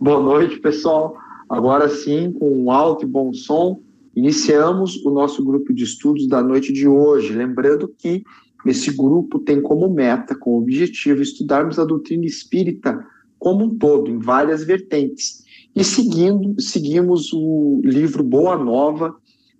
Boa 0.00 0.20
noite, 0.22 0.60
pessoal. 0.60 1.16
Agora 1.48 1.88
sim, 1.88 2.30
com 2.30 2.48
um 2.48 2.70
alto 2.70 3.04
e 3.04 3.08
bom 3.08 3.32
som, 3.32 3.80
iniciamos 4.14 5.04
o 5.04 5.10
nosso 5.10 5.44
grupo 5.44 5.74
de 5.74 5.82
estudos 5.82 6.28
da 6.28 6.40
noite 6.40 6.72
de 6.72 6.86
hoje. 6.86 7.32
Lembrando 7.32 7.92
que 7.98 8.22
esse 8.64 8.96
grupo 8.96 9.40
tem 9.40 9.60
como 9.60 9.92
meta, 9.92 10.36
como 10.36 10.58
objetivo, 10.58 11.20
estudarmos 11.20 11.80
a 11.80 11.84
doutrina 11.84 12.24
espírita 12.24 13.04
como 13.40 13.64
um 13.64 13.76
todo, 13.76 14.08
em 14.08 14.20
várias 14.20 14.62
vertentes. 14.62 15.42
E 15.74 15.82
seguindo, 15.82 16.54
seguimos 16.60 17.32
o 17.32 17.80
livro 17.82 18.22
Boa 18.22 18.56
Nova, 18.56 19.16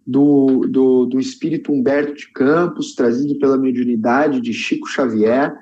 do, 0.07 0.61
do, 0.69 1.07
do 1.07 1.19
espírito 1.19 1.73
Humberto 1.73 2.15
de 2.15 2.31
Campos, 2.33 2.95
trazido 2.95 3.37
pela 3.41 3.59
mediunidade 3.59 4.41
de 4.41 4.53
Chico 4.53 4.87
Xavier. 4.87 5.53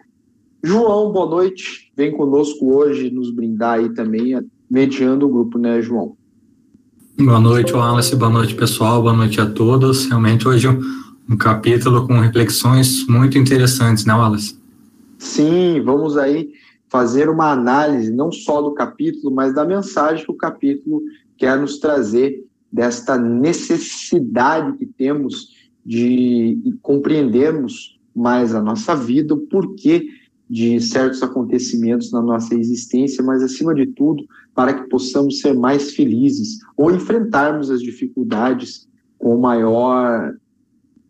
João, 0.62 1.12
boa 1.12 1.30
noite. 1.30 1.90
Vem 1.96 2.12
conosco 2.12 2.74
hoje 2.74 3.10
nos 3.10 3.30
brindar 3.30 3.78
aí 3.78 3.94
também, 3.94 4.34
mediando 4.70 5.26
o 5.26 5.28
grupo, 5.28 5.58
né, 5.58 5.80
João? 5.80 6.16
Boa 7.18 7.40
noite, 7.40 7.72
Wallace. 7.72 8.14
Boa 8.14 8.30
noite, 8.30 8.54
pessoal. 8.54 9.00
Boa 9.00 9.14
noite 9.14 9.40
a 9.40 9.46
todos. 9.46 10.06
Realmente 10.06 10.46
hoje 10.46 10.68
um, 10.68 10.80
um 11.30 11.36
capítulo 11.36 12.06
com 12.06 12.20
reflexões 12.20 13.06
muito 13.06 13.38
interessantes, 13.38 14.04
né, 14.04 14.12
Wallace? 14.12 14.58
Sim, 15.18 15.80
vamos 15.82 16.18
aí 16.18 16.50
fazer 16.88 17.28
uma 17.28 17.50
análise 17.50 18.12
não 18.12 18.30
só 18.30 18.60
do 18.60 18.72
capítulo, 18.72 19.34
mas 19.34 19.54
da 19.54 19.64
mensagem 19.64 20.24
que 20.24 20.30
o 20.30 20.36
capítulo 20.36 21.02
quer 21.36 21.58
nos 21.58 21.78
trazer 21.78 22.44
desta 22.70 23.16
necessidade 23.16 24.76
que 24.76 24.86
temos 24.86 25.54
de 25.84 26.58
compreendermos 26.82 27.98
mais 28.14 28.54
a 28.54 28.62
nossa 28.62 28.94
vida, 28.94 29.34
o 29.34 29.38
porquê 29.38 30.08
de 30.48 30.80
certos 30.80 31.22
acontecimentos 31.22 32.12
na 32.12 32.22
nossa 32.22 32.54
existência, 32.54 33.22
mas 33.22 33.42
acima 33.42 33.74
de 33.74 33.86
tudo, 33.86 34.24
para 34.54 34.72
que 34.72 34.88
possamos 34.88 35.40
ser 35.40 35.54
mais 35.54 35.92
felizes 35.92 36.58
ou 36.76 36.90
enfrentarmos 36.90 37.70
as 37.70 37.80
dificuldades 37.80 38.88
com 39.18 39.36
maior 39.36 40.34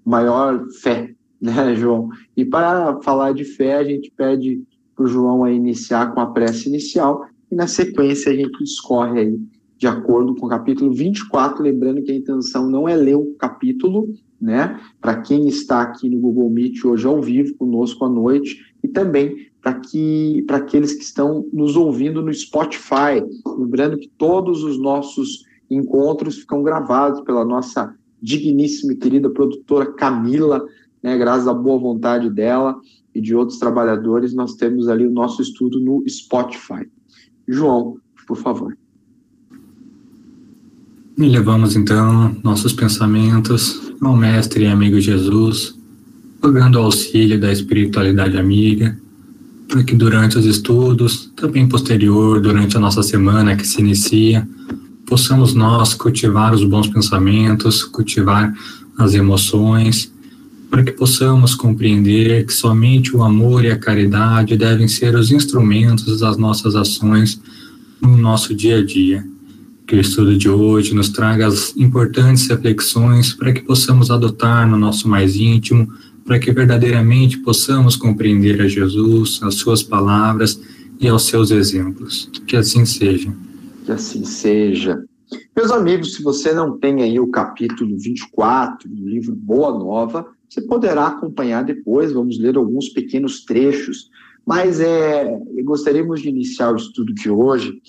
maior 0.04 0.64
fé, 0.80 1.12
né, 1.40 1.74
João? 1.74 2.08
E 2.36 2.44
para 2.44 3.00
falar 3.02 3.32
de 3.32 3.44
fé, 3.44 3.76
a 3.76 3.84
gente 3.84 4.12
pede 4.16 4.62
para 4.94 5.04
o 5.04 5.08
João 5.08 5.44
a 5.44 5.52
iniciar 5.52 6.14
com 6.14 6.20
a 6.20 6.26
prece 6.26 6.68
inicial 6.68 7.26
e 7.50 7.54
na 7.54 7.66
sequência 7.66 8.32
a 8.32 8.36
gente 8.36 8.62
escorre 8.62 9.20
aí 9.20 9.40
de 9.76 9.86
acordo 9.86 10.34
com 10.34 10.46
o 10.46 10.48
capítulo 10.48 10.92
24, 10.92 11.62
lembrando 11.62 12.02
que 12.02 12.10
a 12.10 12.16
intenção 12.16 12.68
não 12.70 12.88
é 12.88 12.96
ler 12.96 13.16
o 13.16 13.34
capítulo, 13.34 14.08
né? 14.40 14.80
Para 15.00 15.20
quem 15.20 15.48
está 15.48 15.82
aqui 15.82 16.08
no 16.08 16.18
Google 16.18 16.48
Meet 16.48 16.84
hoje 16.84 17.06
ao 17.06 17.20
vivo 17.20 17.54
conosco 17.56 18.04
à 18.04 18.08
noite 18.08 18.74
e 18.86 18.88
também 18.88 19.48
para 19.60 19.74
que 19.74 20.44
para 20.46 20.58
aqueles 20.58 20.94
que 20.94 21.02
estão 21.02 21.44
nos 21.52 21.76
ouvindo 21.76 22.22
no 22.22 22.32
Spotify, 22.32 23.22
lembrando 23.58 23.98
que 23.98 24.08
todos 24.16 24.62
os 24.62 24.78
nossos 24.78 25.44
encontros 25.68 26.38
ficam 26.38 26.62
gravados 26.62 27.20
pela 27.22 27.44
nossa 27.44 27.94
digníssima 28.22 28.92
e 28.92 28.96
querida 28.96 29.28
produtora 29.28 29.92
Camila, 29.92 30.64
né? 31.02 31.18
Graças 31.18 31.48
à 31.48 31.52
boa 31.52 31.78
vontade 31.78 32.30
dela 32.30 32.76
e 33.14 33.20
de 33.20 33.34
outros 33.34 33.58
trabalhadores, 33.58 34.32
nós 34.34 34.54
temos 34.54 34.88
ali 34.88 35.04
o 35.04 35.10
nosso 35.10 35.42
estudo 35.42 35.80
no 35.80 36.04
Spotify. 36.08 36.88
João, 37.48 37.96
por 38.26 38.36
favor. 38.36 38.76
E 41.18 41.28
levamos 41.28 41.74
então 41.74 42.36
nossos 42.44 42.72
pensamentos 42.72 43.92
ao 44.00 44.16
Mestre 44.16 44.64
e 44.64 44.66
amigo 44.66 45.00
Jesus, 45.00 45.75
rogando 46.42 46.78
o 46.78 46.82
auxílio 46.82 47.40
da 47.40 47.52
espiritualidade 47.52 48.36
amiga, 48.36 48.96
para 49.68 49.82
que 49.82 49.94
durante 49.94 50.38
os 50.38 50.44
estudos, 50.44 51.30
também 51.34 51.68
posterior, 51.68 52.40
durante 52.40 52.76
a 52.76 52.80
nossa 52.80 53.02
semana 53.02 53.56
que 53.56 53.66
se 53.66 53.80
inicia, 53.80 54.48
possamos 55.06 55.54
nós 55.54 55.94
cultivar 55.94 56.54
os 56.54 56.64
bons 56.64 56.88
pensamentos, 56.88 57.84
cultivar 57.84 58.54
as 58.98 59.14
emoções, 59.14 60.12
para 60.70 60.82
que 60.82 60.92
possamos 60.92 61.54
compreender 61.54 62.44
que 62.44 62.52
somente 62.52 63.16
o 63.16 63.22
amor 63.22 63.64
e 63.64 63.70
a 63.70 63.78
caridade 63.78 64.56
devem 64.56 64.88
ser 64.88 65.14
os 65.14 65.30
instrumentos 65.30 66.20
das 66.20 66.36
nossas 66.36 66.74
ações 66.74 67.40
no 68.00 68.16
nosso 68.16 68.54
dia 68.54 68.78
a 68.78 68.84
dia. 68.84 69.24
Que 69.86 69.96
o 69.96 70.00
estudo 70.00 70.36
de 70.36 70.48
hoje 70.48 70.92
nos 70.92 71.08
traga 71.10 71.46
as 71.46 71.76
importantes 71.76 72.48
reflexões 72.48 73.32
para 73.32 73.52
que 73.52 73.62
possamos 73.62 74.10
adotar 74.10 74.68
no 74.68 74.76
nosso 74.76 75.08
mais 75.08 75.36
íntimo, 75.36 75.88
para 76.26 76.40
que 76.40 76.52
verdadeiramente 76.52 77.38
possamos 77.38 77.96
compreender 77.96 78.60
a 78.60 78.66
Jesus, 78.68 79.40
as 79.44 79.54
suas 79.54 79.82
palavras 79.82 80.60
e 81.00 81.06
aos 81.08 81.26
seus 81.26 81.52
exemplos. 81.52 82.28
Que 82.46 82.56
assim 82.56 82.84
seja. 82.84 83.32
Que 83.84 83.92
assim 83.92 84.24
seja. 84.24 85.04
Meus 85.56 85.70
amigos, 85.70 86.16
se 86.16 86.22
você 86.22 86.52
não 86.52 86.78
tem 86.78 87.02
aí 87.02 87.18
o 87.20 87.30
capítulo 87.30 87.96
24 87.96 88.88
do 88.88 89.08
livro 89.08 89.34
Boa 89.34 89.70
Nova, 89.70 90.26
você 90.48 90.60
poderá 90.60 91.06
acompanhar 91.06 91.64
depois, 91.64 92.12
vamos 92.12 92.38
ler 92.38 92.56
alguns 92.56 92.88
pequenos 92.88 93.44
trechos, 93.44 94.10
mas 94.44 94.80
é, 94.80 95.38
gostaríamos 95.64 96.22
de 96.22 96.28
iniciar 96.28 96.72
o 96.72 96.76
estudo 96.76 97.12
de 97.14 97.30
hoje 97.30 97.80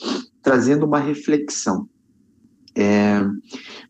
trazendo 0.41 0.85
uma 0.85 0.99
reflexão. 0.99 1.87
É, 2.75 3.19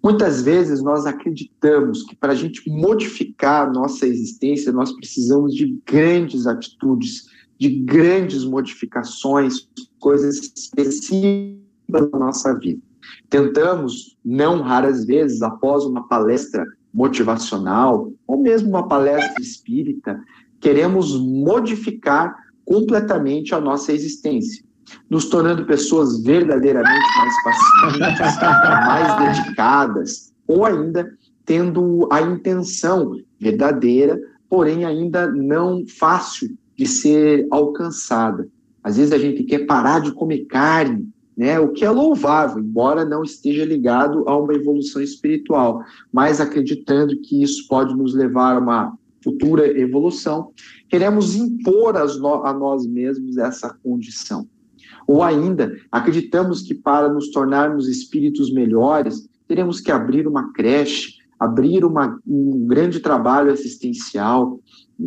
muitas 0.03 0.41
vezes 0.41 0.81
nós 0.81 1.05
acreditamos 1.05 2.03
que 2.03 2.15
para 2.15 2.33
a 2.33 2.35
gente 2.35 2.69
modificar 2.69 3.67
a 3.67 3.71
nossa 3.71 4.05
existência, 4.05 4.71
nós 4.71 4.91
precisamos 4.93 5.53
de 5.53 5.79
grandes 5.85 6.47
atitudes, 6.47 7.25
de 7.59 7.69
grandes 7.69 8.43
modificações, 8.43 9.67
coisas 9.99 10.37
específicas 10.55 11.57
da 11.89 12.01
nossa 12.17 12.53
vida. 12.57 12.81
Tentamos, 13.29 14.17
não 14.23 14.61
raras 14.61 15.05
vezes, 15.05 15.41
após 15.41 15.85
uma 15.85 16.07
palestra 16.07 16.65
motivacional, 16.93 18.11
ou 18.25 18.41
mesmo 18.41 18.69
uma 18.69 18.87
palestra 18.87 19.41
espírita, 19.41 20.19
queremos 20.59 21.17
modificar 21.19 22.35
completamente 22.65 23.55
a 23.55 23.61
nossa 23.61 23.93
existência 23.93 24.66
nos 25.09 25.25
tornando 25.25 25.65
pessoas 25.65 26.21
verdadeiramente 26.21 27.05
mais 27.17 27.43
pacientes, 27.43 28.41
mais 28.87 29.35
dedicadas, 29.35 30.33
ou 30.47 30.65
ainda 30.65 31.11
tendo 31.45 32.07
a 32.11 32.21
intenção 32.21 33.15
verdadeira, 33.39 34.19
porém 34.49 34.85
ainda 34.85 35.31
não 35.31 35.85
fácil 35.87 36.55
de 36.75 36.85
ser 36.85 37.47
alcançada. 37.49 38.47
Às 38.83 38.97
vezes 38.97 39.11
a 39.11 39.17
gente 39.17 39.43
quer 39.43 39.65
parar 39.65 39.99
de 39.99 40.11
comer 40.11 40.45
carne, 40.45 41.09
né, 41.35 41.59
o 41.59 41.71
que 41.71 41.85
é 41.85 41.89
louvável, 41.89 42.59
embora 42.59 43.05
não 43.05 43.21
esteja 43.23 43.63
ligado 43.63 44.27
a 44.27 44.35
uma 44.35 44.53
evolução 44.53 45.01
espiritual, 45.01 45.83
mas 46.11 46.41
acreditando 46.41 47.19
que 47.21 47.43
isso 47.43 47.67
pode 47.67 47.95
nos 47.95 48.15
levar 48.15 48.55
a 48.55 48.59
uma 48.59 48.97
futura 49.23 49.67
evolução, 49.79 50.51
queremos 50.89 51.35
impor 51.35 51.95
a 51.97 52.53
nós 52.53 52.87
mesmos 52.87 53.37
essa 53.37 53.69
condição. 53.83 54.47
Ou 55.07 55.23
ainda, 55.23 55.73
acreditamos 55.89 56.61
que 56.61 56.75
para 56.75 57.07
nos 57.07 57.31
tornarmos 57.31 57.87
espíritos 57.87 58.53
melhores, 58.53 59.27
teremos 59.47 59.79
que 59.79 59.89
abrir 59.89 60.27
uma 60.27 60.51
creche, 60.51 61.13
abrir 61.39 61.85
uma, 61.85 62.19
um 62.27 62.67
grande 62.67 62.99
trabalho 62.99 63.51
assistencial, 63.51 64.59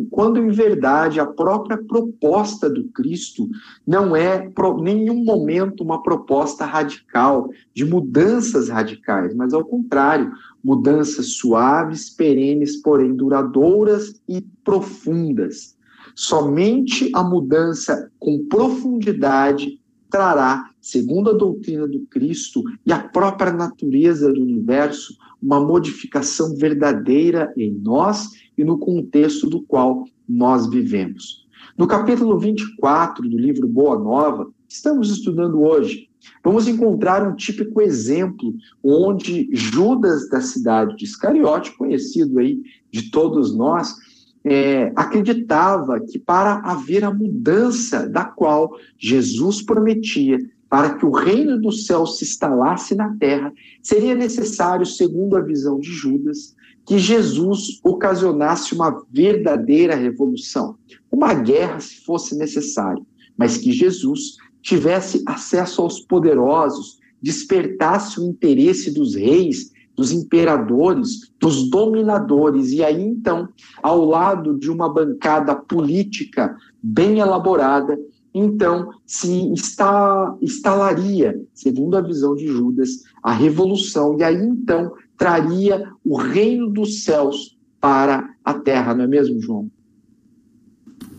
quando 0.09 0.39
em 0.39 0.49
verdade 0.49 1.19
a 1.19 1.25
própria 1.25 1.77
proposta 1.77 2.69
do 2.69 2.85
Cristo 2.85 3.49
não 3.85 4.15
é 4.15 4.49
em 4.49 4.83
nenhum 4.83 5.23
momento 5.23 5.83
uma 5.83 6.01
proposta 6.01 6.65
radical, 6.65 7.49
de 7.73 7.83
mudanças 7.83 8.69
radicais, 8.69 9.35
mas 9.35 9.53
ao 9.53 9.65
contrário, 9.65 10.31
mudanças 10.63 11.33
suaves, 11.33 12.09
perenes, 12.09 12.81
porém 12.81 13.13
duradouras 13.13 14.21
e 14.27 14.41
profundas. 14.63 15.75
Somente 16.15 17.11
a 17.13 17.23
mudança 17.23 18.09
com 18.17 18.45
profundidade 18.47 19.80
trará, 20.11 20.69
segundo 20.81 21.31
a 21.31 21.33
doutrina 21.33 21.87
do 21.87 22.01
Cristo 22.01 22.61
e 22.85 22.91
a 22.91 22.99
própria 22.99 23.51
natureza 23.51 24.31
do 24.31 24.41
universo, 24.41 25.17
uma 25.41 25.59
modificação 25.59 26.53
verdadeira 26.55 27.51
em 27.57 27.71
nós 27.71 28.29
e 28.57 28.63
no 28.63 28.77
contexto 28.77 29.49
do 29.49 29.61
qual 29.61 30.03
nós 30.27 30.69
vivemos. 30.69 31.47
No 31.77 31.87
capítulo 31.87 32.37
24 32.37 33.27
do 33.27 33.37
livro 33.37 33.67
Boa 33.67 33.97
Nova, 33.97 34.51
estamos 34.67 35.09
estudando 35.09 35.61
hoje, 35.61 36.09
vamos 36.43 36.67
encontrar 36.67 37.27
um 37.27 37.35
típico 37.35 37.81
exemplo 37.81 38.53
onde 38.83 39.49
Judas 39.53 40.29
da 40.29 40.41
cidade 40.41 40.95
de 40.97 41.05
Iscariote, 41.05 41.75
conhecido 41.77 42.37
aí 42.39 42.61
de 42.91 43.09
todos 43.09 43.55
nós, 43.55 43.95
é, 44.43 44.91
acreditava 44.95 45.99
que 45.99 46.17
para 46.17 46.55
haver 46.59 47.03
a 47.03 47.13
mudança 47.13 48.07
da 48.07 48.25
qual 48.25 48.71
Jesus 48.97 49.61
prometia, 49.61 50.39
para 50.69 50.95
que 50.95 51.05
o 51.05 51.11
reino 51.11 51.59
do 51.59 51.71
céu 51.71 52.05
se 52.05 52.23
instalasse 52.23 52.95
na 52.95 53.15
terra, 53.17 53.53
seria 53.81 54.15
necessário, 54.15 54.85
segundo 54.85 55.35
a 55.35 55.41
visão 55.41 55.79
de 55.79 55.91
Judas, 55.91 56.55
que 56.85 56.97
Jesus 56.97 57.79
ocasionasse 57.83 58.73
uma 58.73 59.05
verdadeira 59.11 59.95
revolução, 59.95 60.77
uma 61.11 61.33
guerra 61.33 61.79
se 61.79 62.01
fosse 62.01 62.35
necessário, 62.35 63.05
mas 63.37 63.57
que 63.57 63.71
Jesus 63.71 64.37
tivesse 64.61 65.21
acesso 65.25 65.81
aos 65.81 65.99
poderosos, 65.99 66.99
despertasse 67.21 68.19
o 68.19 68.27
interesse 68.27 68.93
dos 68.93 69.15
reis, 69.15 69.70
dos 69.95 70.11
imperadores, 70.11 71.31
dos 71.39 71.69
dominadores, 71.69 72.71
e 72.71 72.83
aí 72.83 73.01
então, 73.01 73.49
ao 73.81 74.05
lado 74.05 74.57
de 74.57 74.69
uma 74.69 74.91
bancada 74.91 75.55
política 75.55 76.55
bem 76.81 77.19
elaborada, 77.19 77.99
então 78.33 78.89
se 79.05 79.51
está, 79.53 80.35
instalaria, 80.41 81.39
segundo 81.53 81.97
a 81.97 82.01
visão 82.01 82.35
de 82.35 82.47
Judas, 82.47 83.03
a 83.21 83.33
revolução, 83.33 84.17
e 84.17 84.23
aí 84.23 84.41
então 84.41 84.91
traria 85.17 85.87
o 86.03 86.17
reino 86.17 86.69
dos 86.69 87.03
céus 87.03 87.57
para 87.79 88.29
a 88.43 88.53
terra, 88.53 88.93
não 88.93 89.03
é 89.03 89.07
mesmo, 89.07 89.41
João? 89.41 89.69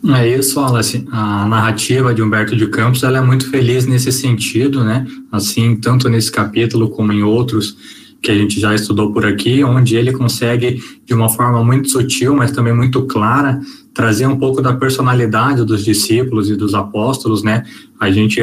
É 0.04 0.36
isso, 0.36 0.58
Wallace. 0.58 1.06
A 1.12 1.46
narrativa 1.46 2.12
de 2.12 2.20
Humberto 2.20 2.56
de 2.56 2.66
Campos 2.66 3.04
ela 3.04 3.18
é 3.18 3.20
muito 3.20 3.48
feliz 3.48 3.86
nesse 3.86 4.10
sentido, 4.10 4.82
né? 4.82 5.06
Assim, 5.30 5.76
tanto 5.76 6.08
nesse 6.08 6.30
capítulo 6.30 6.90
como 6.90 7.12
em 7.12 7.22
outros 7.22 7.76
que 8.22 8.30
a 8.30 8.34
gente 8.34 8.60
já 8.60 8.72
estudou 8.72 9.12
por 9.12 9.26
aqui, 9.26 9.64
onde 9.64 9.96
ele 9.96 10.12
consegue, 10.12 10.80
de 11.04 11.12
uma 11.12 11.28
forma 11.28 11.62
muito 11.64 11.90
sutil, 11.90 12.36
mas 12.36 12.52
também 12.52 12.72
muito 12.72 13.02
clara, 13.02 13.60
trazer 13.92 14.26
um 14.26 14.38
pouco 14.38 14.62
da 14.62 14.72
personalidade 14.72 15.64
dos 15.64 15.84
discípulos 15.84 16.48
e 16.48 16.54
dos 16.54 16.72
apóstolos, 16.72 17.42
né? 17.42 17.64
A 17.98 18.10
gente 18.10 18.40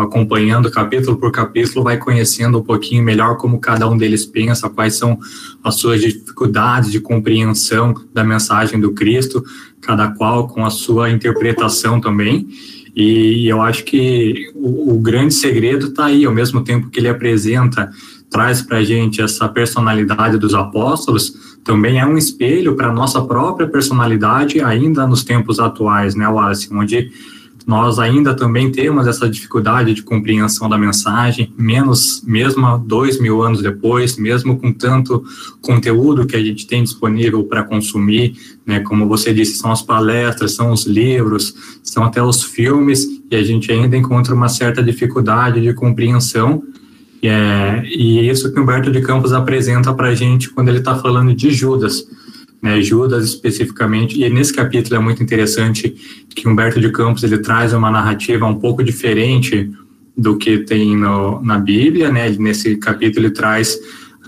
acompanhando 0.00 0.70
capítulo 0.70 1.18
por 1.18 1.30
capítulo 1.30 1.84
vai 1.84 1.98
conhecendo 1.98 2.58
um 2.58 2.62
pouquinho 2.62 3.04
melhor 3.04 3.36
como 3.36 3.60
cada 3.60 3.88
um 3.88 3.96
deles 3.96 4.24
pensa, 4.24 4.68
quais 4.70 4.94
são 4.94 5.18
as 5.62 5.76
suas 5.76 6.00
dificuldades 6.00 6.90
de 6.90 6.98
compreensão 6.98 7.94
da 8.12 8.24
mensagem 8.24 8.80
do 8.80 8.92
Cristo, 8.92 9.44
cada 9.80 10.08
qual 10.08 10.48
com 10.48 10.64
a 10.64 10.70
sua 10.70 11.10
interpretação 11.10 12.00
também. 12.00 12.48
E 12.96 13.46
eu 13.46 13.62
acho 13.62 13.84
que 13.84 14.50
o, 14.54 14.94
o 14.94 14.98
grande 14.98 15.32
segredo 15.34 15.86
está 15.88 16.06
aí, 16.06 16.24
ao 16.24 16.34
mesmo 16.34 16.64
tempo 16.64 16.90
que 16.90 16.98
ele 16.98 17.08
apresenta 17.08 17.88
traz 18.30 18.62
para 18.62 18.78
a 18.78 18.84
gente 18.84 19.20
essa 19.20 19.48
personalidade 19.48 20.38
dos 20.38 20.54
apóstolos, 20.54 21.58
também 21.64 21.98
é 21.98 22.06
um 22.06 22.16
espelho 22.16 22.74
para 22.76 22.88
a 22.88 22.92
nossa 22.92 23.20
própria 23.22 23.68
personalidade, 23.68 24.60
ainda 24.60 25.06
nos 25.06 25.24
tempos 25.24 25.58
atuais, 25.58 26.14
né, 26.14 26.26
Wallace? 26.28 26.68
Onde 26.72 27.10
nós 27.66 27.98
ainda 27.98 28.34
também 28.34 28.72
temos 28.72 29.06
essa 29.06 29.28
dificuldade 29.28 29.92
de 29.92 30.02
compreensão 30.02 30.70
da 30.70 30.78
mensagem, 30.78 31.52
menos 31.58 32.22
mesmo 32.26 32.78
dois 32.78 33.20
mil 33.20 33.42
anos 33.42 33.60
depois, 33.60 34.16
mesmo 34.16 34.56
com 34.58 34.72
tanto 34.72 35.22
conteúdo 35.60 36.26
que 36.26 36.34
a 36.34 36.42
gente 36.42 36.66
tem 36.66 36.82
disponível 36.82 37.44
para 37.44 37.62
consumir, 37.62 38.34
né, 38.64 38.80
como 38.80 39.06
você 39.06 39.34
disse, 39.34 39.58
são 39.58 39.70
as 39.70 39.82
palestras, 39.82 40.54
são 40.54 40.72
os 40.72 40.86
livros, 40.86 41.54
são 41.82 42.04
até 42.04 42.22
os 42.22 42.42
filmes, 42.42 43.06
e 43.30 43.36
a 43.36 43.42
gente 43.42 43.70
ainda 43.70 43.98
encontra 43.98 44.34
uma 44.34 44.48
certa 44.48 44.82
dificuldade 44.82 45.60
de 45.60 45.74
compreensão, 45.74 46.62
é, 47.22 47.82
e 47.84 48.28
isso 48.28 48.52
que 48.52 48.60
Humberto 48.60 48.90
de 48.90 49.00
Campos 49.00 49.32
apresenta 49.32 49.92
para 49.92 50.08
a 50.08 50.14
gente 50.14 50.50
quando 50.50 50.68
ele 50.68 50.78
está 50.78 50.96
falando 50.96 51.34
de 51.34 51.50
Judas. 51.50 52.06
Né, 52.60 52.82
Judas 52.82 53.24
especificamente, 53.24 54.20
e 54.20 54.28
nesse 54.28 54.52
capítulo 54.52 54.96
é 54.96 54.98
muito 54.98 55.22
interessante 55.22 55.94
que 56.28 56.48
Humberto 56.48 56.80
de 56.80 56.90
Campos 56.90 57.22
ele 57.22 57.38
traz 57.38 57.72
uma 57.72 57.88
narrativa 57.88 58.46
um 58.46 58.56
pouco 58.56 58.82
diferente 58.82 59.70
do 60.16 60.36
que 60.36 60.58
tem 60.58 60.96
no, 60.96 61.40
na 61.40 61.56
Bíblia, 61.56 62.10
né, 62.10 62.28
nesse 62.30 62.76
capítulo 62.76 63.26
ele 63.26 63.32
traz 63.32 63.78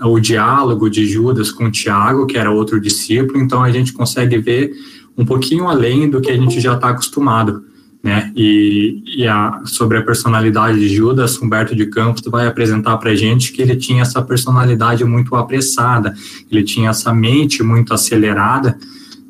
o 0.01 0.17
diálogo 0.17 0.89
de 0.89 1.05
Judas 1.05 1.51
com 1.51 1.69
Tiago, 1.69 2.25
que 2.25 2.37
era 2.37 2.49
outro 2.49 2.79
discípulo, 2.79 3.37
então 3.37 3.61
a 3.61 3.69
gente 3.69 3.91
consegue 3.91 4.37
ver 4.37 4.71
um 5.17 5.25
pouquinho 5.25 5.67
além 5.67 6.09
do 6.09 6.21
que 6.21 6.31
a 6.31 6.37
gente 6.37 6.61
já 6.61 6.75
está 6.75 6.89
acostumado 6.89 7.65
né? 8.03 8.31
E, 8.35 9.03
e 9.17 9.27
a, 9.27 9.61
sobre 9.65 9.97
a 9.97 10.01
personalidade 10.01 10.79
de 10.79 10.89
Judas, 10.89 11.39
Humberto 11.39 11.75
de 11.75 11.85
Campos 11.85 12.23
vai 12.25 12.47
apresentar 12.47 12.97
para 12.97 13.15
gente 13.15 13.51
que 13.51 13.61
ele 13.61 13.75
tinha 13.75 14.01
essa 14.01 14.21
personalidade 14.21 15.05
muito 15.05 15.35
apressada, 15.35 16.13
ele 16.51 16.63
tinha 16.63 16.89
essa 16.89 17.13
mente 17.13 17.61
muito 17.61 17.93
acelerada, 17.93 18.77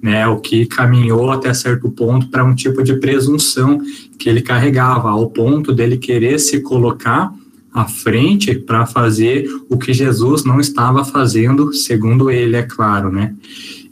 né? 0.02 0.26
O 0.28 0.40
que 0.40 0.66
caminhou 0.66 1.32
até 1.32 1.54
certo 1.54 1.90
ponto 1.90 2.30
para 2.30 2.46
um 2.46 2.56
tipo 2.56 2.82
de 2.82 2.96
presunção 2.96 3.82
que 4.18 4.30
ele 4.30 4.42
carregava, 4.42 5.10
ao 5.10 5.30
ponto 5.30 5.74
dele 5.74 5.98
querer 5.98 6.40
se 6.40 6.62
colocar 6.62 7.34
à 7.74 7.86
frente 7.86 8.56
para 8.56 8.86
fazer 8.86 9.46
o 9.70 9.78
que 9.78 9.94
Jesus 9.94 10.44
não 10.44 10.60
estava 10.60 11.06
fazendo, 11.06 11.74
segundo 11.74 12.30
ele, 12.30 12.56
é 12.56 12.64
claro, 12.64 13.12
né? 13.12 13.34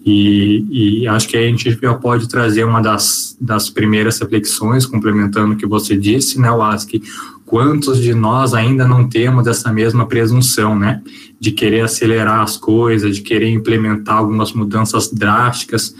E, 0.05 1.01
e, 1.01 1.07
acho 1.07 1.27
que 1.27 1.35
a 1.35 1.41
gente 1.41 1.77
já 1.79 1.93
pode 1.93 2.29
trazer 2.29 2.63
uma 2.63 2.81
das, 2.81 3.37
das 3.39 3.69
primeiras 3.69 4.17
reflexões, 4.19 4.85
complementando 4.85 5.53
o 5.53 5.57
que 5.57 5.67
você 5.67 5.97
disse, 5.97 6.39
né, 6.39 6.49
Waski? 6.49 7.03
Quantos 7.45 7.99
de 7.99 8.13
nós 8.13 8.53
ainda 8.53 8.87
não 8.87 9.09
temos 9.09 9.45
essa 9.47 9.73
mesma 9.73 10.05
presunção, 10.05 10.77
né? 10.77 11.01
De 11.39 11.51
querer 11.51 11.81
acelerar 11.81 12.41
as 12.41 12.55
coisas, 12.55 13.15
de 13.17 13.21
querer 13.21 13.49
implementar 13.49 14.17
algumas 14.17 14.53
mudanças 14.53 15.11
drásticas, 15.11 15.93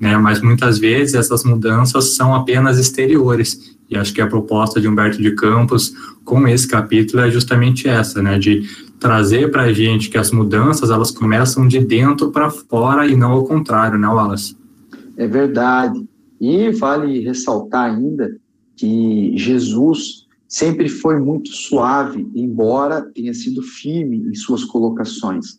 né? 0.00 0.16
Mas 0.16 0.40
muitas 0.40 0.78
vezes 0.78 1.14
essas 1.14 1.44
mudanças 1.44 2.16
são 2.16 2.34
apenas 2.34 2.78
exteriores. 2.78 3.73
E 3.94 3.98
acho 3.98 4.12
que 4.12 4.20
a 4.20 4.26
proposta 4.26 4.80
de 4.80 4.88
Humberto 4.88 5.22
de 5.22 5.32
Campos 5.32 5.94
com 6.24 6.46
esse 6.48 6.66
capítulo 6.66 7.22
é 7.22 7.30
justamente 7.30 7.88
essa, 7.88 8.20
né? 8.20 8.38
De 8.38 8.62
trazer 8.98 9.50
para 9.50 9.62
a 9.64 9.72
gente 9.72 10.10
que 10.10 10.18
as 10.18 10.30
mudanças 10.30 10.90
elas 10.90 11.10
começam 11.10 11.68
de 11.68 11.78
dentro 11.78 12.30
para 12.30 12.50
fora 12.50 13.06
e 13.06 13.14
não 13.14 13.32
ao 13.32 13.44
contrário, 13.44 13.98
né, 13.98 14.08
Wallace? 14.08 14.56
É 15.16 15.26
verdade. 15.26 16.04
E 16.40 16.70
vale 16.70 17.20
ressaltar 17.20 17.90
ainda 17.90 18.36
que 18.76 19.32
Jesus 19.36 20.26
sempre 20.48 20.88
foi 20.88 21.18
muito 21.18 21.50
suave, 21.50 22.28
embora 22.34 23.02
tenha 23.02 23.32
sido 23.32 23.62
firme 23.62 24.18
em 24.28 24.34
suas 24.34 24.64
colocações 24.64 25.58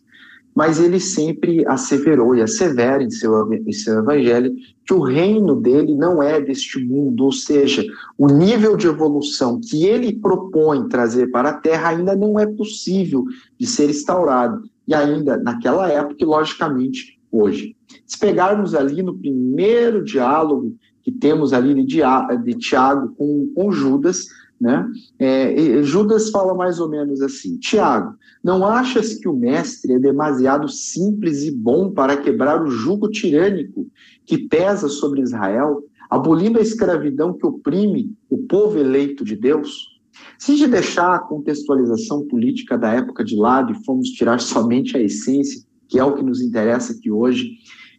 mas 0.56 0.80
ele 0.80 0.98
sempre 0.98 1.66
asseverou 1.66 2.34
e 2.34 2.40
assevera 2.40 3.02
em 3.02 3.10
seu, 3.10 3.52
em 3.52 3.72
seu 3.72 3.98
evangelho 3.98 4.54
que 4.86 4.94
o 4.94 5.02
reino 5.02 5.54
dele 5.54 5.94
não 5.94 6.22
é 6.22 6.40
deste 6.40 6.82
mundo, 6.82 7.26
ou 7.26 7.32
seja, 7.32 7.84
o 8.16 8.26
nível 8.28 8.74
de 8.74 8.86
evolução 8.86 9.60
que 9.60 9.84
ele 9.84 10.18
propõe 10.18 10.88
trazer 10.88 11.30
para 11.30 11.50
a 11.50 11.58
Terra 11.58 11.90
ainda 11.90 12.16
não 12.16 12.40
é 12.40 12.46
possível 12.46 13.22
de 13.58 13.66
ser 13.66 13.90
instaurado, 13.90 14.62
e 14.88 14.94
ainda 14.94 15.36
naquela 15.36 15.92
época 15.92 16.16
e, 16.20 16.24
logicamente, 16.24 17.20
hoje. 17.30 17.76
Se 18.06 18.18
pegarmos 18.18 18.74
ali 18.74 19.02
no 19.02 19.18
primeiro 19.18 20.02
diálogo 20.02 20.74
que 21.02 21.12
temos 21.12 21.52
ali 21.52 21.74
de, 21.84 22.00
de 22.44 22.54
Tiago 22.54 23.14
com, 23.16 23.52
com 23.54 23.70
Judas, 23.70 24.24
né? 24.60 24.88
É, 25.18 25.82
Judas 25.82 26.30
fala 26.30 26.54
mais 26.54 26.80
ou 26.80 26.88
menos 26.88 27.20
assim: 27.20 27.58
Tiago, 27.58 28.14
não 28.42 28.66
achas 28.66 29.14
que 29.14 29.28
o 29.28 29.36
mestre 29.36 29.94
é 29.94 29.98
demasiado 29.98 30.68
simples 30.68 31.42
e 31.42 31.50
bom 31.50 31.90
para 31.90 32.16
quebrar 32.16 32.62
o 32.62 32.70
jugo 32.70 33.08
tirânico 33.10 33.86
que 34.24 34.38
pesa 34.38 34.88
sobre 34.88 35.20
Israel, 35.20 35.82
abolindo 36.10 36.58
a 36.58 36.62
escravidão 36.62 37.34
que 37.34 37.46
oprime 37.46 38.14
o 38.30 38.38
povo 38.38 38.78
eleito 38.78 39.24
de 39.24 39.36
Deus? 39.36 39.94
Se 40.38 40.56
de 40.56 40.66
deixar 40.66 41.14
a 41.14 41.18
contextualização 41.18 42.26
política 42.26 42.78
da 42.78 42.92
época 42.92 43.22
de 43.22 43.36
lado 43.36 43.72
e 43.72 43.84
formos 43.84 44.08
tirar 44.08 44.40
somente 44.40 44.96
a 44.96 45.00
essência, 45.00 45.62
que 45.88 45.98
é 45.98 46.04
o 46.04 46.14
que 46.14 46.22
nos 46.22 46.40
interessa 46.40 46.94
aqui 46.94 47.10
hoje, 47.10 47.50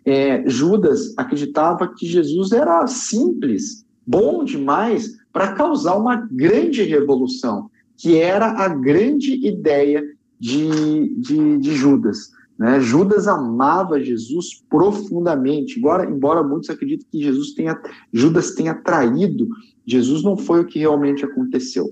é, 0.03 0.47
Judas 0.47 1.13
acreditava 1.17 1.93
que 1.93 2.07
Jesus 2.07 2.51
era 2.51 2.87
simples, 2.87 3.85
bom 4.05 4.43
demais 4.43 5.17
para 5.37 5.53
causar 5.53 5.95
uma 5.95 6.15
grande 6.15 6.81
revolução, 6.81 7.69
que 7.95 8.17
era 8.17 8.53
a 8.53 8.67
grande 8.67 9.35
ideia 9.47 10.03
de, 10.39 11.13
de, 11.15 11.59
de 11.59 11.75
Judas. 11.75 12.31
Né? 12.57 12.79
Judas 12.79 13.27
amava 13.27 14.03
Jesus 14.03 14.63
profundamente, 14.67 15.77
embora, 15.77 16.09
embora 16.09 16.41
muitos 16.41 16.71
acreditem 16.71 17.05
que 17.11 17.21
Jesus 17.21 17.53
tenha, 17.53 17.79
Judas 18.11 18.55
tenha 18.55 18.73
traído, 18.73 19.47
Jesus 19.85 20.23
não 20.23 20.35
foi 20.35 20.61
o 20.61 20.65
que 20.65 20.79
realmente 20.79 21.23
aconteceu. 21.23 21.85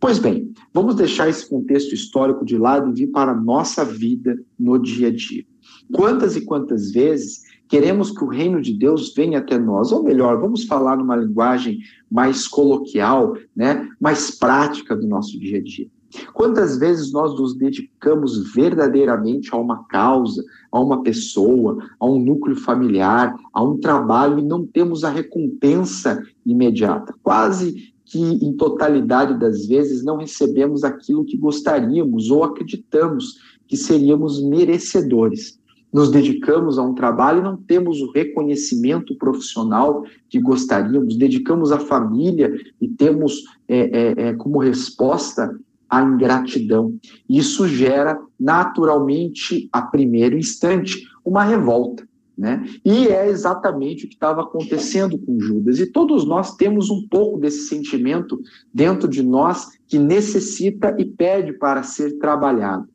Pois 0.00 0.18
bem, 0.18 0.52
vamos 0.72 0.96
deixar 0.96 1.28
esse 1.28 1.48
contexto 1.48 1.94
histórico 1.94 2.44
de 2.44 2.58
lado 2.58 2.90
e 2.90 2.94
vir 2.94 3.12
para 3.12 3.30
a 3.30 3.40
nossa 3.40 3.84
vida 3.84 4.36
no 4.58 4.78
dia 4.78 5.06
a 5.06 5.12
dia. 5.12 5.44
Quantas 5.92 6.34
e 6.34 6.40
quantas 6.40 6.90
vezes 6.90 7.40
queremos 7.74 8.12
que 8.12 8.22
o 8.22 8.28
reino 8.28 8.62
de 8.62 8.72
Deus 8.72 9.12
venha 9.12 9.40
até 9.40 9.58
nós, 9.58 9.90
ou 9.90 10.00
melhor, 10.00 10.40
vamos 10.40 10.62
falar 10.62 10.96
numa 10.96 11.16
linguagem 11.16 11.80
mais 12.08 12.46
coloquial, 12.46 13.34
né, 13.54 13.88
mais 14.00 14.30
prática 14.30 14.94
do 14.94 15.08
nosso 15.08 15.36
dia 15.40 15.58
a 15.58 15.60
dia. 15.60 15.88
Quantas 16.32 16.78
vezes 16.78 17.10
nós 17.10 17.36
nos 17.36 17.52
dedicamos 17.56 18.54
verdadeiramente 18.54 19.52
a 19.52 19.56
uma 19.56 19.82
causa, 19.88 20.44
a 20.70 20.78
uma 20.78 21.02
pessoa, 21.02 21.76
a 21.98 22.06
um 22.06 22.20
núcleo 22.20 22.54
familiar, 22.54 23.34
a 23.52 23.60
um 23.60 23.76
trabalho 23.76 24.38
e 24.38 24.44
não 24.44 24.64
temos 24.64 25.02
a 25.02 25.10
recompensa 25.10 26.22
imediata? 26.46 27.12
Quase 27.24 27.92
que 28.04 28.20
em 28.20 28.52
totalidade 28.52 29.36
das 29.36 29.66
vezes 29.66 30.04
não 30.04 30.18
recebemos 30.18 30.84
aquilo 30.84 31.24
que 31.24 31.36
gostaríamos 31.36 32.30
ou 32.30 32.44
acreditamos 32.44 33.34
que 33.66 33.76
seríamos 33.76 34.40
merecedores 34.40 35.58
nos 35.94 36.10
dedicamos 36.10 36.76
a 36.76 36.82
um 36.82 36.92
trabalho 36.92 37.38
e 37.38 37.44
não 37.44 37.56
temos 37.56 38.00
o 38.00 38.10
reconhecimento 38.10 39.14
profissional 39.14 40.02
que 40.28 40.40
gostaríamos, 40.40 41.16
dedicamos 41.16 41.70
à 41.70 41.78
família 41.78 42.52
e 42.80 42.88
temos 42.88 43.44
é, 43.68 43.78
é, 43.78 44.14
é, 44.16 44.32
como 44.34 44.58
resposta 44.58 45.56
à 45.88 46.02
ingratidão. 46.02 46.98
Isso 47.30 47.68
gera 47.68 48.20
naturalmente, 48.38 49.68
a 49.72 49.82
primeiro 49.82 50.36
instante, 50.36 51.06
uma 51.24 51.44
revolta. 51.44 52.04
Né? 52.36 52.68
E 52.84 53.06
é 53.06 53.28
exatamente 53.28 54.04
o 54.04 54.08
que 54.08 54.14
estava 54.14 54.42
acontecendo 54.42 55.16
com 55.16 55.38
Judas. 55.38 55.78
E 55.78 55.86
todos 55.86 56.26
nós 56.26 56.56
temos 56.56 56.90
um 56.90 57.06
pouco 57.06 57.38
desse 57.38 57.68
sentimento 57.68 58.40
dentro 58.72 59.06
de 59.08 59.22
nós 59.22 59.68
que 59.86 60.00
necessita 60.00 60.96
e 60.98 61.04
pede 61.04 61.52
para 61.52 61.84
ser 61.84 62.18
trabalhado. 62.18 62.88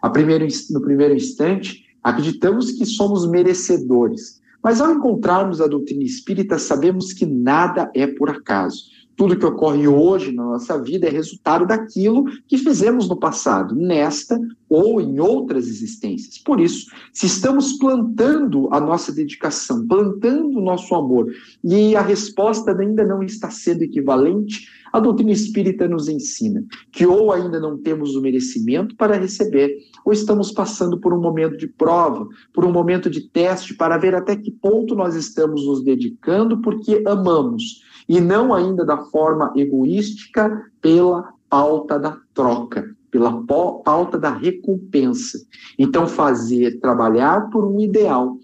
A 0.00 0.08
primeiro, 0.08 0.46
no 0.70 0.80
primeiro 0.80 1.16
instante, 1.16 1.87
acreditamos 2.02 2.72
que 2.72 2.86
somos 2.86 3.28
merecedores, 3.28 4.40
mas 4.62 4.80
ao 4.80 4.90
encontrarmos 4.92 5.60
a 5.60 5.66
doutrina 5.66 6.02
espírita, 6.02 6.58
sabemos 6.58 7.12
que 7.12 7.24
nada 7.24 7.90
é 7.94 8.06
por 8.06 8.30
acaso. 8.30 8.84
Tudo 9.16 9.36
que 9.36 9.46
ocorre 9.46 9.88
hoje 9.88 10.32
na 10.32 10.44
nossa 10.44 10.80
vida 10.80 11.06
é 11.06 11.10
resultado 11.10 11.66
daquilo 11.66 12.24
que 12.46 12.56
fizemos 12.56 13.08
no 13.08 13.16
passado, 13.18 13.74
nesta 13.74 14.38
ou 14.68 15.00
em 15.00 15.18
outras 15.18 15.66
existências. 15.66 16.38
Por 16.38 16.60
isso, 16.60 16.86
se 17.12 17.26
estamos 17.26 17.74
plantando 17.78 18.68
a 18.72 18.80
nossa 18.80 19.12
dedicação, 19.12 19.86
plantando 19.86 20.58
o 20.58 20.62
nosso 20.62 20.94
amor, 20.94 21.32
e 21.64 21.96
a 21.96 22.02
resposta 22.02 22.76
ainda 22.78 23.04
não 23.04 23.22
está 23.22 23.50
sendo 23.50 23.82
equivalente, 23.82 24.68
a 24.92 25.00
doutrina 25.00 25.32
espírita 25.32 25.86
nos 25.86 26.08
ensina 26.08 26.64
que 26.90 27.06
ou 27.06 27.32
ainda 27.32 27.60
não 27.60 27.76
temos 27.76 28.16
o 28.16 28.22
merecimento 28.22 28.96
para 28.96 29.18
receber, 29.18 29.76
ou 30.04 30.12
estamos 30.12 30.50
passando 30.50 30.98
por 30.98 31.12
um 31.12 31.20
momento 31.20 31.56
de 31.56 31.66
prova, 31.66 32.26
por 32.52 32.64
um 32.64 32.72
momento 32.72 33.10
de 33.10 33.28
teste 33.28 33.74
para 33.74 33.98
ver 33.98 34.14
até 34.14 34.36
que 34.36 34.50
ponto 34.50 34.94
nós 34.94 35.14
estamos 35.14 35.66
nos 35.66 35.82
dedicando 35.82 36.60
porque 36.60 37.02
amamos 37.06 37.82
e 38.08 38.20
não 38.20 38.54
ainda 38.54 38.84
da 38.84 38.96
forma 38.96 39.52
egoística 39.54 40.64
pela 40.80 41.32
pauta 41.50 41.98
da 41.98 42.16
troca, 42.34 42.94
pela 43.10 43.42
pauta 43.84 44.18
da 44.18 44.30
recompensa. 44.30 45.38
Então, 45.78 46.06
fazer, 46.06 46.78
trabalhar 46.80 47.48
por 47.50 47.64
um 47.64 47.80
ideal, 47.80 48.36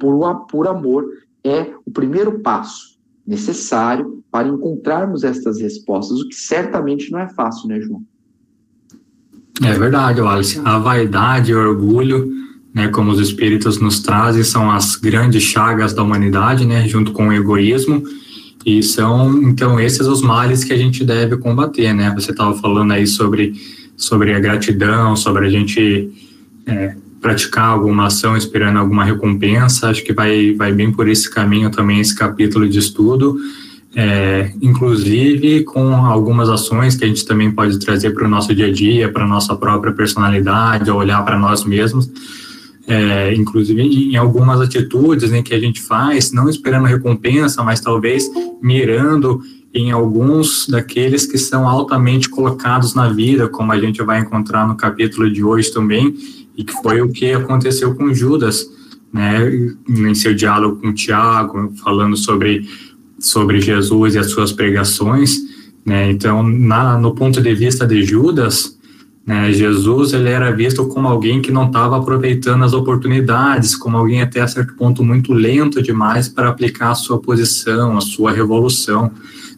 por, 0.00 0.46
por 0.46 0.66
amor, 0.66 1.06
é 1.44 1.72
o 1.84 1.90
primeiro 1.90 2.40
passo 2.40 2.92
necessário 3.26 4.22
para 4.30 4.48
encontrarmos 4.48 5.24
estas 5.24 5.60
respostas, 5.60 6.20
o 6.20 6.28
que 6.28 6.34
certamente 6.34 7.10
não 7.10 7.20
é 7.20 7.28
fácil, 7.28 7.68
né, 7.68 7.80
João? 7.80 8.02
É 9.62 9.78
verdade, 9.78 10.20
Wallace. 10.20 10.60
A 10.64 10.78
vaidade 10.78 11.52
e 11.52 11.54
o 11.54 11.58
orgulho, 11.58 12.32
né, 12.74 12.88
como 12.88 13.10
os 13.12 13.20
espíritos 13.20 13.78
nos 13.78 14.00
trazem, 14.00 14.42
são 14.42 14.70
as 14.70 14.96
grandes 14.96 15.42
chagas 15.42 15.92
da 15.92 16.02
humanidade, 16.02 16.66
né, 16.66 16.88
junto 16.88 17.12
com 17.12 17.28
o 17.28 17.32
egoísmo. 17.32 18.02
E 18.64 18.82
são, 18.82 19.42
então, 19.42 19.78
esses 19.78 20.06
os 20.06 20.22
males 20.22 20.64
que 20.64 20.72
a 20.72 20.76
gente 20.76 21.04
deve 21.04 21.36
combater, 21.36 21.92
né? 21.92 22.12
Você 22.14 22.30
estava 22.30 22.54
falando 22.54 22.92
aí 22.92 23.08
sobre, 23.08 23.54
sobre 24.02 24.34
a 24.34 24.40
gratidão, 24.40 25.14
sobre 25.14 25.46
a 25.46 25.48
gente 25.48 26.10
é, 26.66 26.94
praticar 27.20 27.66
alguma 27.66 28.06
ação 28.06 28.36
esperando 28.36 28.78
alguma 28.78 29.04
recompensa. 29.04 29.88
Acho 29.88 30.02
que 30.02 30.12
vai, 30.12 30.52
vai 30.54 30.72
bem 30.72 30.90
por 30.90 31.08
esse 31.08 31.30
caminho 31.30 31.70
também 31.70 32.00
esse 32.00 32.14
capítulo 32.14 32.68
de 32.68 32.78
estudo. 32.78 33.36
É, 33.94 34.50
inclusive 34.62 35.64
com 35.64 35.94
algumas 35.94 36.48
ações 36.48 36.96
que 36.96 37.04
a 37.04 37.08
gente 37.08 37.26
também 37.26 37.50
pode 37.50 37.78
trazer 37.78 38.10
para 38.12 38.26
o 38.26 38.28
nosso 38.28 38.54
dia 38.54 38.66
a 38.66 38.72
dia, 38.72 39.12
para 39.12 39.24
a 39.24 39.28
nossa 39.28 39.54
própria 39.54 39.92
personalidade, 39.92 40.90
olhar 40.90 41.22
para 41.24 41.38
nós 41.38 41.62
mesmos 41.64 42.10
é, 42.86 43.34
inclusive 43.34 43.80
em 43.80 44.16
algumas 44.16 44.60
atitudes 44.60 45.30
né, 45.30 45.42
que 45.42 45.54
a 45.54 45.60
gente 45.60 45.80
faz, 45.80 46.32
não 46.32 46.48
esperando 46.48 46.86
recompensa, 46.86 47.62
mas 47.62 47.80
talvez 47.80 48.28
mirando 48.60 49.40
em 49.74 49.90
alguns 49.90 50.66
daqueles 50.68 51.26
que 51.26 51.38
são 51.38 51.68
altamente 51.68 52.28
colocados 52.28 52.94
na 52.94 53.08
vida, 53.08 53.48
como 53.48 53.72
a 53.72 53.80
gente 53.80 54.02
vai 54.02 54.20
encontrar 54.20 54.66
no 54.68 54.76
capítulo 54.76 55.30
de 55.30 55.42
hoje 55.42 55.72
também, 55.72 56.14
e 56.56 56.62
que 56.62 56.72
foi 56.82 57.00
o 57.00 57.10
que 57.10 57.32
aconteceu 57.32 57.94
com 57.94 58.12
Judas, 58.12 58.66
né, 59.12 59.50
em 59.88 60.14
seu 60.14 60.34
diálogo 60.34 60.80
com 60.80 60.92
Tiago, 60.92 61.72
falando 61.82 62.16
sobre, 62.16 62.68
sobre 63.18 63.60
Jesus 63.60 64.14
e 64.14 64.18
as 64.18 64.30
suas 64.30 64.52
pregações. 64.52 65.38
Né, 65.84 66.10
então, 66.10 66.42
na, 66.42 66.98
no 66.98 67.14
ponto 67.14 67.40
de 67.40 67.54
vista 67.54 67.86
de 67.86 68.04
Judas, 68.04 68.78
né? 69.26 69.52
Jesus 69.52 70.12
ele 70.12 70.28
era 70.28 70.50
visto 70.50 70.86
como 70.88 71.08
alguém 71.08 71.40
que 71.40 71.52
não 71.52 71.66
estava 71.66 71.96
aproveitando 71.96 72.64
as 72.64 72.72
oportunidades, 72.72 73.76
como 73.76 73.96
alguém 73.96 74.20
até 74.20 74.40
a 74.40 74.48
certo 74.48 74.74
ponto 74.74 75.04
muito 75.04 75.32
lento 75.32 75.80
demais 75.80 76.28
para 76.28 76.48
aplicar 76.48 76.90
a 76.90 76.94
sua 76.96 77.20
posição, 77.20 77.96
a 77.96 78.00
sua 78.00 78.32
revolução. 78.32 79.12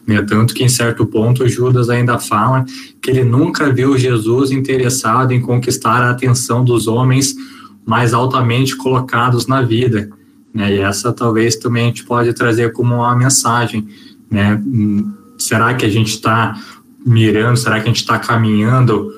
Né? 0.07 0.21
Tanto 0.21 0.53
que 0.53 0.63
em 0.63 0.69
certo 0.69 1.05
ponto 1.05 1.47
Judas 1.47 1.89
ainda 1.89 2.19
fala 2.19 2.65
que 3.01 3.09
ele 3.09 3.23
nunca 3.23 3.71
viu 3.71 3.97
Jesus 3.97 4.51
interessado 4.51 5.31
em 5.31 5.41
conquistar 5.41 6.01
a 6.01 6.11
atenção 6.11 6.63
dos 6.63 6.87
homens 6.87 7.35
mais 7.85 8.13
altamente 8.13 8.75
colocados 8.75 9.47
na 9.47 9.61
vida. 9.61 10.09
Né? 10.53 10.75
E 10.75 10.79
essa 10.79 11.11
talvez 11.11 11.55
também 11.55 11.83
a 11.83 11.87
gente 11.87 12.03
pode 12.03 12.33
trazer 12.33 12.71
como 12.71 12.95
uma 12.95 13.15
mensagem. 13.15 13.87
Né? 14.29 14.61
Hum, 14.65 15.13
será 15.37 15.73
que 15.73 15.85
a 15.85 15.89
gente 15.89 16.09
está 16.09 16.59
mirando, 17.05 17.57
será 17.57 17.75
que 17.75 17.83
a 17.83 17.87
gente 17.87 18.01
está 18.01 18.17
caminhando 18.17 19.11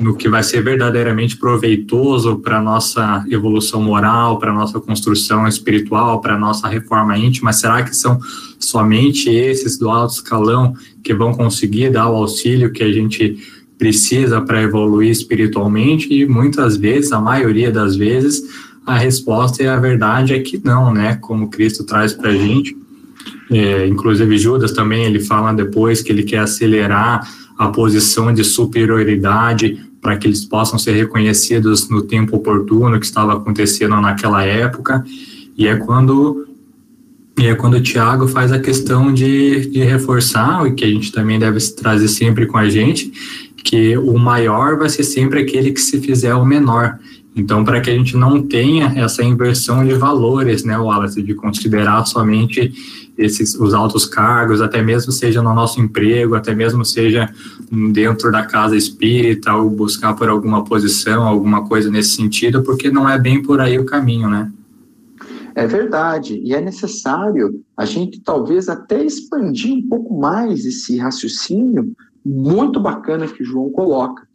no 0.00 0.14
que 0.14 0.28
vai 0.28 0.42
ser 0.42 0.62
verdadeiramente 0.62 1.36
proveitoso 1.36 2.36
para 2.38 2.60
nossa 2.60 3.24
evolução 3.28 3.82
moral, 3.82 4.38
para 4.38 4.52
nossa 4.52 4.80
construção 4.80 5.46
espiritual, 5.46 6.20
para 6.20 6.38
nossa 6.38 6.68
reforma 6.68 7.16
íntima? 7.16 7.52
Será 7.52 7.82
que 7.82 7.94
são 7.96 8.18
somente 8.58 9.30
esses 9.30 9.78
do 9.78 9.88
alto 9.88 10.14
escalão 10.14 10.74
que 11.02 11.14
vão 11.14 11.32
conseguir 11.32 11.90
dar 11.90 12.08
o 12.08 12.16
auxílio 12.16 12.72
que 12.72 12.82
a 12.82 12.92
gente 12.92 13.38
precisa 13.78 14.40
para 14.40 14.62
evoluir 14.62 15.10
espiritualmente? 15.10 16.12
E 16.12 16.26
muitas 16.26 16.76
vezes, 16.76 17.12
a 17.12 17.20
maioria 17.20 17.70
das 17.70 17.96
vezes, 17.96 18.42
a 18.86 18.96
resposta 18.96 19.62
e 19.62 19.66
a 19.66 19.78
verdade 19.78 20.34
é 20.34 20.40
que 20.40 20.60
não, 20.64 20.92
né? 20.92 21.16
Como 21.16 21.50
Cristo 21.50 21.84
traz 21.84 22.12
para 22.12 22.30
a 22.30 22.34
gente. 22.34 22.76
É, 23.50 23.86
inclusive 23.86 24.36
Judas 24.36 24.72
também 24.72 25.04
ele 25.04 25.20
fala 25.20 25.52
depois 25.52 26.02
que 26.02 26.12
ele 26.12 26.22
quer 26.22 26.38
acelerar 26.38 27.26
a 27.58 27.68
posição 27.68 28.32
de 28.32 28.44
superioridade 28.44 29.87
para 30.00 30.16
que 30.16 30.26
eles 30.26 30.44
possam 30.44 30.78
ser 30.78 30.92
reconhecidos 30.92 31.88
no 31.88 32.02
tempo 32.02 32.36
oportuno 32.36 32.98
que 32.98 33.06
estava 33.06 33.34
acontecendo 33.34 34.00
naquela 34.00 34.44
época. 34.44 35.04
E 35.56 35.66
é 35.66 35.76
quando 35.76 36.46
e 37.38 37.46
é 37.46 37.54
quando 37.54 37.74
o 37.74 37.80
Tiago 37.80 38.26
faz 38.26 38.50
a 38.50 38.58
questão 38.58 39.14
de, 39.14 39.70
de 39.70 39.84
reforçar, 39.84 40.64
o 40.64 40.74
que 40.74 40.84
a 40.84 40.88
gente 40.88 41.12
também 41.12 41.38
deve 41.38 41.60
trazer 41.70 42.08
sempre 42.08 42.46
com 42.46 42.58
a 42.58 42.68
gente, 42.68 43.12
que 43.62 43.96
o 43.96 44.18
maior 44.18 44.76
vai 44.76 44.88
ser 44.88 45.04
sempre 45.04 45.42
aquele 45.42 45.70
que 45.70 45.80
se 45.80 46.00
fizer 46.00 46.34
o 46.34 46.44
menor. 46.44 46.98
Então, 47.36 47.64
para 47.64 47.80
que 47.80 47.90
a 47.90 47.94
gente 47.94 48.16
não 48.16 48.42
tenha 48.42 48.92
essa 48.96 49.22
inversão 49.22 49.86
de 49.86 49.94
valores, 49.94 50.64
né, 50.64 50.76
Wallace, 50.76 51.22
de 51.22 51.34
considerar 51.34 52.04
somente 52.04 52.72
esses 53.16 53.54
os 53.54 53.74
altos 53.74 54.06
cargos, 54.06 54.60
até 54.60 54.82
mesmo 54.82 55.12
seja 55.12 55.42
no 55.42 55.54
nosso 55.54 55.80
emprego, 55.80 56.34
até 56.34 56.54
mesmo 56.54 56.84
seja 56.84 57.32
dentro 57.92 58.30
da 58.30 58.44
casa 58.44 58.76
espírita, 58.76 59.54
ou 59.54 59.68
buscar 59.68 60.14
por 60.14 60.28
alguma 60.28 60.64
posição, 60.64 61.24
alguma 61.24 61.66
coisa 61.66 61.90
nesse 61.90 62.10
sentido, 62.10 62.62
porque 62.62 62.90
não 62.90 63.08
é 63.08 63.18
bem 63.18 63.42
por 63.42 63.60
aí 63.60 63.78
o 63.78 63.84
caminho, 63.84 64.28
né? 64.28 64.50
É 65.54 65.66
verdade, 65.66 66.40
e 66.44 66.54
é 66.54 66.60
necessário 66.60 67.60
a 67.76 67.84
gente 67.84 68.20
talvez 68.20 68.68
até 68.68 69.04
expandir 69.04 69.74
um 69.74 69.88
pouco 69.88 70.16
mais 70.16 70.64
esse 70.64 70.98
raciocínio 70.98 71.96
muito 72.24 72.78
bacana 72.78 73.26
que 73.26 73.42
o 73.42 73.46
João 73.46 73.68
coloca. 73.70 74.28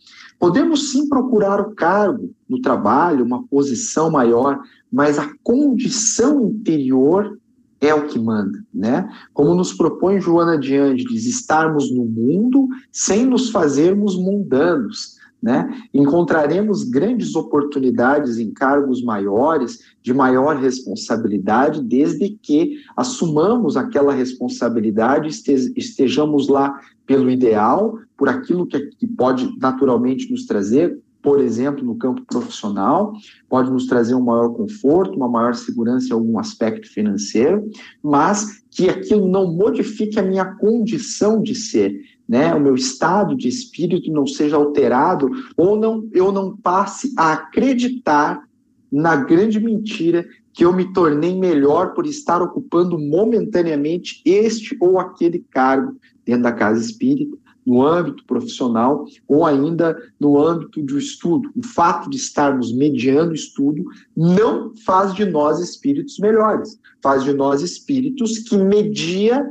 Podemos 0.43 0.91
sim 0.91 1.07
procurar 1.07 1.61
o 1.61 1.73
cargo 1.73 2.35
no 2.49 2.59
trabalho, 2.59 3.23
uma 3.23 3.47
posição 3.47 4.11
maior, 4.11 4.59
mas 4.91 5.17
a 5.17 5.31
condição 5.41 6.41
interior 6.41 7.39
é 7.79 7.95
o 7.95 8.07
que 8.07 8.19
manda, 8.19 8.61
né? 8.73 9.09
Como 9.33 9.55
nos 9.55 9.71
propõe 9.71 10.19
Joana 10.19 10.57
de 10.57 10.75
Ângeles, 10.75 11.25
estarmos 11.25 11.89
no 11.95 12.03
mundo 12.03 12.67
sem 12.91 13.25
nos 13.25 13.51
fazermos 13.51 14.17
mundanos, 14.17 15.15
né? 15.43 15.69
Encontraremos 15.93 16.85
grandes 16.85 17.35
oportunidades 17.35 18.37
em 18.37 18.53
cargos 18.53 19.03
maiores, 19.03 19.79
de 20.01 20.13
maior 20.13 20.55
responsabilidade, 20.55 21.83
desde 21.83 22.29
que 22.29 22.77
assumamos 22.95 23.75
aquela 23.75 24.13
responsabilidade, 24.13 25.27
estejamos 25.75 26.47
lá 26.47 26.79
pelo 27.05 27.29
ideal, 27.29 27.99
por 28.17 28.29
aquilo 28.29 28.65
que, 28.65 28.79
que 28.91 29.05
pode 29.05 29.53
naturalmente 29.59 30.31
nos 30.31 30.45
trazer 30.45 30.97
por 31.23 31.39
exemplo, 31.39 31.85
no 31.85 31.95
campo 31.95 32.21
profissional, 32.25 33.13
pode 33.47 33.71
nos 33.71 33.87
trazer 33.87 34.13
um 34.13 34.21
maior 34.21 34.49
conforto, 34.49 35.15
uma 35.15 35.29
maior 35.29 35.55
segurança 35.55 36.09
em 36.09 36.11
algum 36.11 36.37
aspecto 36.37 36.85
financeiro, 36.91 37.71
mas 38.03 38.61
que 38.69 38.89
aquilo 38.89 39.29
não 39.29 39.53
modifique 39.53 40.19
a 40.19 40.21
minha 40.21 40.43
condição 40.43 41.41
de 41.41 41.55
ser, 41.55 41.97
né? 42.27 42.53
O 42.53 42.59
meu 42.59 42.75
estado 42.75 43.35
de 43.35 43.47
espírito 43.47 44.11
não 44.11 44.25
seja 44.25 44.55
alterado 44.55 45.29
ou 45.57 45.75
não 45.77 46.07
eu 46.13 46.31
não 46.31 46.55
passe 46.55 47.13
a 47.17 47.33
acreditar 47.33 48.43
na 48.91 49.15
grande 49.15 49.59
mentira 49.59 50.25
que 50.53 50.63
eu 50.63 50.71
me 50.71 50.93
tornei 50.93 51.35
melhor 51.35 51.93
por 51.93 52.05
estar 52.05 52.41
ocupando 52.41 52.99
momentaneamente 52.99 54.21
este 54.23 54.77
ou 54.79 54.99
aquele 54.99 55.39
cargo 55.49 55.97
dentro 56.23 56.43
da 56.43 56.51
casa 56.51 56.79
espírita, 56.79 57.35
no 57.65 57.85
âmbito 57.85 58.23
profissional 58.25 59.05
ou 59.27 59.45
ainda 59.45 59.97
no 60.19 60.37
âmbito 60.37 60.81
do 60.81 60.97
estudo. 60.97 61.49
O 61.55 61.65
fato 61.65 62.09
de 62.09 62.17
estarmos 62.17 62.73
mediando 62.73 63.33
estudo 63.33 63.83
não 64.15 64.73
faz 64.85 65.13
de 65.13 65.25
nós 65.25 65.59
espíritos 65.59 66.19
melhores, 66.19 66.77
faz 67.01 67.23
de 67.23 67.33
nós 67.33 67.61
espíritos 67.61 68.39
que 68.39 68.57
media 68.57 69.49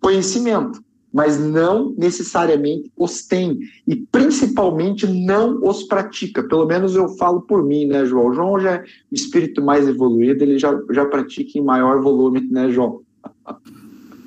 conhecimento, 0.00 0.84
mas 1.16 1.40
não 1.40 1.94
necessariamente 1.96 2.92
os 2.94 3.22
tem 3.22 3.58
e 3.88 3.96
principalmente 3.96 5.06
não 5.06 5.58
os 5.66 5.82
pratica. 5.84 6.42
Pelo 6.42 6.66
menos 6.66 6.94
eu 6.94 7.08
falo 7.08 7.40
por 7.40 7.64
mim, 7.64 7.86
né, 7.86 8.04
João? 8.04 8.26
O 8.26 8.34
João 8.34 8.60
já 8.60 8.72
é 8.72 8.84
o 9.10 9.14
espírito 9.14 9.64
mais 9.64 9.88
evoluído, 9.88 10.44
ele 10.44 10.58
já, 10.58 10.78
já 10.90 11.06
pratica 11.06 11.58
em 11.58 11.64
maior 11.64 12.02
volume, 12.02 12.46
né, 12.50 12.70
João? 12.70 13.00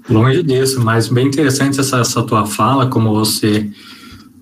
Longe 0.09 0.41
disso, 0.41 0.83
mas 0.83 1.09
bem 1.09 1.27
interessante 1.27 1.79
essa, 1.79 1.99
essa 1.99 2.23
tua 2.23 2.47
fala, 2.47 2.87
como 2.87 3.13
você 3.13 3.69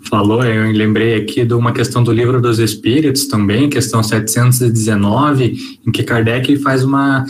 falou, 0.10 0.42
eu 0.42 0.72
lembrei 0.72 1.16
aqui 1.16 1.44
de 1.44 1.54
uma 1.54 1.74
questão 1.74 2.02
do 2.02 2.14
Livro 2.14 2.40
dos 2.40 2.60
Espíritos 2.60 3.28
também, 3.28 3.70
questão 3.70 4.02
719, 4.02 5.82
em 5.86 5.92
que 5.92 6.02
Kardec 6.02 6.56
faz 6.60 6.86
uma, 6.86 7.26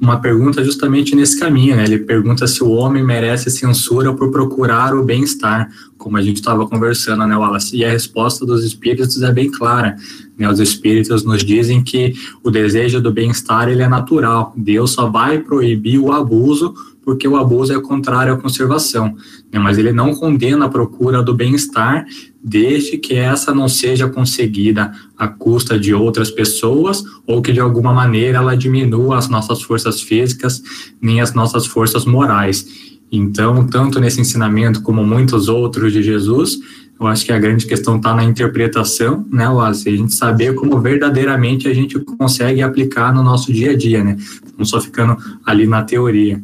uma 0.00 0.18
pergunta 0.18 0.64
justamente 0.64 1.14
nesse 1.14 1.38
caminho, 1.38 1.76
né? 1.76 1.84
Ele 1.84 1.98
pergunta 1.98 2.46
se 2.46 2.64
o 2.64 2.70
homem 2.70 3.04
merece 3.04 3.50
censura 3.50 4.14
por 4.14 4.30
procurar 4.30 4.94
o 4.94 5.04
bem-estar, 5.04 5.70
como 5.98 6.16
a 6.16 6.22
gente 6.22 6.36
estava 6.36 6.66
conversando, 6.66 7.26
né, 7.26 7.36
Wallace? 7.36 7.76
E 7.76 7.84
a 7.84 7.90
resposta 7.90 8.46
dos 8.46 8.64
espíritos 8.64 9.22
é 9.22 9.30
bem 9.30 9.50
clara, 9.50 9.96
né? 10.38 10.48
Os 10.50 10.58
espíritos 10.58 11.22
nos 11.22 11.44
dizem 11.44 11.82
que 11.82 12.14
o 12.42 12.50
desejo 12.50 13.00
do 13.00 13.12
bem-estar 13.12 13.68
ele 13.68 13.82
é 13.82 13.88
natural. 13.88 14.54
Deus 14.56 14.92
só 14.92 15.10
vai 15.10 15.38
proibir 15.38 15.98
o 15.98 16.12
abuso 16.12 16.74
porque 17.02 17.26
o 17.26 17.36
abuso 17.36 17.72
é 17.72 17.80
contrário 17.80 18.32
à 18.34 18.36
conservação, 18.36 19.16
né? 19.52 19.58
mas 19.58 19.78
ele 19.78 19.92
não 19.92 20.14
condena 20.14 20.66
a 20.66 20.68
procura 20.68 21.22
do 21.22 21.34
bem-estar, 21.34 22.06
desde 22.42 22.96
que 22.96 23.14
essa 23.14 23.54
não 23.54 23.68
seja 23.68 24.08
conseguida 24.08 24.92
à 25.18 25.28
custa 25.28 25.78
de 25.78 25.92
outras 25.92 26.30
pessoas 26.30 27.04
ou 27.26 27.42
que 27.42 27.52
de 27.52 27.60
alguma 27.60 27.92
maneira 27.92 28.38
ela 28.38 28.56
diminua 28.56 29.18
as 29.18 29.28
nossas 29.28 29.62
forças 29.62 30.00
físicas 30.00 30.62
nem 31.00 31.20
as 31.20 31.34
nossas 31.34 31.66
forças 31.66 32.04
morais. 32.04 32.66
Então, 33.12 33.66
tanto 33.66 34.00
nesse 34.00 34.20
ensinamento 34.20 34.82
como 34.82 35.04
muitos 35.04 35.48
outros 35.48 35.92
de 35.92 36.02
Jesus, 36.02 36.58
eu 36.98 37.06
acho 37.06 37.24
que 37.24 37.32
a 37.32 37.38
grande 37.38 37.66
questão 37.66 37.96
está 37.96 38.14
na 38.14 38.22
interpretação, 38.22 39.26
né, 39.30 39.48
Wallace? 39.48 39.88
A 39.88 39.96
gente 39.96 40.14
saber 40.14 40.54
como 40.54 40.80
verdadeiramente 40.80 41.66
a 41.66 41.74
gente 41.74 41.98
consegue 41.98 42.62
aplicar 42.62 43.12
no 43.12 43.22
nosso 43.22 43.52
dia 43.52 43.72
a 43.72 43.76
dia, 43.76 44.04
né? 44.04 44.16
Não 44.56 44.64
só 44.64 44.80
ficando 44.80 45.16
ali 45.44 45.66
na 45.66 45.82
teoria. 45.82 46.40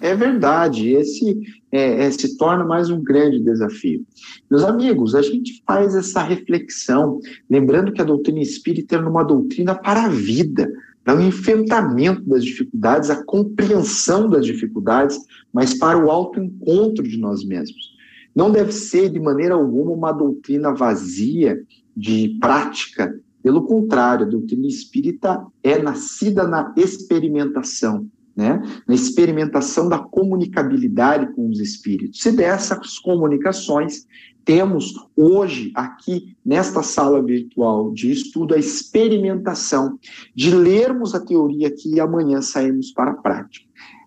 É 0.00 0.14
verdade, 0.14 0.88
esse 0.88 1.38
é, 1.70 2.06
é, 2.06 2.10
se 2.10 2.38
torna 2.38 2.64
mais 2.64 2.88
um 2.88 3.02
grande 3.02 3.38
desafio. 3.38 4.04
Meus 4.50 4.64
amigos, 4.64 5.14
a 5.14 5.20
gente 5.20 5.62
faz 5.66 5.94
essa 5.94 6.22
reflexão, 6.22 7.20
lembrando 7.50 7.92
que 7.92 8.00
a 8.00 8.04
doutrina 8.04 8.40
espírita 8.40 8.96
é 8.96 8.98
uma 8.98 9.22
doutrina 9.22 9.74
para 9.74 10.04
a 10.04 10.08
vida, 10.08 10.72
para 11.04 11.18
o 11.18 11.22
enfrentamento 11.22 12.22
das 12.22 12.42
dificuldades, 12.42 13.10
a 13.10 13.22
compreensão 13.24 14.28
das 14.28 14.46
dificuldades, 14.46 15.18
mas 15.52 15.74
para 15.74 15.98
o 16.02 16.10
autoencontro 16.10 17.06
de 17.06 17.18
nós 17.18 17.44
mesmos. 17.44 17.90
Não 18.34 18.50
deve 18.50 18.72
ser, 18.72 19.10
de 19.10 19.20
maneira 19.20 19.54
alguma, 19.54 19.92
uma 19.92 20.12
doutrina 20.12 20.72
vazia 20.72 21.60
de 21.94 22.38
prática. 22.40 23.14
Pelo 23.42 23.66
contrário, 23.66 24.24
a 24.24 24.30
doutrina 24.30 24.66
espírita 24.66 25.44
é 25.62 25.78
nascida 25.78 26.46
na 26.46 26.72
experimentação 26.76 28.08
né, 28.40 28.62
na 28.88 28.94
experimentação 28.94 29.86
da 29.86 29.98
comunicabilidade 29.98 31.30
com 31.34 31.50
os 31.50 31.60
espíritos. 31.60 32.24
E 32.24 32.32
dessas 32.32 32.98
comunicações, 32.98 34.06
temos 34.46 34.94
hoje, 35.14 35.70
aqui 35.74 36.34
nesta 36.44 36.82
sala 36.82 37.22
virtual 37.22 37.92
de 37.92 38.10
estudo, 38.10 38.54
a 38.54 38.58
experimentação 38.58 39.98
de 40.34 40.54
lermos 40.54 41.14
a 41.14 41.20
teoria 41.20 41.68
aqui 41.68 41.96
e 41.96 42.00
amanhã 42.00 42.40
sairmos 42.40 42.90
para 42.92 43.10
a 43.10 43.16
prática. 43.16 43.66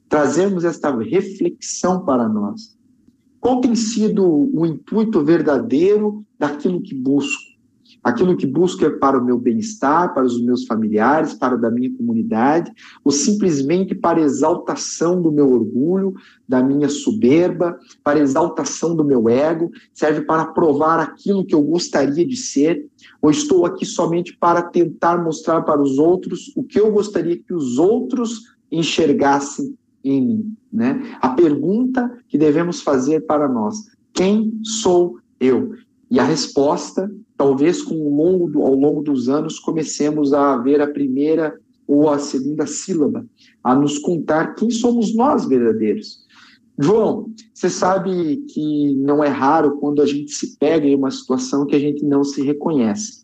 Trazemos 0.09 0.65
esta 0.65 0.89
reflexão 0.97 2.03
para 2.03 2.27
nós. 2.27 2.75
Qual 3.39 3.61
tem 3.61 3.75
sido 3.75 4.25
o 4.25 4.65
intuito 4.65 5.23
verdadeiro 5.23 6.25
daquilo 6.39 6.81
que 6.81 6.95
busco? 6.95 7.42
Aquilo 8.03 8.35
que 8.35 8.45
busco 8.45 8.83
é 8.85 8.89
para 8.89 9.17
o 9.17 9.23
meu 9.23 9.37
bem-estar, 9.39 10.13
para 10.13 10.25
os 10.25 10.41
meus 10.41 10.65
familiares, 10.65 11.33
para 11.33 11.55
o 11.55 11.61
da 11.61 11.71
minha 11.71 11.95
comunidade, 11.95 12.71
ou 13.03 13.11
simplesmente 13.11 13.95
para 13.95 14.19
exaltação 14.19 15.21
do 15.21 15.31
meu 15.31 15.49
orgulho, 15.51 16.13
da 16.47 16.61
minha 16.61 16.89
soberba, 16.89 17.79
para 18.03 18.19
exaltação 18.19 18.95
do 18.95 19.05
meu 19.05 19.29
ego, 19.29 19.71
serve 19.93 20.21
para 20.21 20.47
provar 20.47 20.99
aquilo 20.99 21.45
que 21.45 21.55
eu 21.55 21.61
gostaria 21.61 22.25
de 22.25 22.35
ser, 22.35 22.85
ou 23.21 23.31
estou 23.31 23.65
aqui 23.65 23.85
somente 23.85 24.35
para 24.37 24.61
tentar 24.61 25.23
mostrar 25.23 25.61
para 25.61 25.81
os 25.81 25.97
outros 25.97 26.51
o 26.55 26.63
que 26.63 26.79
eu 26.79 26.91
gostaria 26.91 27.37
que 27.37 27.53
os 27.53 27.77
outros 27.77 28.53
enxergassem 28.71 29.75
em 30.03 30.21
mim, 30.21 30.57
né? 30.71 31.17
A 31.21 31.29
pergunta 31.29 32.11
que 32.27 32.37
devemos 32.37 32.81
fazer 32.81 33.21
para 33.21 33.47
nós: 33.47 33.87
quem 34.11 34.59
sou 34.63 35.17
eu? 35.39 35.71
E 36.11 36.19
a 36.19 36.23
resposta 36.23 37.09
talvez 37.37 37.81
com 37.81 37.95
o 37.95 38.15
longo 38.15 38.61
ao 38.61 38.75
longo 38.75 39.01
dos 39.01 39.29
anos 39.29 39.59
comecemos 39.59 40.33
a 40.33 40.57
ver 40.57 40.81
a 40.81 40.87
primeira 40.87 41.57
ou 41.87 42.09
a 42.09 42.17
segunda 42.17 42.65
sílaba, 42.65 43.25
a 43.63 43.75
nos 43.75 43.97
contar 43.97 44.55
quem 44.55 44.69
somos 44.69 45.15
nós 45.15 45.45
verdadeiros. 45.45 46.23
João, 46.79 47.29
você 47.53 47.69
sabe 47.69 48.37
que 48.49 48.95
não 48.95 49.23
é 49.23 49.27
raro 49.27 49.77
quando 49.77 50.01
a 50.01 50.05
gente 50.05 50.31
se 50.31 50.57
pega 50.57 50.87
em 50.87 50.95
uma 50.95 51.11
situação 51.11 51.65
que 51.65 51.75
a 51.75 51.79
gente 51.79 52.03
não 52.03 52.23
se 52.23 52.41
reconhece. 52.41 53.23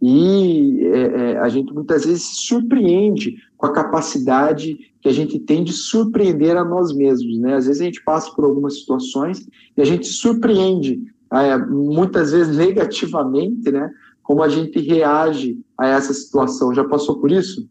E 0.00 0.80
é, 0.84 1.00
é, 1.00 1.38
a 1.38 1.48
gente 1.48 1.72
muitas 1.72 2.04
vezes 2.04 2.22
se 2.22 2.46
surpreende 2.46 3.36
com 3.56 3.66
a 3.66 3.72
capacidade 3.72 4.78
que 5.00 5.08
a 5.08 5.12
gente 5.12 5.38
tem 5.40 5.64
de 5.64 5.72
surpreender 5.72 6.56
a 6.56 6.64
nós 6.64 6.94
mesmos. 6.94 7.38
Né? 7.38 7.54
Às 7.54 7.66
vezes 7.66 7.82
a 7.82 7.84
gente 7.84 8.02
passa 8.04 8.32
por 8.32 8.44
algumas 8.44 8.78
situações 8.80 9.46
e 9.76 9.82
a 9.82 9.84
gente 9.84 10.06
se 10.06 10.14
surpreende 10.14 11.02
é, 11.32 11.56
muitas 11.56 12.32
vezes 12.32 12.56
negativamente, 12.56 13.70
né? 13.70 13.90
Como 14.22 14.42
a 14.42 14.48
gente 14.48 14.78
reage 14.78 15.58
a 15.76 15.86
essa 15.88 16.12
situação. 16.12 16.74
Já 16.74 16.84
passou 16.84 17.18
por 17.18 17.30
isso? 17.30 17.68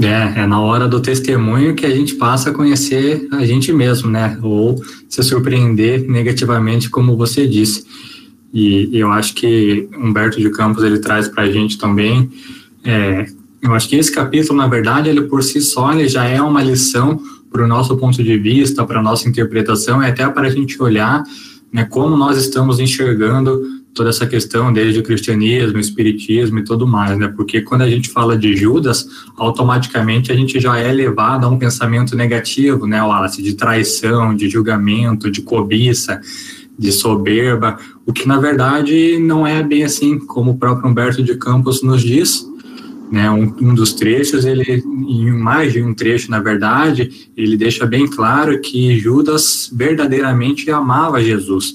É, 0.00 0.40
é 0.40 0.46
na 0.46 0.60
hora 0.60 0.88
do 0.88 1.00
testemunho 1.00 1.74
que 1.74 1.86
a 1.86 1.90
gente 1.90 2.14
passa 2.14 2.50
a 2.50 2.54
conhecer 2.54 3.28
a 3.32 3.44
gente 3.44 3.72
mesmo, 3.72 4.10
né? 4.10 4.38
Ou 4.42 4.82
se 5.08 5.22
surpreender 5.22 6.08
negativamente, 6.08 6.90
como 6.90 7.16
você 7.16 7.46
disse. 7.46 7.84
E 8.52 8.90
eu 8.92 9.10
acho 9.10 9.34
que 9.34 9.88
Humberto 9.96 10.38
de 10.38 10.50
Campos 10.50 10.82
ele 10.82 10.98
traz 10.98 11.28
para 11.28 11.44
a 11.44 11.50
gente 11.50 11.78
também. 11.78 12.30
É, 12.84 13.26
eu 13.62 13.72
acho 13.74 13.88
que 13.88 13.96
esse 13.96 14.10
capítulo, 14.10 14.58
na 14.58 14.66
verdade, 14.66 15.08
ele 15.08 15.22
por 15.22 15.42
si 15.42 15.60
só 15.60 15.92
ele 15.92 16.08
já 16.08 16.24
é 16.24 16.42
uma 16.42 16.62
lição 16.62 17.20
para 17.50 17.64
o 17.64 17.68
nosso 17.68 17.96
ponto 17.96 18.22
de 18.22 18.38
vista, 18.38 18.84
para 18.84 18.98
a 18.98 19.02
nossa 19.02 19.28
interpretação, 19.28 20.02
e 20.02 20.06
até 20.06 20.28
para 20.28 20.48
a 20.48 20.50
gente 20.50 20.82
olhar 20.82 21.22
né, 21.72 21.84
como 21.84 22.16
nós 22.16 22.36
estamos 22.36 22.78
enxergando 22.78 23.62
toda 23.94 24.10
essa 24.10 24.26
questão 24.26 24.72
desde 24.72 25.00
o 25.00 25.02
cristianismo, 25.02 25.76
o 25.76 25.80
espiritismo 25.80 26.58
e 26.58 26.64
tudo 26.64 26.86
mais, 26.86 27.18
né? 27.18 27.28
Porque 27.28 27.60
quando 27.60 27.82
a 27.82 27.90
gente 27.90 28.08
fala 28.08 28.36
de 28.36 28.56
Judas, 28.56 29.06
automaticamente 29.36 30.32
a 30.32 30.34
gente 30.34 30.58
já 30.58 30.78
é 30.78 30.90
levado 30.90 31.44
a 31.44 31.48
um 31.48 31.58
pensamento 31.58 32.16
negativo, 32.16 32.86
né, 32.86 33.02
Wallace, 33.02 33.42
de 33.42 33.54
traição, 33.54 34.34
de 34.34 34.48
julgamento, 34.48 35.30
de 35.30 35.42
cobiça, 35.42 36.20
de 36.78 36.90
soberba, 36.90 37.78
o 38.06 38.12
que 38.12 38.26
na 38.26 38.38
verdade 38.38 39.18
não 39.18 39.46
é 39.46 39.62
bem 39.62 39.84
assim, 39.84 40.18
como 40.18 40.52
o 40.52 40.56
próprio 40.56 40.90
Humberto 40.90 41.22
de 41.22 41.36
Campos 41.36 41.82
nos 41.82 42.02
diz, 42.02 42.46
né, 43.12 43.30
um, 43.30 43.54
um, 43.60 43.74
dos 43.74 43.92
trechos, 43.92 44.46
ele, 44.46 44.82
em 45.06 45.30
mais 45.30 45.74
de 45.74 45.82
um 45.82 45.92
trecho, 45.92 46.30
na 46.30 46.40
verdade, 46.40 47.28
ele 47.36 47.58
deixa 47.58 47.84
bem 47.84 48.06
claro 48.06 48.58
que 48.58 48.98
Judas 48.98 49.70
verdadeiramente 49.70 50.70
amava 50.70 51.22
Jesus. 51.22 51.74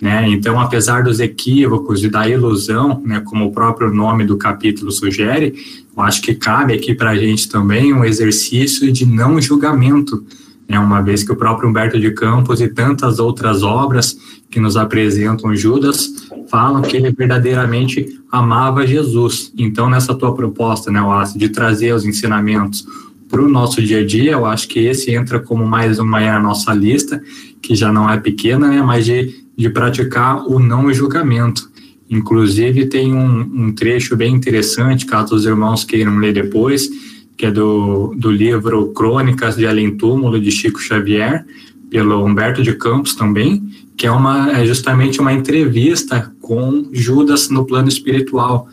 Né? 0.00 0.26
Então, 0.30 0.58
apesar 0.58 1.02
dos 1.02 1.20
equívocos 1.20 2.02
e 2.02 2.08
da 2.08 2.26
ilusão, 2.26 3.02
né, 3.04 3.20
como 3.20 3.44
o 3.44 3.52
próprio 3.52 3.92
nome 3.92 4.24
do 4.24 4.38
capítulo 4.38 4.90
sugere, 4.90 5.54
eu 5.94 6.02
acho 6.02 6.22
que 6.22 6.34
cabe 6.34 6.72
aqui 6.72 6.94
para 6.94 7.10
a 7.10 7.16
gente 7.18 7.50
também 7.50 7.92
um 7.92 8.02
exercício 8.02 8.90
de 8.90 9.04
não 9.04 9.38
julgamento, 9.42 10.24
né, 10.66 10.78
uma 10.78 11.02
vez 11.02 11.22
que 11.22 11.30
o 11.30 11.36
próprio 11.36 11.68
Humberto 11.68 12.00
de 12.00 12.12
Campos 12.12 12.62
e 12.62 12.68
tantas 12.68 13.18
outras 13.18 13.62
obras 13.62 14.16
que 14.50 14.58
nos 14.58 14.78
apresentam 14.78 15.54
Judas 15.54 16.30
falam 16.52 16.82
que 16.82 16.98
ele 16.98 17.10
verdadeiramente 17.10 18.20
amava 18.30 18.86
Jesus. 18.86 19.50
Então, 19.56 19.88
nessa 19.88 20.14
tua 20.14 20.34
proposta, 20.34 20.92
né, 20.92 21.00
Wallace, 21.00 21.38
de 21.38 21.48
trazer 21.48 21.94
os 21.94 22.04
ensinamentos 22.04 22.86
para 23.26 23.40
o 23.40 23.48
nosso 23.48 23.80
dia 23.80 24.00
a 24.00 24.06
dia, 24.06 24.32
eu 24.32 24.44
acho 24.44 24.68
que 24.68 24.80
esse 24.80 25.10
entra 25.10 25.40
como 25.40 25.66
mais 25.66 25.98
uma 25.98 26.20
na 26.20 26.38
nossa 26.38 26.74
lista, 26.74 27.22
que 27.62 27.74
já 27.74 27.90
não 27.90 28.08
é 28.08 28.18
pequena, 28.18 28.68
né, 28.68 28.82
mas 28.82 29.06
de, 29.06 29.34
de 29.56 29.70
praticar 29.70 30.46
o 30.46 30.58
não 30.58 30.92
julgamento. 30.92 31.70
Inclusive, 32.10 32.84
tem 32.84 33.14
um, 33.14 33.40
um 33.40 33.72
trecho 33.72 34.14
bem 34.14 34.34
interessante, 34.34 35.06
caso 35.06 35.34
os 35.34 35.46
irmãos 35.46 35.84
queiram 35.84 36.18
ler 36.18 36.34
depois, 36.34 36.86
que 37.34 37.46
é 37.46 37.50
do, 37.50 38.14
do 38.14 38.30
livro 38.30 38.92
Crônicas 38.92 39.56
de 39.56 39.66
Além 39.66 39.96
Túmulo, 39.96 40.38
de 40.38 40.50
Chico 40.50 40.78
Xavier, 40.78 41.46
pelo 41.88 42.22
Humberto 42.22 42.62
de 42.62 42.74
Campos 42.74 43.14
também, 43.14 43.62
que 43.96 44.06
é, 44.06 44.10
uma, 44.10 44.52
é 44.52 44.66
justamente 44.66 45.20
uma 45.20 45.32
entrevista 45.32 46.31
com 46.52 46.86
Judas 46.92 47.48
no 47.48 47.64
plano 47.64 47.88
espiritual. 47.88 48.68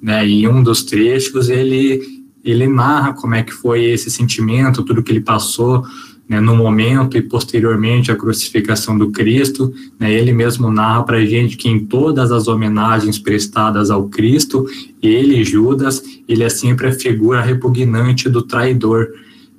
Né? 0.00 0.24
E 0.28 0.46
um 0.46 0.62
dos 0.62 0.84
trechos 0.84 1.48
ele, 1.48 2.00
ele 2.44 2.68
narra 2.68 3.12
como 3.12 3.34
é 3.34 3.42
que 3.42 3.52
foi 3.52 3.86
esse 3.86 4.08
sentimento, 4.08 4.84
tudo 4.84 5.02
que 5.02 5.10
ele 5.10 5.20
passou 5.20 5.84
né, 6.28 6.38
no 6.38 6.54
momento 6.54 7.16
e 7.16 7.22
posteriormente 7.22 8.12
à 8.12 8.14
crucificação 8.14 8.96
do 8.96 9.10
Cristo. 9.10 9.74
Né, 9.98 10.14
ele 10.14 10.32
mesmo 10.32 10.70
narra 10.70 11.02
para 11.02 11.16
a 11.16 11.26
gente 11.26 11.56
que 11.56 11.68
em 11.68 11.84
todas 11.86 12.30
as 12.30 12.46
homenagens 12.46 13.18
prestadas 13.18 13.90
ao 13.90 14.08
Cristo, 14.08 14.64
ele, 15.02 15.42
Judas, 15.42 16.04
ele 16.28 16.44
é 16.44 16.48
sempre 16.48 16.86
a 16.86 16.92
figura 16.92 17.40
repugnante 17.40 18.28
do 18.28 18.42
traidor. 18.42 19.08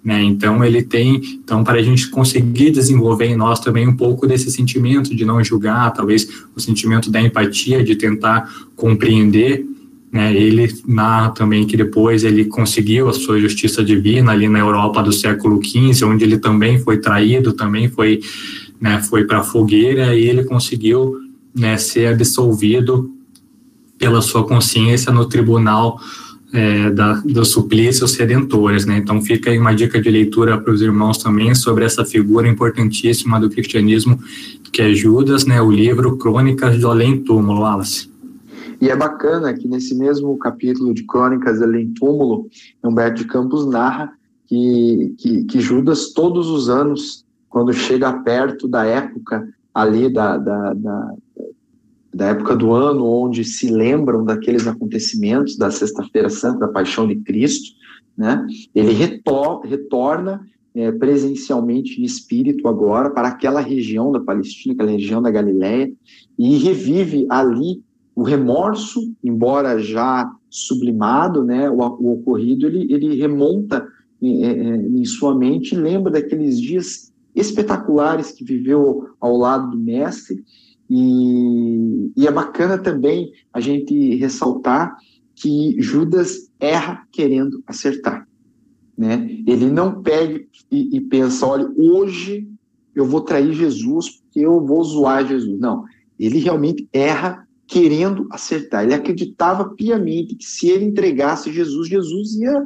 Né? 0.05 0.21
Então 0.21 0.63
ele 0.63 0.83
tem, 0.83 1.19
então 1.43 1.63
para 1.63 1.79
a 1.79 1.81
gente 1.81 2.09
conseguir 2.11 2.69
desenvolver 2.69 3.25
em 3.25 3.35
nós 3.35 3.59
também 3.59 3.87
um 3.87 3.97
pouco 3.97 4.27
desse 4.27 4.51
sentimento 4.51 5.15
de 5.15 5.25
não 5.25 5.43
julgar, 5.43 5.91
talvez 5.91 6.27
o 6.55 6.59
sentimento 6.59 7.09
da 7.09 7.19
empatia, 7.19 7.83
de 7.83 7.95
tentar 7.95 8.47
compreender 8.75 9.65
né, 10.15 10.33
ele 10.33 10.73
narra 10.87 11.31
também 11.31 11.67
que 11.67 11.75
depois 11.75 12.23
ele 12.23 12.45
conseguiu 12.45 13.09
a 13.09 13.13
sua 13.13 13.37
justiça 13.37 13.83
divina 13.83 14.31
ali 14.31 14.47
na 14.47 14.59
Europa 14.59 15.03
do 15.03 15.11
século 15.11 15.59
XV, 15.61 16.05
onde 16.05 16.23
ele 16.23 16.37
também 16.37 16.79
foi 16.79 16.99
traído, 16.99 17.51
também 17.51 17.89
foi, 17.89 18.21
né, 18.79 19.01
foi 19.01 19.25
para 19.25 19.39
a 19.39 19.43
fogueira 19.43 20.15
e 20.15 20.23
ele 20.23 20.45
conseguiu 20.45 21.15
né, 21.53 21.77
ser 21.77 22.13
absolvido 22.13 23.11
pela 23.97 24.21
sua 24.21 24.45
consciência 24.45 25.11
no 25.11 25.25
tribunal 25.25 25.99
é, 26.53 26.89
da, 26.89 27.13
dos 27.25 27.49
suplícios 27.49 28.15
redentores. 28.15 28.85
Né? 28.85 28.97
Então 28.97 29.21
fica 29.21 29.49
aí 29.49 29.57
uma 29.57 29.73
dica 29.73 30.01
de 30.01 30.09
leitura 30.09 30.57
para 30.59 30.73
os 30.73 30.81
irmãos 30.81 31.17
também 31.17 31.53
sobre 31.55 31.85
essa 31.85 32.05
figura 32.05 32.47
importantíssima 32.47 33.39
do 33.39 33.49
cristianismo 33.49 34.19
que 34.75 34.81
é 34.81 34.93
Judas, 34.93 35.45
né, 35.45 35.61
o 35.61 35.71
livro 35.71 36.17
Crônicas 36.17 36.77
do 36.77 36.89
Além 36.89 37.23
Túmulo, 37.23 37.61
Wallace. 37.61 38.11
E 38.81 38.89
é 38.89 38.95
bacana 38.95 39.53
que 39.53 39.69
nesse 39.69 39.95
mesmo 39.95 40.37
capítulo 40.37 40.93
de 40.93 41.03
Crônicas 41.03 41.61
Além 41.61 41.93
Túmulo, 41.93 42.49
Humberto 42.83 43.21
de 43.21 43.25
Campos 43.25 43.65
narra 43.65 44.11
que, 44.47 45.15
que, 45.17 45.45
que, 45.45 45.61
Judas, 45.61 46.11
todos 46.11 46.49
os 46.49 46.69
anos, 46.69 47.25
quando 47.49 47.71
chega 47.71 48.11
perto 48.11 48.67
da 48.67 48.83
época 48.83 49.47
ali, 49.73 50.11
da, 50.11 50.37
da, 50.37 50.73
da, 50.73 51.13
da 52.15 52.27
época 52.27 52.55
do 52.55 52.71
ano 52.71 53.05
onde 53.05 53.43
se 53.43 53.69
lembram 53.69 54.23
daqueles 54.23 54.65
acontecimentos 54.65 55.57
da 55.57 55.69
Sexta-feira 55.69 56.29
Santa, 56.29 56.59
da 56.59 56.69
Paixão 56.69 57.05
de 57.05 57.17
Cristo, 57.17 57.75
né, 58.17 58.47
ele 58.73 58.93
retor 58.93 59.65
retorna 59.65 60.39
é, 60.73 60.93
presencialmente 60.93 62.01
em 62.01 62.05
espírito 62.05 62.69
agora 62.69 63.09
para 63.09 63.27
aquela 63.27 63.59
região 63.59 64.13
da 64.13 64.21
Palestina, 64.21 64.73
aquela 64.73 64.91
região 64.91 65.21
da 65.21 65.29
Galiléia, 65.29 65.91
e 66.39 66.57
revive 66.57 67.27
ali 67.29 67.83
o 68.15 68.23
remorso, 68.23 69.13
embora 69.21 69.77
já 69.77 70.31
sublimado, 70.49 71.43
né, 71.43 71.69
o, 71.69 71.79
o 71.79 72.13
ocorrido, 72.13 72.65
ele, 72.65 72.87
ele 72.93 73.15
remonta 73.15 73.85
em, 74.21 74.45
é, 74.45 74.51
é, 74.51 74.75
em, 74.77 75.03
sua 75.03 75.35
mente, 75.35 75.75
lembra 75.75 76.13
daqueles 76.13 76.61
dias 76.61 77.13
espetaculares 77.35 78.31
que 78.31 78.45
viveu 78.45 79.09
ao 79.19 79.35
lado 79.35 79.71
do 79.71 79.77
mestre, 79.77 80.41
e, 80.89 82.11
e 82.15 82.27
é 82.27 82.31
bacana 82.31 82.77
também 82.77 83.31
a 83.51 83.59
gente 83.59 84.15
ressaltar 84.15 84.95
que 85.35 85.75
Judas 85.79 86.49
erra 86.59 87.05
querendo 87.11 87.61
acertar. 87.67 88.27
Né? 88.97 89.43
Ele 89.45 89.69
não 89.69 90.01
pega 90.01 90.41
e, 90.71 90.97
e 90.97 91.01
pensa, 91.01 91.45
olha, 91.45 91.69
hoje 91.75 92.47
eu 92.95 93.05
vou 93.05 93.21
trair 93.21 93.53
Jesus 93.53 94.09
porque 94.21 94.39
eu 94.39 94.65
vou 94.65 94.83
zoar 94.83 95.27
Jesus. 95.27 95.59
Não, 95.59 95.83
ele 96.17 96.39
realmente 96.39 96.87
erra 96.93 97.45
querendo 97.67 98.27
acertar. 98.31 98.83
Ele 98.83 98.93
acreditava 98.93 99.69
piamente 99.69 100.35
que 100.35 100.45
se 100.45 100.69
ele 100.69 100.85
entregasse 100.85 101.51
Jesus, 101.51 101.89
Jesus 101.89 102.35
ia 102.35 102.63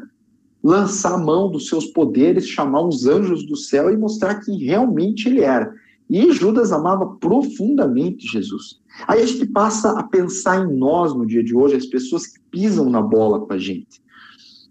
lançar 0.62 1.15
a 1.15 1.17
mão 1.17 1.49
dos 1.49 1.67
seus 1.67 1.86
poderes, 1.86 2.47
chamar 2.47 2.82
os 2.82 3.08
anjos 3.08 3.45
do 3.45 3.55
céu 3.55 3.91
e 3.91 3.97
mostrar 3.97 4.36
que 4.41 4.51
realmente 4.63 5.27
ele 5.27 5.41
era. 5.41 5.73
E 6.10 6.32
Judas 6.32 6.72
amava 6.72 7.06
profundamente 7.06 8.28
Jesus. 8.28 8.80
Aí 9.08 9.22
a 9.22 9.26
gente 9.26 9.45
passa 9.45 9.91
a 9.91 10.04
pensar 10.04 10.65
em 10.65 10.76
nós 10.76 11.13
no 11.13 11.26
dia 11.26 11.43
de 11.43 11.56
hoje, 11.56 11.76
as 11.76 11.86
pessoas 11.86 12.26
que 12.26 12.39
pisam 12.50 12.89
na 12.89 13.02
bola 13.02 13.39
com 13.39 13.54
a 13.54 13.58
gente. 13.58 14.02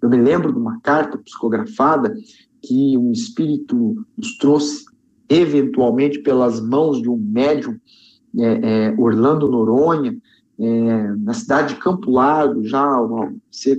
Eu 0.02 0.08
me 0.08 0.16
lembro 0.16 0.52
de 0.52 0.58
uma 0.58 0.80
carta 0.80 1.16
psicografada 1.18 2.12
que 2.60 2.98
um 2.98 3.12
espírito 3.12 4.04
nos 4.16 4.36
trouxe, 4.38 4.84
eventualmente 5.28 6.18
pelas 6.20 6.60
mãos 6.60 7.00
de 7.00 7.08
um 7.08 7.16
médium 7.16 7.78
é, 8.36 8.88
é, 8.88 8.94
Orlando 8.98 9.48
Noronha, 9.48 10.16
é, 10.58 11.12
na 11.18 11.34
cidade 11.34 11.74
de 11.74 11.80
Campo 11.80 12.10
Largo, 12.10 12.64
já 12.64 12.82
há 12.82 13.32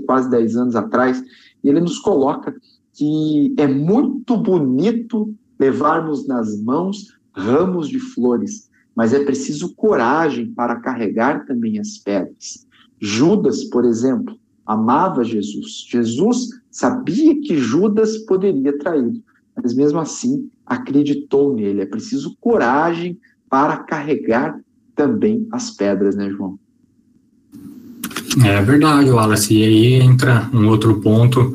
quase 0.05 0.29
10 0.29 0.55
anos 0.55 0.75
atrás, 0.75 1.21
e 1.61 1.67
ele 1.67 1.81
nos 1.81 1.99
coloca 1.99 2.55
que 2.93 3.53
é 3.57 3.67
muito 3.67 4.37
bonito 4.37 5.33
levarmos 5.59 6.25
nas 6.25 6.57
mãos 6.61 7.18
ramos 7.33 7.87
de 7.89 7.99
flores, 7.99 8.69
mas 8.95 9.13
é 9.13 9.23
preciso 9.23 9.73
coragem 9.75 10.51
para 10.51 10.75
carregar 10.77 11.45
também 11.45 11.79
as 11.79 11.97
pedras. 11.97 12.67
Judas, 12.99 13.63
por 13.65 13.85
exemplo, 13.85 14.37
amava 14.65 15.23
Jesus. 15.23 15.85
Jesus 15.89 16.49
sabia 16.69 17.39
que 17.41 17.57
Judas 17.57 18.17
poderia 18.19 18.77
traí-lo, 18.77 19.23
mas 19.55 19.73
mesmo 19.73 19.99
assim 19.99 20.49
acreditou 20.65 21.55
nele. 21.55 21.81
É 21.81 21.85
preciso 21.85 22.35
coragem 22.39 23.17
para 23.49 23.77
carregar 23.77 24.59
também 24.95 25.47
as 25.51 25.71
pedras, 25.71 26.15
né, 26.15 26.29
João? 26.29 26.59
É 28.45 28.61
verdade, 28.61 29.09
Wallace. 29.09 29.55
E 29.55 29.63
aí 29.63 29.93
entra 29.95 30.49
um 30.53 30.67
outro 30.67 31.01
ponto, 31.01 31.53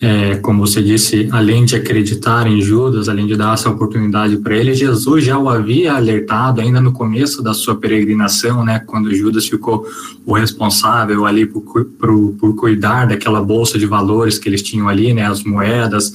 é, 0.00 0.36
como 0.36 0.66
você 0.66 0.82
disse, 0.82 1.28
além 1.30 1.64
de 1.64 1.76
acreditar 1.76 2.46
em 2.46 2.60
Judas, 2.60 3.08
além 3.08 3.26
de 3.26 3.36
dar 3.36 3.54
essa 3.54 3.70
oportunidade 3.70 4.36
para 4.38 4.56
ele, 4.56 4.74
Jesus 4.74 5.24
já 5.24 5.38
o 5.38 5.48
havia 5.48 5.94
alertado 5.94 6.60
ainda 6.60 6.80
no 6.80 6.92
começo 6.92 7.42
da 7.42 7.54
sua 7.54 7.76
peregrinação, 7.76 8.64
né, 8.64 8.80
quando 8.80 9.14
Judas 9.14 9.46
ficou 9.46 9.86
o 10.26 10.32
responsável 10.32 11.24
ali 11.24 11.46
por, 11.46 11.62
por, 11.62 12.34
por 12.38 12.56
cuidar 12.56 13.06
daquela 13.06 13.42
bolsa 13.42 13.78
de 13.78 13.86
valores 13.86 14.38
que 14.38 14.48
eles 14.48 14.62
tinham 14.62 14.88
ali, 14.88 15.14
né, 15.14 15.26
as 15.26 15.44
moedas, 15.44 16.12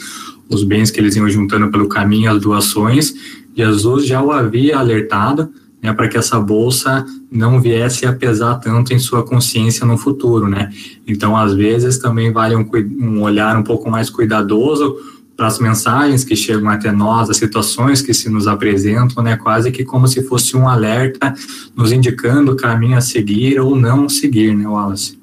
os 0.50 0.64
bens 0.64 0.92
que 0.92 1.00
eles 1.00 1.16
iam 1.16 1.30
juntando 1.30 1.70
pelo 1.70 1.88
caminho, 1.88 2.32
as 2.32 2.42
doações. 2.42 3.14
Jesus 3.56 4.06
já 4.06 4.22
o 4.22 4.32
havia 4.32 4.78
alertado 4.78 5.50
né, 5.82 5.94
para 5.94 6.08
que 6.08 6.18
essa 6.18 6.40
bolsa 6.40 7.06
não 7.32 7.62
viesse 7.62 8.06
a 8.06 8.14
pesar 8.14 8.56
tanto 8.56 8.94
em 8.94 9.00
sua 9.00 9.24
consciência 9.24 9.86
no 9.86 9.98
futuro, 9.98 10.48
né? 10.48 10.70
Então, 11.08 11.36
às 11.36 11.54
vezes, 11.54 11.98
também 11.98 12.32
vale 12.32 12.56
um, 12.56 12.70
um 13.00 13.22
olhar 13.22 13.58
um 13.58 13.64
pouco 13.64 13.90
mais 13.90 14.10
cuidadoso 14.10 14.98
para 15.38 15.48
as 15.48 15.58
mensagens 15.58 16.26
que 16.26 16.36
chegam 16.36 16.70
até 16.70 16.92
nós, 16.92 17.30
as 17.30 17.38
situações 17.38 18.02
que 18.02 18.14
se 18.14 18.30
nos 18.30 18.46
apresentam, 18.46 19.24
né? 19.24 19.38
Quase 19.38 19.72
que 19.72 19.86
como 19.86 20.06
se 20.06 20.22
fosse 20.24 20.58
um 20.58 20.68
alerta 20.68 21.34
nos 21.74 21.94
indicando 21.94 22.52
o 22.52 22.58
caminho 22.58 22.98
a 22.98 23.02
seguir 23.02 23.58
ou 23.60 23.74
não 23.74 24.10
seguir, 24.10 24.54
né, 24.54 24.68
Wallace? 24.68 25.18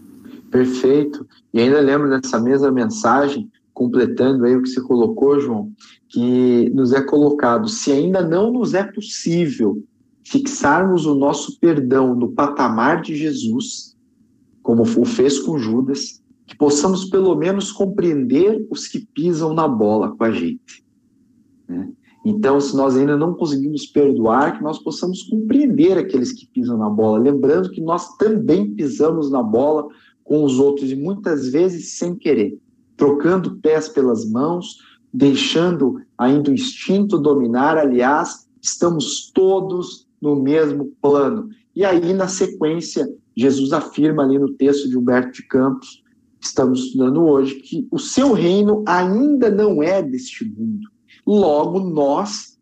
Perfeito. 0.51 1.27
E 1.53 1.61
ainda 1.61 1.81
lembro 1.81 2.09
dessa 2.09 2.41
mesma 2.41 2.71
mensagem, 2.71 3.51
completando 3.75 4.47
aí 4.47 4.57
o 4.57 4.63
que 4.63 4.71
você 4.71 4.81
colocou, 4.81 5.39
João, 5.39 5.71
que 6.09 6.71
nos 6.75 6.95
é 6.95 7.03
colocado, 7.03 7.69
se 7.69 7.93
ainda 7.93 8.23
não 8.23 8.51
nos 8.51 8.73
é 8.73 8.85
possível 8.85 9.85
fixarmos 10.29 11.07
o 11.07 11.15
nosso 11.15 11.57
perdão 11.61 12.13
no 12.13 12.33
patamar 12.33 13.01
de 13.01 13.15
Jesus, 13.15 13.97
como 14.61 14.83
o 14.83 15.05
fez 15.05 15.39
com 15.39 15.57
Judas, 15.57 16.21
que 16.45 16.57
possamos 16.57 17.05
pelo 17.05 17.37
menos 17.37 17.71
compreender 17.71 18.67
os 18.69 18.89
que 18.89 19.07
pisam 19.15 19.55
na 19.55 19.69
bola 19.69 20.17
com 20.17 20.25
a 20.25 20.33
gente. 20.33 20.85
Né? 21.69 21.93
Então, 22.25 22.61
se 22.61 22.77
nós 22.77 22.97
ainda 22.97 23.17
não 23.17 23.35
conseguimos 23.35 23.87
perdoar, 23.87 24.59
que 24.59 24.65
nós 24.65 24.81
possamos 24.81 25.23
compreender 25.23 25.97
aqueles 25.97 26.33
que 26.33 26.49
pisam 26.49 26.77
na 26.77 26.91
bola, 26.91 27.21
lembrando 27.21 27.71
que 27.71 27.81
nós 27.81 28.17
também 28.17 28.75
pisamos 28.75 29.31
na 29.31 29.45
bola 29.45 29.87
com 30.25 30.43
os 30.43 30.59
outros 30.59 30.91
e 30.91 30.97
muitas 30.97 31.51
vezes 31.51 31.99
sem 31.99 32.17
querer, 32.17 32.59
trocando 32.97 33.59
pés 33.59 33.89
pelas 33.89 34.29
mãos, 34.29 34.79
deixando 35.15 36.01
ainda 36.19 36.51
o 36.51 36.55
instinto 36.55 37.17
dominar, 37.17 37.79
aliás, 37.79 38.49
estamos 38.61 39.31
todos 39.33 40.06
no 40.27 40.43
mesmo 40.43 40.93
plano. 41.01 41.49
E 41.75 41.85
aí, 41.85 42.13
na 42.13 42.27
sequência, 42.27 43.09
Jesus 43.37 43.73
afirma 43.73 44.25
ali 44.25 44.39
no 44.39 44.53
texto 44.55 44.89
de 44.89 44.99
Humberto 44.99 45.33
de 45.33 45.47
Campos, 45.47 46.03
que 46.41 46.47
estamos 46.47 46.87
estudando 46.87 47.25
hoje, 47.25 47.55
que 47.57 47.87
o 47.91 47.99
seu 47.99 48.33
reino 48.33 48.83
ainda 48.87 49.51
não 49.51 49.83
é 49.83 50.03
deste 50.03 50.45
mundo. 50.45 50.89
Logo, 51.27 51.81
nós, 51.81 52.59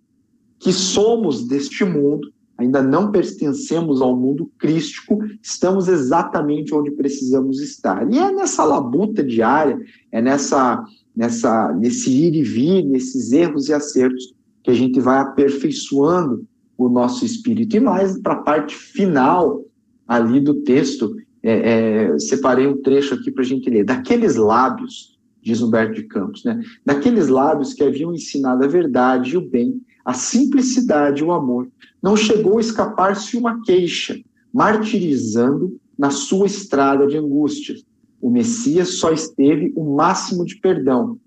que 0.59 0.73
somos 0.73 1.47
deste 1.47 1.85
mundo, 1.85 2.33
ainda 2.59 2.83
não 2.83 3.11
pertencemos 3.11 4.01
ao 4.01 4.17
mundo 4.17 4.51
crístico, 4.59 5.19
estamos 5.43 5.89
exatamente 5.89 6.75
onde 6.75 6.91
precisamos 6.91 7.61
estar. 7.61 8.13
E 8.13 8.19
é 8.19 8.33
nessa 8.33 8.65
labuta 8.65 9.25
diária, 9.25 9.79
é 10.13 10.21
nessa 10.23 10.85
nessa, 11.15 11.73
nesse 11.75 12.11
ir 12.11 12.35
e 12.35 12.43
vir, 12.43 12.85
nesses 12.85 13.33
erros 13.33 13.69
e 13.69 13.73
acertos, 13.73 14.35
que 14.63 14.71
a 14.71 14.75
gente 14.75 14.99
vai 14.99 15.19
aperfeiçoando 15.19 16.47
o 16.77 16.89
nosso 16.89 17.25
espírito. 17.25 17.77
E 17.77 17.81
mais 17.81 18.19
para 18.21 18.35
a 18.35 18.43
parte 18.43 18.75
final 18.75 19.65
ali 20.07 20.41
do 20.41 20.63
texto, 20.63 21.17
é, 21.43 22.13
é, 22.13 22.19
separei 22.19 22.67
um 22.67 22.81
trecho 22.81 23.15
aqui 23.15 23.31
para 23.31 23.43
a 23.43 23.47
gente 23.47 23.69
ler. 23.69 23.85
Daqueles 23.85 24.37
lábios, 24.37 25.19
diz 25.43 25.61
Humberto 25.61 25.95
de 25.95 26.05
Campos, 26.05 26.43
né? 26.45 26.61
daqueles 26.85 27.29
lábios 27.29 27.75
que 27.75 27.85
haviam 27.85 28.15
ensinado 28.15 28.65
a 28.65 28.69
verdade 28.69 29.35
e 29.35 29.37
o 29.37 29.49
bem, 29.49 29.81
a 30.05 30.13
simplicidade 30.13 31.23
e 31.23 31.25
o 31.25 31.33
amor, 31.33 31.69
não 32.03 32.17
chegou 32.17 32.59
a 32.59 32.61
escapar-se 32.61 33.37
uma 33.37 33.63
queixa, 33.63 34.19
martirizando 34.53 35.79
na 35.99 36.11
sua 36.11 36.47
estrada 36.47 37.07
de 37.07 37.17
angústias. 37.17 37.85
O 38.21 38.31
Messias 38.31 38.95
só 38.95 39.13
esteve 39.13 39.73
o 39.77 39.97
máximo 39.97 40.45
de 40.45 40.57
perdão, 40.57 41.19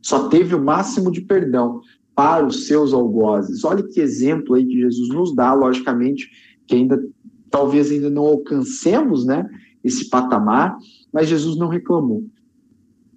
só 0.00 0.28
teve 0.28 0.54
o 0.54 0.62
máximo 0.62 1.10
de 1.10 1.20
perdão 1.22 1.80
para 2.14 2.46
os 2.46 2.66
seus 2.66 2.92
algozes. 2.92 3.64
Olha 3.64 3.82
que 3.82 4.00
exemplo 4.00 4.54
aí 4.54 4.64
que 4.64 4.80
Jesus 4.80 5.08
nos 5.08 5.34
dá, 5.34 5.52
logicamente, 5.52 6.30
que 6.66 6.74
ainda 6.74 7.02
talvez 7.50 7.90
ainda 7.90 8.10
não 8.10 8.22
alcancemos, 8.22 9.24
né, 9.24 9.48
esse 9.82 10.08
patamar, 10.08 10.76
mas 11.12 11.28
Jesus 11.28 11.56
não 11.56 11.68
reclamou. 11.68 12.24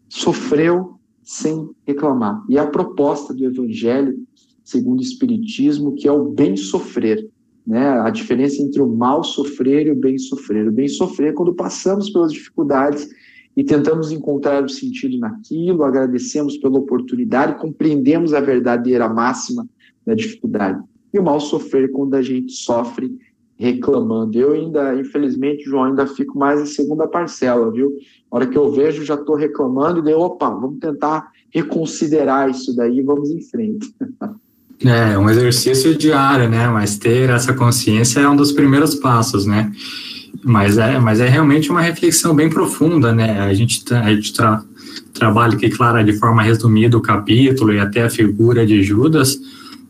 Sofreu 0.09 0.99
sem 1.23 1.69
reclamar. 1.85 2.43
E 2.47 2.57
a 2.57 2.67
proposta 2.67 3.33
do 3.33 3.43
evangelho, 3.43 4.17
segundo 4.63 4.99
o 4.99 5.03
espiritismo, 5.03 5.95
que 5.95 6.07
é 6.07 6.11
o 6.11 6.29
bem 6.29 6.55
sofrer, 6.55 7.29
né? 7.65 7.99
A 7.99 8.09
diferença 8.09 8.61
entre 8.61 8.81
o 8.81 8.87
mal 8.87 9.23
sofrer 9.25 9.87
e 9.87 9.91
o 9.91 9.95
bem 9.95 10.17
sofrer. 10.17 10.67
O 10.67 10.71
bem 10.71 10.87
sofrer 10.87 11.31
é 11.31 11.33
quando 11.33 11.53
passamos 11.53 12.09
pelas 12.09 12.31
dificuldades 12.31 13.09
e 13.57 13.63
tentamos 13.63 14.11
encontrar 14.11 14.63
o 14.63 14.69
sentido 14.69 15.17
naquilo, 15.17 15.83
agradecemos 15.83 16.57
pela 16.57 16.77
oportunidade, 16.77 17.59
compreendemos 17.59 18.31
a 18.31 18.39
verdadeira 18.39 19.09
máxima 19.09 19.67
da 20.05 20.13
dificuldade. 20.13 20.79
E 21.11 21.17
o 21.17 21.23
mal 21.23 21.39
sofrer 21.39 21.91
quando 21.91 22.13
a 22.13 22.21
gente 22.21 22.51
sofre 22.51 23.17
reclamando. 23.57 24.37
Eu 24.37 24.53
ainda, 24.53 24.93
infelizmente, 24.99 25.63
João, 25.63 25.85
ainda 25.85 26.05
fico 26.05 26.37
mais 26.37 26.61
em 26.61 26.67
segunda 26.67 27.07
parcela, 27.07 27.71
viu? 27.71 27.91
A 28.29 28.35
hora 28.35 28.45
que 28.45 28.55
eu 28.55 28.71
vejo, 28.71 29.03
já 29.03 29.15
estou 29.15 29.35
reclamando, 29.35 29.99
e 29.99 30.03
daí, 30.03 30.13
opa, 30.13 30.51
vamos 30.51 30.77
tentar 30.77 31.31
reconsiderar 31.49 32.51
isso 32.51 32.75
daí, 32.75 33.01
vamos 33.01 33.31
em 33.31 33.41
frente. 33.41 33.91
É, 34.85 35.17
um 35.17 35.27
exercício 35.27 35.97
diário, 35.97 36.47
né? 36.47 36.67
Mas 36.67 36.99
ter 36.99 37.31
essa 37.31 37.51
consciência 37.51 38.19
é 38.19 38.29
um 38.29 38.35
dos 38.35 38.51
primeiros 38.51 38.93
passos, 38.93 39.43
né? 39.43 39.71
Mas 40.47 40.77
é, 40.77 40.97
mas 40.97 41.19
é 41.19 41.27
realmente 41.27 41.69
uma 41.69 41.81
reflexão 41.81 42.33
bem 42.33 42.49
profunda, 42.49 43.11
né? 43.13 43.41
A 43.41 43.53
gente, 43.53 43.83
a 43.93 44.15
gente 44.15 44.31
tra, 44.31 44.63
trabalha 45.13 45.55
aqui, 45.55 45.69
claro, 45.69 46.01
de 46.05 46.13
forma 46.13 46.41
resumida 46.41 46.97
o 46.97 47.01
capítulo 47.01 47.73
e 47.73 47.79
até 47.79 48.03
a 48.03 48.09
figura 48.09 48.65
de 48.65 48.81
Judas, 48.81 49.37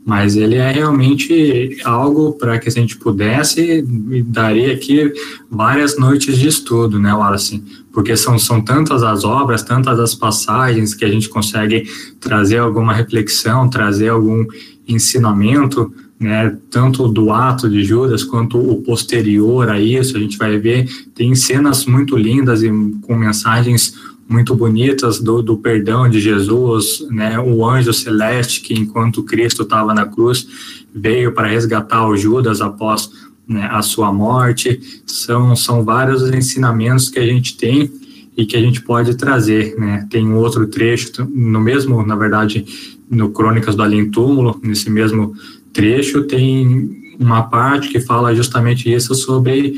mas 0.03 0.35
ele 0.35 0.55
é 0.55 0.71
realmente 0.71 1.77
algo 1.85 2.33
para 2.33 2.57
que 2.57 2.69
a 2.69 2.71
gente 2.71 2.97
pudesse, 2.97 3.85
daria 4.25 4.73
aqui 4.73 5.13
várias 5.47 5.95
noites 5.95 6.35
de 6.35 6.47
estudo, 6.47 6.99
né, 6.99 7.13
Wallace? 7.13 7.63
Porque 7.93 8.17
são, 8.17 8.39
são 8.39 8.59
tantas 8.59 9.03
as 9.03 9.23
obras, 9.23 9.61
tantas 9.61 9.99
as 9.99 10.15
passagens 10.15 10.95
que 10.95 11.05
a 11.05 11.09
gente 11.09 11.29
consegue 11.29 11.83
trazer 12.19 12.57
alguma 12.57 12.93
reflexão, 12.93 13.69
trazer 13.69 14.09
algum 14.09 14.43
ensinamento, 14.87 15.93
né, 16.19 16.57
tanto 16.71 17.07
do 17.07 17.31
ato 17.31 17.69
de 17.69 17.83
Judas 17.83 18.23
quanto 18.23 18.57
o 18.57 18.81
posterior 18.81 19.69
a 19.69 19.79
isso, 19.79 20.17
a 20.17 20.19
gente 20.19 20.37
vai 20.37 20.57
ver, 20.57 20.89
tem 21.13 21.35
cenas 21.35 21.85
muito 21.85 22.17
lindas 22.17 22.63
e 22.63 22.69
com 23.01 23.15
mensagens 23.15 23.93
muito 24.27 24.53
bonitas 24.53 25.19
do, 25.19 25.41
do 25.41 25.57
perdão 25.57 26.09
de 26.09 26.19
Jesus, 26.19 27.05
né? 27.09 27.39
O 27.39 27.65
anjo 27.65 27.93
celeste 27.93 28.59
que, 28.61 28.73
enquanto 28.73 29.23
Cristo 29.23 29.63
estava 29.63 29.93
na 29.93 30.05
cruz, 30.05 30.45
veio 30.93 31.31
para 31.31 31.47
resgatar 31.47 32.05
o 32.05 32.17
Judas 32.17 32.59
após 32.59 33.09
né, 33.47 33.69
a 33.71 33.81
sua 33.81 34.11
morte. 34.11 34.79
São, 35.05 35.55
são 35.55 35.85
vários 35.85 36.29
ensinamentos 36.29 37.09
que 37.09 37.19
a 37.19 37.25
gente 37.25 37.55
tem 37.55 37.89
e 38.35 38.45
que 38.45 38.57
a 38.57 38.61
gente 38.61 38.81
pode 38.81 39.15
trazer, 39.15 39.75
né? 39.79 40.05
Tem 40.09 40.27
um 40.27 40.35
outro 40.35 40.67
trecho, 40.67 41.25
no 41.33 41.61
mesmo, 41.61 42.05
na 42.05 42.15
verdade, 42.15 42.65
no 43.09 43.29
Crônicas 43.29 43.75
do 43.75 43.81
Além 43.81 44.11
Túmulo, 44.11 44.59
nesse 44.61 44.89
mesmo 44.89 45.33
trecho, 45.77 46.23
tem 46.23 47.15
uma 47.19 47.43
parte 47.43 47.89
que 47.89 47.99
fala 47.99 48.33
justamente 48.33 48.91
isso 48.91 49.13
sobre 49.13 49.75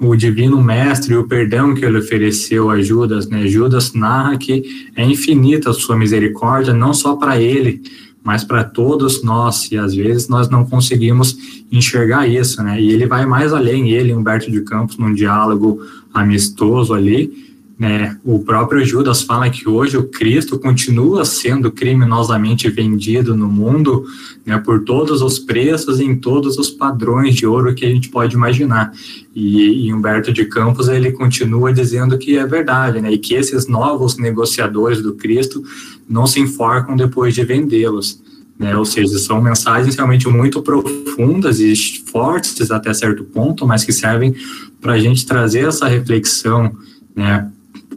o 0.00 0.16
divino 0.16 0.62
mestre 0.62 1.12
e 1.12 1.16
o 1.18 1.28
perdão 1.28 1.74
que 1.74 1.84
ele 1.84 1.98
ofereceu 1.98 2.70
a 2.70 2.80
Judas, 2.80 3.28
né? 3.28 3.46
Judas 3.46 3.92
narra 3.92 4.38
que 4.38 4.88
é 4.96 5.04
infinita 5.04 5.68
a 5.68 5.74
sua 5.74 5.96
misericórdia, 5.98 6.72
não 6.72 6.94
só 6.94 7.14
para 7.14 7.38
ele, 7.38 7.82
mas 8.22 8.42
para 8.42 8.64
todos 8.64 9.22
nós, 9.22 9.70
e 9.70 9.76
às 9.76 9.94
vezes 9.94 10.28
nós 10.28 10.48
não 10.48 10.64
conseguimos 10.64 11.36
enxergar 11.70 12.26
isso, 12.26 12.62
né? 12.62 12.80
E 12.80 12.90
ele 12.90 13.06
vai 13.06 13.26
mais 13.26 13.52
além, 13.52 13.90
ele, 13.90 14.14
Humberto 14.14 14.50
de 14.50 14.62
Campos, 14.62 14.96
num 14.96 15.12
diálogo 15.12 15.78
amistoso 16.12 16.94
ali, 16.94 17.53
né, 17.76 18.16
o 18.24 18.38
próprio 18.38 18.84
Judas 18.84 19.22
fala 19.22 19.50
que 19.50 19.68
hoje 19.68 19.96
o 19.96 20.04
Cristo 20.04 20.58
continua 20.60 21.24
sendo 21.24 21.72
criminosamente 21.72 22.70
vendido 22.70 23.36
no 23.36 23.48
mundo 23.48 24.04
né, 24.46 24.56
por 24.58 24.84
todos 24.84 25.20
os 25.20 25.40
preços 25.40 25.98
em 25.98 26.14
todos 26.14 26.56
os 26.56 26.70
padrões 26.70 27.34
de 27.34 27.44
ouro 27.44 27.74
que 27.74 27.84
a 27.84 27.88
gente 27.88 28.10
pode 28.10 28.36
imaginar. 28.36 28.92
E, 29.34 29.86
e 29.86 29.92
Humberto 29.92 30.32
de 30.32 30.44
Campos 30.44 30.86
ele 30.86 31.10
continua 31.10 31.72
dizendo 31.72 32.16
que 32.16 32.38
é 32.38 32.46
verdade, 32.46 33.00
né, 33.00 33.12
e 33.12 33.18
que 33.18 33.34
esses 33.34 33.66
novos 33.66 34.16
negociadores 34.18 35.02
do 35.02 35.14
Cristo 35.14 35.60
não 36.08 36.28
se 36.28 36.38
enforcam 36.38 36.94
depois 36.94 37.34
de 37.34 37.44
vendê-los. 37.44 38.22
Né, 38.56 38.76
ou 38.76 38.84
seja, 38.84 39.18
são 39.18 39.42
mensagens 39.42 39.96
realmente 39.96 40.28
muito 40.28 40.62
profundas 40.62 41.58
e 41.58 41.74
fortes 42.06 42.70
até 42.70 42.94
certo 42.94 43.24
ponto, 43.24 43.66
mas 43.66 43.82
que 43.82 43.92
servem 43.92 44.32
para 44.80 44.92
a 44.92 44.98
gente 45.00 45.26
trazer 45.26 45.66
essa 45.66 45.88
reflexão 45.88 46.72
né, 47.16 47.50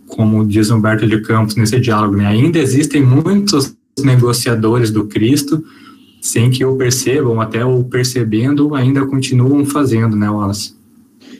como 0.08 0.46
diz 0.46 0.72
Humberto 0.72 1.06
de 1.06 1.22
Campos 1.22 1.56
nesse 1.56 1.80
diálogo, 1.80 2.15
né, 2.15 2.26
ainda 2.26 2.58
existem 2.58 3.04
muitos 3.04 3.76
negociadores 4.00 4.89
do 4.91 5.06
Cristo 5.08 5.63
sem 6.22 6.50
que 6.50 6.65
o 6.65 6.76
percebam, 6.76 7.39
até 7.39 7.63
o 7.63 7.84
percebendo, 7.84 8.74
ainda 8.74 9.06
continuam 9.06 9.65
fazendo, 9.65 10.15
né, 10.15 10.30
Wallace? 10.30 10.76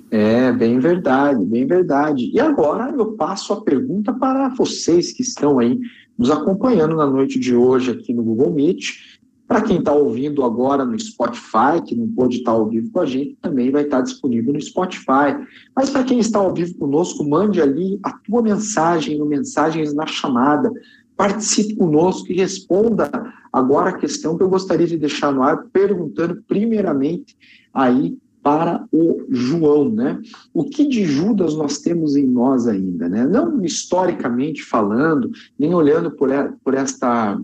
É, 0.10 0.52
bem 0.54 0.80
verdade, 0.80 1.44
bem 1.44 1.66
verdade. 1.66 2.32
E 2.34 2.40
agora 2.40 2.94
eu 2.96 3.14
passo 3.14 3.52
a 3.52 3.62
pergunta 3.62 4.14
para 4.14 4.50
vocês 4.50 5.12
que 5.12 5.22
estão 5.22 5.60
aí 5.60 5.78
nos 6.18 6.32
acompanhando 6.32 6.96
na 6.96 7.06
noite 7.06 7.38
de 7.38 7.54
hoje 7.54 7.92
aqui 7.92 8.14
no 8.14 8.24
Google 8.24 8.54
Meet 8.54 9.17
para 9.48 9.62
quem 9.62 9.80
está 9.80 9.94
ouvindo 9.94 10.44
agora 10.44 10.84
no 10.84 11.00
Spotify, 11.00 11.82
que 11.86 11.96
não 11.96 12.08
pôde 12.10 12.38
estar 12.38 12.52
tá 12.52 12.58
ao 12.58 12.68
vivo 12.68 12.92
com 12.92 13.00
a 13.00 13.06
gente, 13.06 13.38
também 13.42 13.72
vai 13.72 13.84
estar 13.84 13.98
tá 13.98 14.04
disponível 14.04 14.52
no 14.54 14.62
Spotify. 14.62 15.38
Mas 15.74 15.90
para 15.90 16.04
quem 16.04 16.20
está 16.20 16.40
ao 16.40 16.54
vivo 16.54 16.76
conosco, 16.76 17.24
mande 17.24 17.62
ali 17.62 17.98
a 18.04 18.12
tua 18.12 18.42
mensagem 18.42 19.18
no 19.18 19.26
Mensagens 19.26 19.94
na 19.94 20.06
Chamada. 20.06 20.70
Participe 21.16 21.76
conosco 21.76 22.30
e 22.30 22.36
responda 22.36 23.10
agora 23.52 23.92
a 23.92 23.98
questão 23.98 24.38
que 24.38 24.44
eu 24.44 24.50
gostaria 24.50 24.86
de 24.86 24.98
deixar 24.98 25.32
no 25.32 25.42
ar, 25.42 25.66
perguntando 25.72 26.44
primeiramente 26.46 27.36
aí 27.74 28.18
para 28.44 28.86
o 28.92 29.26
João, 29.30 29.90
né? 29.90 30.22
O 30.54 30.66
que 30.66 30.88
de 30.88 31.06
Judas 31.06 31.56
nós 31.56 31.80
temos 31.80 32.16
em 32.16 32.26
nós 32.26 32.68
ainda, 32.68 33.10
né? 33.10 33.26
Não 33.26 33.64
historicamente 33.64 34.64
falando, 34.64 35.32
nem 35.58 35.74
olhando 35.74 36.12
por, 36.12 36.30
por 36.64 36.74
esta 36.74 37.40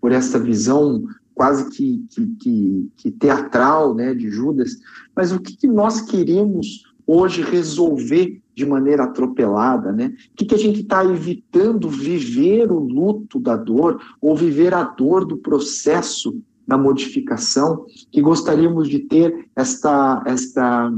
por 0.00 0.12
esta 0.12 0.38
visão 0.38 1.02
quase 1.36 1.68
que, 1.68 2.02
que, 2.08 2.26
que, 2.40 2.90
que 2.96 3.10
teatral 3.10 3.94
né, 3.94 4.14
de 4.14 4.30
Judas, 4.30 4.78
mas 5.14 5.32
o 5.32 5.38
que, 5.38 5.54
que 5.54 5.66
nós 5.66 6.00
queremos 6.00 6.84
hoje 7.06 7.42
resolver 7.42 8.40
de 8.54 8.64
maneira 8.64 9.04
atropelada, 9.04 9.92
né? 9.92 10.14
O 10.32 10.34
que, 10.34 10.46
que 10.46 10.54
a 10.54 10.58
gente 10.58 10.80
está 10.80 11.04
evitando 11.04 11.90
viver 11.90 12.72
o 12.72 12.78
luto 12.78 13.38
da 13.38 13.54
dor 13.54 14.00
ou 14.18 14.34
viver 14.34 14.72
a 14.72 14.82
dor 14.82 15.26
do 15.26 15.36
processo 15.36 16.40
da 16.66 16.78
modificação, 16.78 17.84
que 18.10 18.22
gostaríamos 18.22 18.88
de 18.88 19.00
ter 19.00 19.46
esta, 19.54 20.24
esta, 20.26 20.90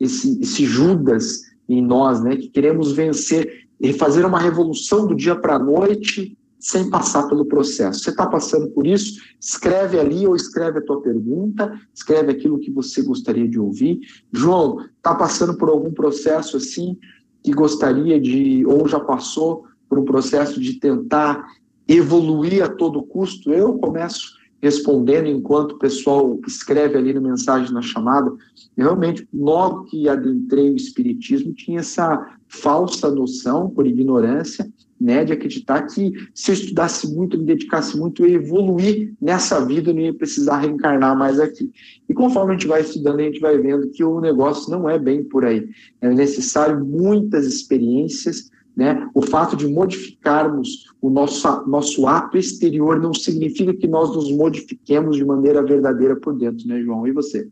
esse, 0.00 0.40
esse 0.40 0.64
Judas 0.64 1.42
em 1.68 1.82
nós, 1.82 2.22
né? 2.24 2.34
Que 2.34 2.48
queremos 2.48 2.92
vencer 2.92 3.68
e 3.78 3.92
fazer 3.92 4.24
uma 4.24 4.40
revolução 4.40 5.06
do 5.06 5.14
dia 5.14 5.36
para 5.36 5.56
a 5.56 5.58
noite 5.58 6.34
sem 6.62 6.88
passar 6.88 7.26
pelo 7.28 7.44
processo. 7.44 7.98
Você 7.98 8.10
está 8.10 8.24
passando 8.24 8.70
por 8.70 8.86
isso? 8.86 9.20
Escreve 9.40 9.98
ali 9.98 10.24
ou 10.28 10.36
escreve 10.36 10.78
a 10.78 10.82
tua 10.82 11.02
pergunta, 11.02 11.76
escreve 11.92 12.30
aquilo 12.30 12.60
que 12.60 12.70
você 12.70 13.02
gostaria 13.02 13.48
de 13.48 13.58
ouvir. 13.58 13.98
João, 14.32 14.78
está 14.96 15.12
passando 15.12 15.58
por 15.58 15.68
algum 15.68 15.92
processo 15.92 16.56
assim 16.56 16.96
que 17.42 17.52
gostaria 17.52 18.20
de, 18.20 18.64
ou 18.64 18.86
já 18.86 19.00
passou 19.00 19.64
por 19.88 19.98
um 19.98 20.04
processo 20.04 20.60
de 20.60 20.74
tentar 20.78 21.44
evoluir 21.88 22.62
a 22.62 22.68
todo 22.68 23.02
custo? 23.02 23.52
Eu 23.52 23.76
começo 23.78 24.40
respondendo 24.62 25.26
enquanto 25.26 25.72
o 25.72 25.78
pessoal 25.80 26.38
escreve 26.46 26.96
ali 26.96 27.12
na 27.12 27.20
mensagem 27.20 27.74
na 27.74 27.82
chamada, 27.82 28.30
eu 28.76 28.84
realmente, 28.84 29.26
logo 29.34 29.86
que 29.86 30.08
adentrei 30.08 30.70
o 30.70 30.76
Espiritismo, 30.76 31.52
tinha 31.52 31.80
essa 31.80 32.24
falsa 32.46 33.10
noção, 33.10 33.68
por 33.68 33.84
ignorância, 33.84 34.72
né, 35.02 35.24
de 35.24 35.32
acreditar 35.32 35.82
que 35.82 36.12
se 36.32 36.52
eu 36.52 36.54
estudasse 36.54 37.12
muito, 37.12 37.36
me 37.36 37.44
dedicasse 37.44 37.98
muito, 37.98 38.24
eu 38.24 38.28
ia 38.28 38.36
evoluir 38.36 39.12
nessa 39.20 39.64
vida, 39.64 39.92
não 39.92 40.00
ia 40.00 40.14
precisar 40.14 40.58
reencarnar 40.58 41.18
mais 41.18 41.40
aqui. 41.40 41.72
E 42.08 42.14
conforme 42.14 42.52
a 42.52 42.54
gente 42.54 42.68
vai 42.68 42.82
estudando, 42.82 43.18
a 43.18 43.24
gente 43.24 43.40
vai 43.40 43.58
vendo 43.58 43.88
que 43.88 44.04
o 44.04 44.20
negócio 44.20 44.70
não 44.70 44.88
é 44.88 44.98
bem 44.98 45.24
por 45.24 45.44
aí. 45.44 45.68
É 46.00 46.08
necessário 46.08 46.84
muitas 46.84 47.46
experiências, 47.46 48.48
né? 48.76 49.08
O 49.12 49.22
fato 49.22 49.56
de 49.56 49.66
modificarmos 49.66 50.86
o 51.00 51.10
nosso, 51.10 51.68
nosso 51.68 52.06
ato 52.06 52.38
exterior 52.38 53.00
não 53.00 53.12
significa 53.12 53.74
que 53.74 53.88
nós 53.88 54.14
nos 54.14 54.30
modifiquemos 54.30 55.16
de 55.16 55.24
maneira 55.24 55.62
verdadeira 55.64 56.14
por 56.14 56.38
dentro, 56.38 56.66
né, 56.68 56.80
João? 56.80 57.06
E 57.08 57.12
você? 57.12 57.48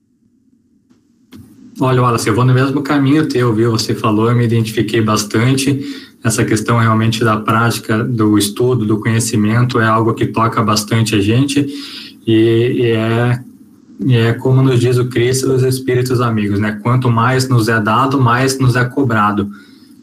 Olha, 1.80 2.02
Wallace, 2.02 2.28
eu 2.28 2.34
vou 2.34 2.44
no 2.44 2.54
mesmo 2.54 2.82
caminho 2.82 3.28
teu, 3.28 3.52
viu? 3.54 3.70
Você 3.72 3.94
falou, 3.94 4.30
eu 4.30 4.36
me 4.36 4.44
identifiquei 4.44 5.00
bastante. 5.00 6.09
Essa 6.22 6.44
questão 6.44 6.78
realmente 6.78 7.24
da 7.24 7.36
prática, 7.38 8.04
do 8.04 8.36
estudo, 8.36 8.84
do 8.84 9.00
conhecimento 9.00 9.80
é 9.80 9.86
algo 9.86 10.12
que 10.12 10.26
toca 10.26 10.62
bastante 10.62 11.14
a 11.14 11.20
gente 11.20 11.66
e, 12.26 12.32
e 12.32 12.86
é, 12.90 13.40
e 14.04 14.16
é 14.16 14.32
como 14.32 14.62
nos 14.62 14.80
diz 14.80 14.96
o 14.98 15.06
Cristo 15.06 15.48
dos 15.48 15.62
Espíritos 15.62 16.20
Amigos, 16.20 16.58
né? 16.58 16.78
Quanto 16.82 17.10
mais 17.10 17.48
nos 17.48 17.68
é 17.68 17.80
dado, 17.80 18.20
mais 18.20 18.58
nos 18.58 18.76
é 18.76 18.84
cobrado. 18.84 19.50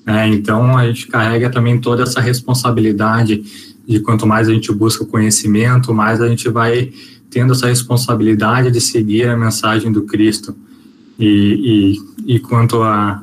Né? 0.06 0.30
Então, 0.30 0.78
a 0.78 0.88
gente 0.88 1.08
carrega 1.08 1.50
também 1.50 1.80
toda 1.80 2.04
essa 2.04 2.22
responsabilidade 2.22 3.44
de 3.88 4.00
quanto 4.00 4.28
mais 4.28 4.48
a 4.48 4.54
gente 4.54 4.72
busca 4.72 5.06
conhecimento, 5.06 5.94
mais 5.94 6.22
a 6.22 6.28
gente 6.28 6.48
vai 6.50 6.92
tendo 7.30 7.54
essa 7.54 7.68
responsabilidade 7.68 8.72
de 8.72 8.80
seguir 8.80 9.28
a 9.28 9.38
mensagem 9.38 9.92
do 9.92 10.04
Cristo. 10.04 10.56
E, 11.20 11.98
e, 12.28 12.36
e 12.36 12.40
quanto 12.40 12.82
a, 12.84 13.22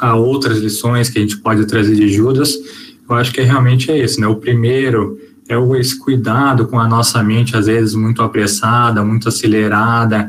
a, 0.00 0.14
outras 0.16 0.58
lições 0.58 1.10
que 1.10 1.18
a 1.18 1.22
gente 1.22 1.36
pode 1.38 1.66
trazer 1.66 1.94
de 1.94 2.08
Judas, 2.08 2.54
eu 3.08 3.16
acho 3.16 3.32
que 3.32 3.40
realmente 3.42 3.90
é 3.90 4.02
isso, 4.02 4.20
né? 4.20 4.26
O 4.26 4.36
primeiro 4.36 5.18
é 5.48 5.58
o 5.58 5.76
esse 5.76 5.98
cuidado 5.98 6.66
com 6.66 6.80
a 6.80 6.88
nossa 6.88 7.22
mente, 7.22 7.56
às 7.56 7.66
vezes 7.66 7.94
muito 7.94 8.22
apressada, 8.22 9.04
muito 9.04 9.28
acelerada, 9.28 10.26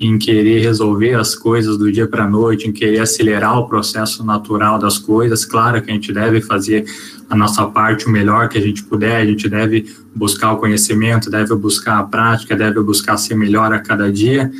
em 0.00 0.18
querer 0.18 0.60
resolver 0.60 1.14
as 1.14 1.34
coisas 1.34 1.78
do 1.78 1.90
dia 1.90 2.06
para 2.06 2.24
a 2.24 2.28
noite, 2.28 2.66
em 2.66 2.72
querer 2.72 3.00
acelerar 3.00 3.58
o 3.58 3.68
processo 3.68 4.24
natural 4.24 4.78
das 4.78 4.98
coisas. 4.98 5.44
Claro 5.44 5.80
que 5.80 5.90
a 5.90 5.94
gente 5.94 6.12
deve 6.12 6.40
fazer 6.40 6.84
a 7.30 7.36
nossa 7.36 7.64
parte 7.66 8.06
o 8.06 8.10
melhor 8.10 8.48
que 8.48 8.58
a 8.58 8.60
gente 8.60 8.82
puder, 8.82 9.16
a 9.16 9.26
gente 9.26 9.48
deve 9.48 9.86
buscar 10.14 10.52
o 10.52 10.56
conhecimento, 10.58 11.30
deve 11.30 11.54
buscar 11.54 11.98
a 11.98 12.02
prática, 12.02 12.56
deve 12.56 12.82
buscar 12.82 13.16
ser 13.16 13.34
melhor 13.34 13.72
a 13.72 13.78
cada 13.78 14.10
dia, 14.10 14.50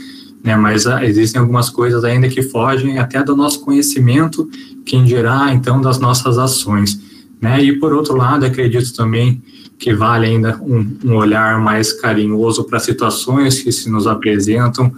né? 0.44 0.54
Mas 0.56 0.86
ah, 0.86 1.02
existem 1.02 1.40
algumas 1.40 1.70
coisas 1.70 2.04
ainda 2.04 2.28
que 2.28 2.42
fogem 2.42 2.98
até 2.98 3.24
do 3.24 3.34
nosso 3.34 3.64
conhecimento, 3.64 4.46
quem 4.84 5.02
dirá 5.02 5.50
então 5.54 5.80
das 5.80 5.98
nossas 5.98 6.36
ações, 6.36 7.00
né? 7.40 7.64
E 7.64 7.72
por 7.80 7.94
outro 7.94 8.14
lado, 8.14 8.44
acredito 8.44 8.94
também 8.94 9.42
que 9.78 9.94
vale 9.94 10.26
ainda 10.26 10.60
um, 10.62 10.96
um 11.02 11.16
olhar 11.16 11.58
mais 11.58 11.92
carinhoso 11.94 12.64
para 12.64 12.78
situações 12.78 13.62
que 13.62 13.72
se 13.72 13.90
nos 13.90 14.06
apresentam, 14.06 14.92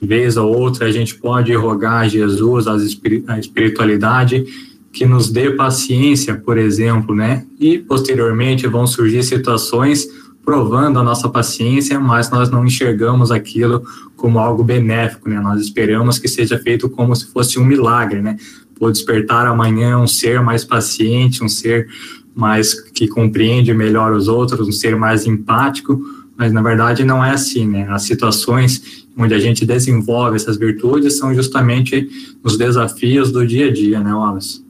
vez 0.00 0.36
ou 0.36 0.54
outra 0.54 0.86
a 0.86 0.92
gente 0.92 1.14
pode 1.14 1.52
rogar 1.54 2.02
a 2.02 2.08
Jesus, 2.08 2.66
a 2.66 3.38
espiritualidade, 3.38 4.44
que 4.92 5.06
nos 5.06 5.30
dê 5.30 5.50
paciência, 5.50 6.36
por 6.36 6.58
exemplo, 6.58 7.16
né? 7.16 7.44
E 7.58 7.78
posteriormente 7.78 8.66
vão 8.68 8.86
surgir 8.86 9.22
situações 9.24 10.06
provando 10.44 10.98
a 10.98 11.02
nossa 11.02 11.28
paciência, 11.28 11.98
mas 11.98 12.30
nós 12.30 12.50
não 12.50 12.64
enxergamos 12.66 13.30
aquilo 13.30 13.82
como 14.16 14.38
algo 14.38 14.62
benéfico, 14.62 15.28
né? 15.28 15.40
Nós 15.40 15.60
esperamos 15.60 16.18
que 16.18 16.28
seja 16.28 16.58
feito 16.58 16.88
como 16.88 17.14
se 17.16 17.26
fosse 17.26 17.58
um 17.58 17.64
milagre, 17.64 18.20
né? 18.20 18.36
Por 18.74 18.92
despertar 18.92 19.46
amanhã 19.46 19.98
um 19.98 20.06
ser 20.06 20.42
mais 20.42 20.64
paciente, 20.64 21.42
um 21.42 21.48
ser 21.48 21.88
mais 22.34 22.74
que 22.74 23.06
compreende 23.08 23.72
melhor 23.72 24.12
os 24.12 24.28
outros, 24.28 24.68
um 24.68 24.72
ser 24.72 24.96
mais 24.96 25.26
empático, 25.26 26.00
mas 26.36 26.52
na 26.52 26.60
verdade 26.60 27.04
não 27.04 27.24
é 27.24 27.30
assim, 27.30 27.66
né? 27.66 27.86
As 27.88 28.02
situações 28.02 29.04
onde 29.16 29.32
a 29.32 29.38
gente 29.38 29.64
desenvolve 29.64 30.36
essas 30.36 30.56
virtudes 30.56 31.16
são 31.16 31.32
justamente 31.34 32.08
os 32.42 32.58
desafios 32.58 33.30
do 33.30 33.46
dia 33.46 33.68
a 33.68 33.72
dia, 33.72 34.00
né, 34.00 34.12
Wallace? 34.12 34.63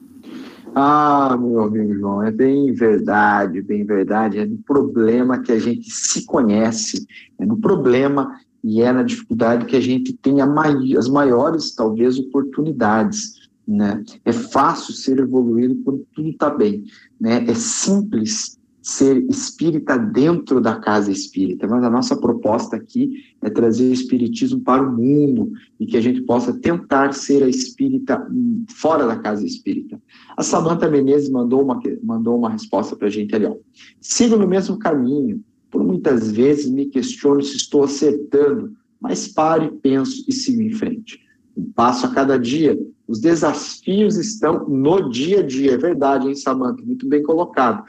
Ah, 0.76 1.36
meu 1.40 1.60
amigo 1.60 1.94
João, 1.94 2.22
é 2.22 2.32
bem 2.32 2.72
verdade, 2.72 3.62
bem 3.62 3.84
verdade. 3.84 4.40
É 4.40 4.46
no 4.46 4.58
problema 4.58 5.40
que 5.40 5.52
a 5.52 5.58
gente 5.58 5.88
se 5.88 6.26
conhece, 6.26 7.06
é 7.38 7.46
no 7.46 7.56
problema 7.58 8.36
e 8.62 8.82
é 8.82 8.90
na 8.92 9.04
dificuldade 9.04 9.66
que 9.66 9.76
a 9.76 9.80
gente 9.80 10.12
tem 10.14 10.38
as 10.40 11.08
maiores, 11.08 11.74
talvez, 11.76 12.18
oportunidades. 12.18 13.48
Né? 13.68 14.02
É 14.24 14.32
fácil 14.32 14.92
ser 14.94 15.20
evoluído 15.20 15.76
quando 15.84 16.04
tudo 16.12 16.30
está 16.30 16.50
bem. 16.50 16.84
Né? 17.20 17.44
É 17.46 17.54
simples 17.54 18.58
ser 18.84 19.24
espírita 19.30 19.96
dentro 19.96 20.60
da 20.60 20.76
casa 20.76 21.10
espírita, 21.10 21.66
mas 21.66 21.82
a 21.82 21.88
nossa 21.88 22.14
proposta 22.14 22.76
aqui 22.76 23.24
é 23.40 23.48
trazer 23.48 23.88
o 23.88 23.94
espiritismo 23.94 24.60
para 24.60 24.82
o 24.82 24.94
mundo 24.94 25.52
e 25.80 25.86
que 25.86 25.96
a 25.96 26.02
gente 26.02 26.20
possa 26.20 26.52
tentar 26.52 27.14
ser 27.14 27.42
a 27.42 27.48
espírita 27.48 28.22
fora 28.68 29.06
da 29.06 29.16
casa 29.16 29.46
espírita. 29.46 29.98
A 30.36 30.42
Samanta 30.42 30.90
Menezes 30.90 31.30
mandou 31.30 31.62
uma, 31.62 31.80
mandou 32.02 32.36
uma 32.36 32.50
resposta 32.50 32.94
para 32.94 33.08
a 33.08 33.10
gente 33.10 33.34
ali, 33.34 33.46
ó. 33.46 33.56
Sigo 34.02 34.36
no 34.36 34.46
mesmo 34.46 34.78
caminho, 34.78 35.42
por 35.70 35.82
muitas 35.82 36.30
vezes 36.30 36.70
me 36.70 36.84
questiono 36.84 37.42
se 37.42 37.56
estou 37.56 37.84
acertando, 37.84 38.76
mas 39.00 39.26
paro 39.26 39.64
e 39.64 39.70
penso 39.70 40.26
e 40.28 40.32
sigo 40.32 40.60
em 40.60 40.72
frente. 40.72 41.18
Um 41.56 41.64
passo 41.72 42.04
a 42.04 42.10
cada 42.10 42.38
dia, 42.38 42.78
os 43.08 43.18
desafios 43.18 44.18
estão 44.18 44.68
no 44.68 45.08
dia 45.08 45.40
a 45.40 45.42
dia, 45.42 45.72
é 45.72 45.78
verdade, 45.78 46.28
hein, 46.28 46.34
Samanta? 46.34 46.82
Muito 46.84 47.08
bem 47.08 47.22
colocado. 47.22 47.82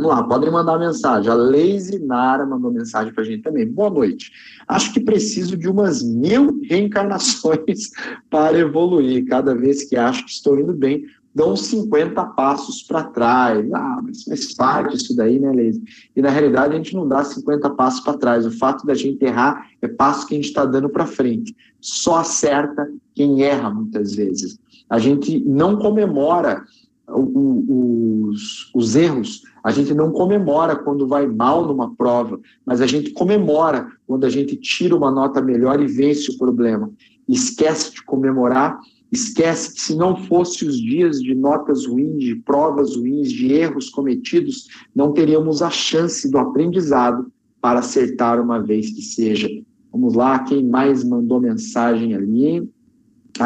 Vamos 0.00 0.16
lá, 0.16 0.22
podem 0.22 0.50
mandar 0.50 0.78
mensagem. 0.78 1.30
A 1.30 1.34
Leise 1.34 1.98
Nara 1.98 2.46
mandou 2.46 2.72
mensagem 2.72 3.12
para 3.12 3.22
a 3.22 3.26
gente 3.26 3.42
também. 3.42 3.70
Boa 3.70 3.90
noite. 3.90 4.32
Acho 4.66 4.94
que 4.94 4.98
preciso 4.98 5.58
de 5.58 5.68
umas 5.68 6.02
mil 6.02 6.58
reencarnações 6.70 7.90
para 8.30 8.58
evoluir. 8.58 9.26
Cada 9.26 9.54
vez 9.54 9.84
que 9.84 9.96
acho 9.96 10.24
que 10.24 10.30
estou 10.30 10.58
indo 10.58 10.72
bem, 10.72 11.04
dão 11.34 11.54
50 11.54 12.24
passos 12.28 12.82
para 12.82 13.04
trás. 13.04 13.70
Ah, 13.74 14.00
mas 14.02 14.24
faz 14.24 14.54
parte 14.54 14.96
isso 14.96 15.14
daí, 15.14 15.38
né, 15.38 15.52
Leise? 15.52 15.82
E 16.16 16.22
na 16.22 16.30
realidade 16.30 16.72
a 16.72 16.76
gente 16.78 16.96
não 16.96 17.06
dá 17.06 17.22
50 17.22 17.68
passos 17.68 18.00
para 18.00 18.16
trás. 18.16 18.46
O 18.46 18.50
fato 18.52 18.86
da 18.86 18.94
gente 18.94 19.22
errar 19.22 19.66
é 19.82 19.88
passo 19.88 20.26
que 20.26 20.32
a 20.32 20.36
gente 20.38 20.48
está 20.48 20.64
dando 20.64 20.88
para 20.88 21.04
frente. 21.04 21.54
Só 21.78 22.20
acerta 22.20 22.90
quem 23.14 23.42
erra 23.42 23.68
muitas 23.68 24.14
vezes. 24.14 24.58
A 24.88 24.98
gente 24.98 25.40
não 25.40 25.76
comemora 25.76 26.64
os, 27.12 28.70
os 28.74 28.96
erros, 28.96 29.42
a 29.62 29.70
gente 29.70 29.92
não 29.94 30.10
comemora 30.10 30.76
quando 30.76 31.06
vai 31.06 31.26
mal 31.26 31.66
numa 31.66 31.94
prova, 31.94 32.40
mas 32.64 32.80
a 32.80 32.86
gente 32.86 33.10
comemora 33.10 33.88
quando 34.06 34.24
a 34.24 34.30
gente 34.30 34.56
tira 34.56 34.96
uma 34.96 35.10
nota 35.10 35.40
melhor 35.40 35.80
e 35.80 35.86
vence 35.86 36.30
o 36.30 36.38
problema. 36.38 36.90
Esquece 37.28 37.92
de 37.92 38.04
comemorar, 38.04 38.78
esquece 39.12 39.74
que 39.74 39.80
se 39.80 39.94
não 39.94 40.16
fosse 40.16 40.64
os 40.64 40.76
dias 40.80 41.20
de 41.20 41.34
notas 41.34 41.86
ruins, 41.86 42.24
de 42.24 42.36
provas 42.36 42.96
ruins, 42.96 43.30
de 43.30 43.52
erros 43.52 43.90
cometidos, 43.90 44.66
não 44.94 45.12
teríamos 45.12 45.62
a 45.62 45.70
chance 45.70 46.30
do 46.30 46.38
aprendizado 46.38 47.30
para 47.60 47.80
acertar 47.80 48.40
uma 48.40 48.58
vez 48.58 48.90
que 48.90 49.02
seja. 49.02 49.48
Vamos 49.92 50.14
lá, 50.14 50.38
quem 50.38 50.64
mais 50.64 51.04
mandou 51.04 51.40
mensagem 51.40 52.14
ali? 52.14 52.68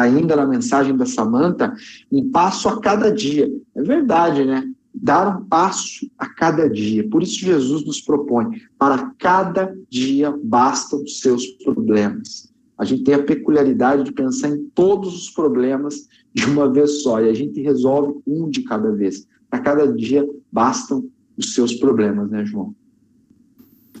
Ainda 0.01 0.35
na 0.35 0.45
mensagem 0.45 0.95
da 0.95 1.05
Samanta, 1.05 1.73
um 2.11 2.29
passo 2.29 2.67
a 2.69 2.79
cada 2.79 3.11
dia. 3.11 3.49
É 3.75 3.83
verdade, 3.83 4.45
né? 4.45 4.67
Dar 4.93 5.37
um 5.37 5.45
passo 5.45 6.09
a 6.17 6.27
cada 6.27 6.69
dia. 6.69 7.07
Por 7.09 7.23
isso 7.23 7.39
Jesus 7.39 7.85
nos 7.85 8.01
propõe, 8.01 8.61
para 8.77 9.11
cada 9.17 9.75
dia 9.89 10.33
bastam 10.43 11.03
os 11.03 11.19
seus 11.19 11.45
problemas. 11.45 12.53
A 12.77 12.83
gente 12.83 13.03
tem 13.03 13.15
a 13.15 13.23
peculiaridade 13.23 14.03
de 14.03 14.11
pensar 14.11 14.49
em 14.49 14.65
todos 14.75 15.15
os 15.15 15.29
problemas 15.29 16.07
de 16.33 16.45
uma 16.45 16.69
vez 16.69 17.01
só, 17.03 17.21
e 17.21 17.29
a 17.29 17.33
gente 17.33 17.61
resolve 17.61 18.19
um 18.27 18.49
de 18.49 18.63
cada 18.63 18.91
vez. 18.91 19.25
Para 19.49 19.59
cada 19.59 19.87
dia 19.91 20.27
bastam 20.51 21.05
os 21.37 21.53
seus 21.53 21.73
problemas, 21.73 22.29
né, 22.29 22.45
João? 22.45 22.75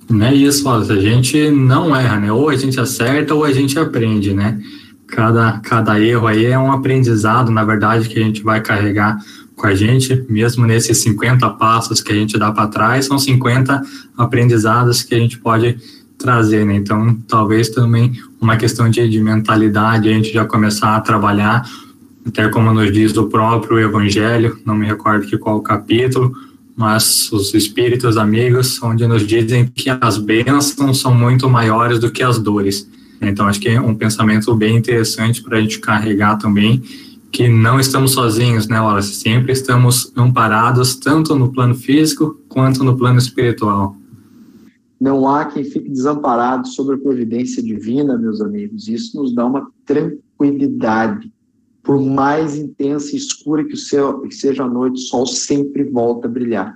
Não 0.09 0.25
é 0.25 0.35
isso, 0.35 0.67
a 0.69 0.83
gente 0.83 1.49
não 1.49 1.95
erra, 1.95 2.19
né? 2.19 2.31
Ou 2.31 2.49
a 2.49 2.55
gente 2.55 2.79
acerta 2.79 3.33
ou 3.33 3.43
a 3.43 3.51
gente 3.51 3.79
aprende, 3.79 4.33
né? 4.33 4.61
Cada, 5.07 5.59
cada 5.59 5.99
erro 5.99 6.27
aí 6.27 6.45
é 6.45 6.57
um 6.57 6.71
aprendizado, 6.71 7.51
na 7.51 7.63
verdade, 7.63 8.09
que 8.09 8.19
a 8.19 8.23
gente 8.23 8.43
vai 8.43 8.61
carregar 8.61 9.17
com 9.55 9.67
a 9.67 9.73
gente, 9.73 10.25
mesmo 10.29 10.65
nesses 10.65 10.97
50 10.99 11.49
passos 11.51 12.01
que 12.01 12.11
a 12.11 12.15
gente 12.15 12.37
dá 12.37 12.51
para 12.51 12.67
trás, 12.67 13.05
são 13.05 13.17
50 13.17 13.81
aprendizados 14.17 15.01
que 15.01 15.15
a 15.15 15.19
gente 15.19 15.39
pode 15.39 15.77
trazer, 16.17 16.65
né? 16.65 16.75
Então, 16.75 17.17
talvez 17.27 17.69
também 17.69 18.13
uma 18.39 18.57
questão 18.57 18.89
de, 18.89 19.07
de 19.07 19.19
mentalidade, 19.21 20.09
a 20.09 20.13
gente 20.13 20.33
já 20.33 20.45
começar 20.45 20.95
a 20.95 21.01
trabalhar, 21.01 21.67
até 22.25 22.49
como 22.49 22.73
nos 22.73 22.91
diz 22.91 23.15
o 23.15 23.27
próprio 23.27 23.79
Evangelho, 23.79 24.57
não 24.65 24.75
me 24.75 24.85
recordo 24.85 25.25
que 25.25 25.37
qual 25.37 25.61
capítulo, 25.61 26.33
mas 26.75 27.31
os 27.31 27.53
espíritos 27.53 28.17
amigos, 28.17 28.81
onde 28.83 29.07
nos 29.07 29.25
dizem 29.25 29.67
que 29.67 29.89
as 29.89 30.17
bênçãos 30.17 30.99
são 30.99 31.13
muito 31.13 31.49
maiores 31.49 31.99
do 31.99 32.11
que 32.11 32.21
as 32.21 32.37
dores. 32.37 32.89
Então, 33.21 33.47
acho 33.47 33.59
que 33.59 33.69
é 33.69 33.79
um 33.79 33.95
pensamento 33.95 34.53
bem 34.55 34.77
interessante 34.77 35.41
para 35.41 35.57
a 35.57 35.61
gente 35.61 35.79
carregar 35.79 36.37
também, 36.37 36.81
que 37.31 37.47
não 37.49 37.79
estamos 37.79 38.11
sozinhos, 38.11 38.67
né, 38.67 38.79
Wallace? 38.79 39.15
Sempre 39.15 39.51
estamos 39.51 40.11
amparados, 40.15 40.95
tanto 40.95 41.35
no 41.35 41.51
plano 41.51 41.75
físico 41.75 42.39
quanto 42.47 42.83
no 42.83 42.97
plano 42.97 43.17
espiritual. 43.17 43.95
Não 44.99 45.27
há 45.27 45.45
quem 45.45 45.63
fique 45.63 45.89
desamparado 45.89 46.67
sobre 46.67 46.95
a 46.95 46.97
providência 46.97 47.61
divina, 47.61 48.17
meus 48.17 48.39
amigos. 48.39 48.87
Isso 48.87 49.17
nos 49.17 49.35
dá 49.35 49.45
uma 49.45 49.69
tranquilidade. 49.85 51.31
Por 51.83 52.01
mais 52.01 52.55
intensa 52.55 53.13
e 53.13 53.17
escura 53.17 53.63
que, 53.63 53.75
céu, 53.75 54.21
que 54.21 54.33
seja 54.33 54.63
a 54.63 54.67
noite, 54.69 54.95
o 54.95 55.05
sol 55.05 55.27
sempre 55.27 55.83
volta 55.83 56.27
a 56.27 56.31
brilhar. 56.31 56.73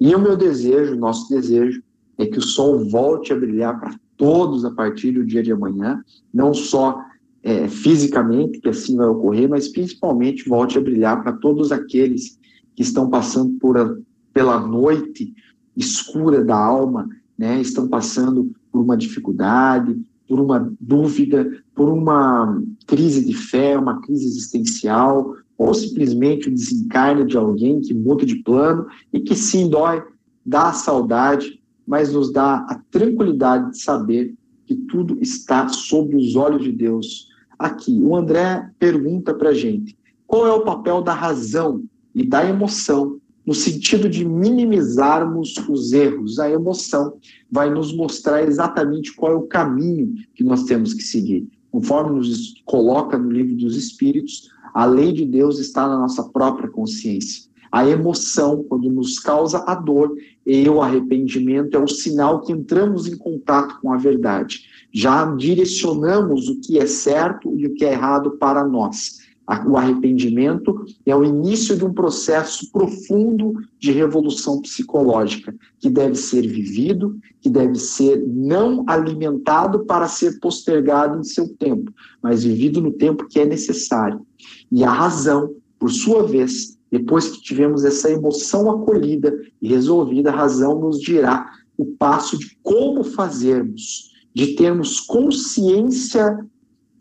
E 0.00 0.14
o 0.14 0.20
meu 0.20 0.36
desejo, 0.36 0.94
nosso 0.94 1.28
desejo, 1.28 1.82
é 2.16 2.24
que 2.26 2.38
o 2.38 2.42
sol 2.42 2.88
volte 2.88 3.32
a 3.32 3.36
brilhar 3.36 3.78
para 3.78 3.94
todos 4.16 4.64
a 4.64 4.70
partir 4.70 5.12
do 5.12 5.24
dia 5.24 5.42
de 5.42 5.52
amanhã, 5.52 6.02
não 6.32 6.54
só 6.54 7.00
é, 7.42 7.68
fisicamente, 7.68 8.60
que 8.60 8.68
assim 8.68 8.96
vai 8.96 9.06
ocorrer, 9.06 9.48
mas 9.48 9.68
principalmente 9.68 10.48
volte 10.48 10.78
a 10.78 10.80
brilhar 10.80 11.22
para 11.22 11.32
todos 11.32 11.70
aqueles 11.70 12.38
que 12.74 12.82
estão 12.82 13.08
passando 13.08 13.58
por 13.58 13.78
a, 13.78 13.96
pela 14.32 14.58
noite 14.58 15.32
escura 15.76 16.44
da 16.44 16.56
alma, 16.56 17.08
né, 17.38 17.60
estão 17.60 17.86
passando 17.86 18.50
por 18.72 18.80
uma 18.80 18.96
dificuldade, 18.96 19.96
por 20.26 20.40
uma 20.40 20.72
dúvida, 20.80 21.62
por 21.74 21.88
uma 21.88 22.60
crise 22.86 23.24
de 23.24 23.34
fé, 23.34 23.78
uma 23.78 24.00
crise 24.00 24.26
existencial, 24.26 25.34
ou 25.56 25.72
simplesmente 25.72 26.48
o 26.48 26.52
desencarne 26.52 27.24
de 27.24 27.36
alguém 27.36 27.80
que 27.80 27.94
muda 27.94 28.26
de 28.26 28.36
plano 28.36 28.86
e 29.12 29.20
que 29.20 29.34
sim 29.34 29.68
dói, 29.70 30.02
dá 30.44 30.72
saudade, 30.72 31.60
mas 31.86 32.12
nos 32.12 32.32
dá 32.32 32.66
a 32.68 32.80
tranquilidade 32.90 33.70
de 33.70 33.82
saber 33.82 34.34
que 34.66 34.74
tudo 34.74 35.18
está 35.20 35.68
sob 35.68 36.16
os 36.16 36.34
olhos 36.34 36.64
de 36.64 36.72
Deus. 36.72 37.28
Aqui, 37.58 38.00
o 38.02 38.16
André 38.16 38.68
pergunta 38.78 39.32
para 39.32 39.50
a 39.50 39.54
gente: 39.54 39.96
qual 40.26 40.46
é 40.46 40.52
o 40.52 40.64
papel 40.64 41.00
da 41.00 41.14
razão 41.14 41.84
e 42.14 42.26
da 42.26 42.44
emoção 42.44 43.18
no 43.46 43.54
sentido 43.54 44.08
de 44.08 44.24
minimizarmos 44.24 45.54
os 45.68 45.92
erros? 45.92 46.38
A 46.40 46.50
emoção 46.50 47.16
vai 47.50 47.70
nos 47.70 47.94
mostrar 47.94 48.42
exatamente 48.42 49.14
qual 49.14 49.32
é 49.32 49.36
o 49.36 49.46
caminho 49.46 50.14
que 50.34 50.42
nós 50.42 50.64
temos 50.64 50.92
que 50.92 51.02
seguir. 51.02 51.48
Conforme 51.70 52.16
nos 52.16 52.54
coloca 52.64 53.16
no 53.16 53.30
livro 53.30 53.54
dos 53.54 53.76
Espíritos, 53.76 54.48
a 54.74 54.84
lei 54.84 55.12
de 55.12 55.24
Deus 55.24 55.58
está 55.58 55.88
na 55.88 55.98
nossa 55.98 56.24
própria 56.24 56.68
consciência. 56.68 57.44
A 57.76 57.86
emoção, 57.86 58.64
quando 58.66 58.90
nos 58.90 59.18
causa 59.18 59.62
a 59.66 59.74
dor, 59.74 60.16
e 60.46 60.66
o 60.66 60.80
arrependimento 60.80 61.76
é 61.76 61.78
o 61.78 61.86
sinal 61.86 62.40
que 62.40 62.50
entramos 62.50 63.06
em 63.06 63.18
contato 63.18 63.78
com 63.82 63.92
a 63.92 63.98
verdade. 63.98 64.62
Já 64.90 65.26
direcionamos 65.34 66.48
o 66.48 66.58
que 66.58 66.78
é 66.78 66.86
certo 66.86 67.54
e 67.54 67.66
o 67.66 67.74
que 67.74 67.84
é 67.84 67.92
errado 67.92 68.38
para 68.38 68.66
nós. 68.66 69.18
O 69.68 69.76
arrependimento 69.76 70.86
é 71.04 71.14
o 71.14 71.22
início 71.22 71.76
de 71.76 71.84
um 71.84 71.92
processo 71.92 72.72
profundo 72.72 73.52
de 73.78 73.92
revolução 73.92 74.58
psicológica, 74.62 75.54
que 75.78 75.90
deve 75.90 76.14
ser 76.14 76.48
vivido, 76.48 77.18
que 77.42 77.50
deve 77.50 77.74
ser 77.74 78.24
não 78.26 78.86
alimentado 78.88 79.84
para 79.84 80.08
ser 80.08 80.40
postergado 80.40 81.18
em 81.20 81.24
seu 81.24 81.46
tempo, 81.46 81.92
mas 82.22 82.42
vivido 82.42 82.80
no 82.80 82.92
tempo 82.92 83.28
que 83.28 83.38
é 83.38 83.44
necessário. 83.44 84.26
E 84.72 84.82
a 84.82 84.90
razão, 84.90 85.54
por 85.78 85.90
sua 85.90 86.26
vez, 86.26 86.75
depois 86.90 87.28
que 87.28 87.42
tivemos 87.42 87.84
essa 87.84 88.10
emoção 88.10 88.70
acolhida 88.70 89.36
e 89.60 89.68
resolvida, 89.68 90.30
a 90.30 90.36
razão 90.36 90.78
nos 90.78 91.00
dirá 91.00 91.50
o 91.76 91.84
passo 91.84 92.38
de 92.38 92.56
como 92.62 93.04
fazermos, 93.04 94.12
de 94.34 94.54
termos 94.54 95.00
consciência 95.00 96.38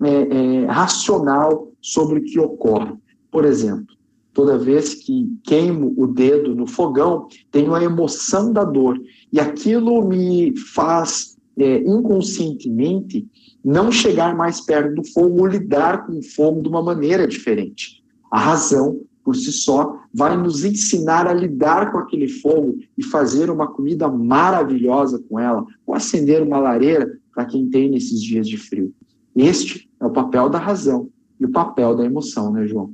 é, 0.03 0.09
é, 0.09 0.65
racional 0.65 1.71
sobre 1.81 2.19
o 2.19 2.23
que 2.23 2.39
ocorre. 2.39 2.93
Por 3.31 3.45
exemplo, 3.45 3.95
toda 4.33 4.57
vez 4.57 4.93
que 4.93 5.29
queimo 5.43 5.93
o 5.97 6.07
dedo 6.07 6.53
no 6.53 6.67
fogão, 6.67 7.27
tenho 7.51 7.73
a 7.73 7.83
emoção 7.83 8.51
da 8.51 8.63
dor. 8.63 8.99
E 9.31 9.39
aquilo 9.39 10.05
me 10.05 10.57
faz 10.73 11.37
é, 11.57 11.77
inconscientemente 11.79 13.27
não 13.63 13.91
chegar 13.91 14.35
mais 14.35 14.61
perto 14.61 14.95
do 14.95 15.07
fogo 15.07 15.39
ou 15.39 15.47
lidar 15.47 16.05
com 16.05 16.19
o 16.19 16.23
fogo 16.23 16.61
de 16.61 16.67
uma 16.67 16.83
maneira 16.83 17.25
diferente. 17.27 18.03
A 18.29 18.39
razão, 18.39 19.01
por 19.25 19.35
si 19.35 19.51
só, 19.51 19.99
vai 20.13 20.37
nos 20.37 20.63
ensinar 20.63 21.25
a 21.25 21.33
lidar 21.33 21.91
com 21.91 21.97
aquele 21.97 22.27
fogo 22.27 22.77
e 22.95 23.03
fazer 23.03 23.49
uma 23.49 23.65
comida 23.65 24.07
maravilhosa 24.07 25.19
com 25.27 25.39
ela, 25.39 25.65
ou 25.85 25.95
acender 25.95 26.43
uma 26.43 26.59
lareira 26.59 27.17
para 27.33 27.45
quem 27.45 27.67
tem 27.67 27.89
nesses 27.89 28.21
dias 28.21 28.47
de 28.47 28.55
frio. 28.55 28.93
Este 29.35 29.89
é 29.99 30.05
o 30.05 30.11
papel 30.11 30.47
da 30.47 30.59
razão 30.59 31.09
e 31.39 31.45
o 31.45 31.51
papel 31.51 31.95
da 31.95 32.05
emoção, 32.05 32.53
né, 32.53 32.67
João? 32.67 32.93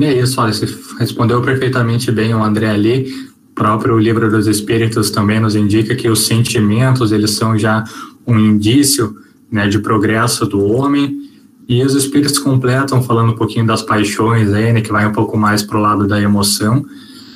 É 0.00 0.20
isso, 0.20 0.40
olha, 0.40 0.52
você 0.52 0.66
respondeu 0.98 1.40
perfeitamente 1.40 2.10
bem 2.10 2.34
o 2.34 2.42
André 2.42 2.68
ali. 2.70 3.10
O 3.50 3.54
próprio 3.54 3.98
livro 3.98 4.30
dos 4.30 4.46
Espíritos 4.46 5.10
também 5.10 5.40
nos 5.40 5.54
indica 5.54 5.94
que 5.94 6.08
os 6.08 6.26
sentimentos, 6.26 7.12
eles 7.12 7.30
são 7.30 7.56
já 7.56 7.84
um 8.26 8.38
indício 8.38 9.16
né, 9.50 9.68
de 9.68 9.78
progresso 9.78 10.46
do 10.46 10.62
homem. 10.64 11.27
E 11.68 11.82
os 11.82 11.94
Espíritos 11.94 12.38
completam 12.38 13.02
falando 13.02 13.32
um 13.32 13.36
pouquinho 13.36 13.66
das 13.66 13.82
paixões 13.82 14.52
aí, 14.52 14.72
né, 14.72 14.80
que 14.80 14.90
vai 14.90 15.06
um 15.06 15.12
pouco 15.12 15.36
mais 15.36 15.62
para 15.62 15.76
o 15.76 15.82
lado 15.82 16.06
da 16.06 16.20
emoção 16.20 16.84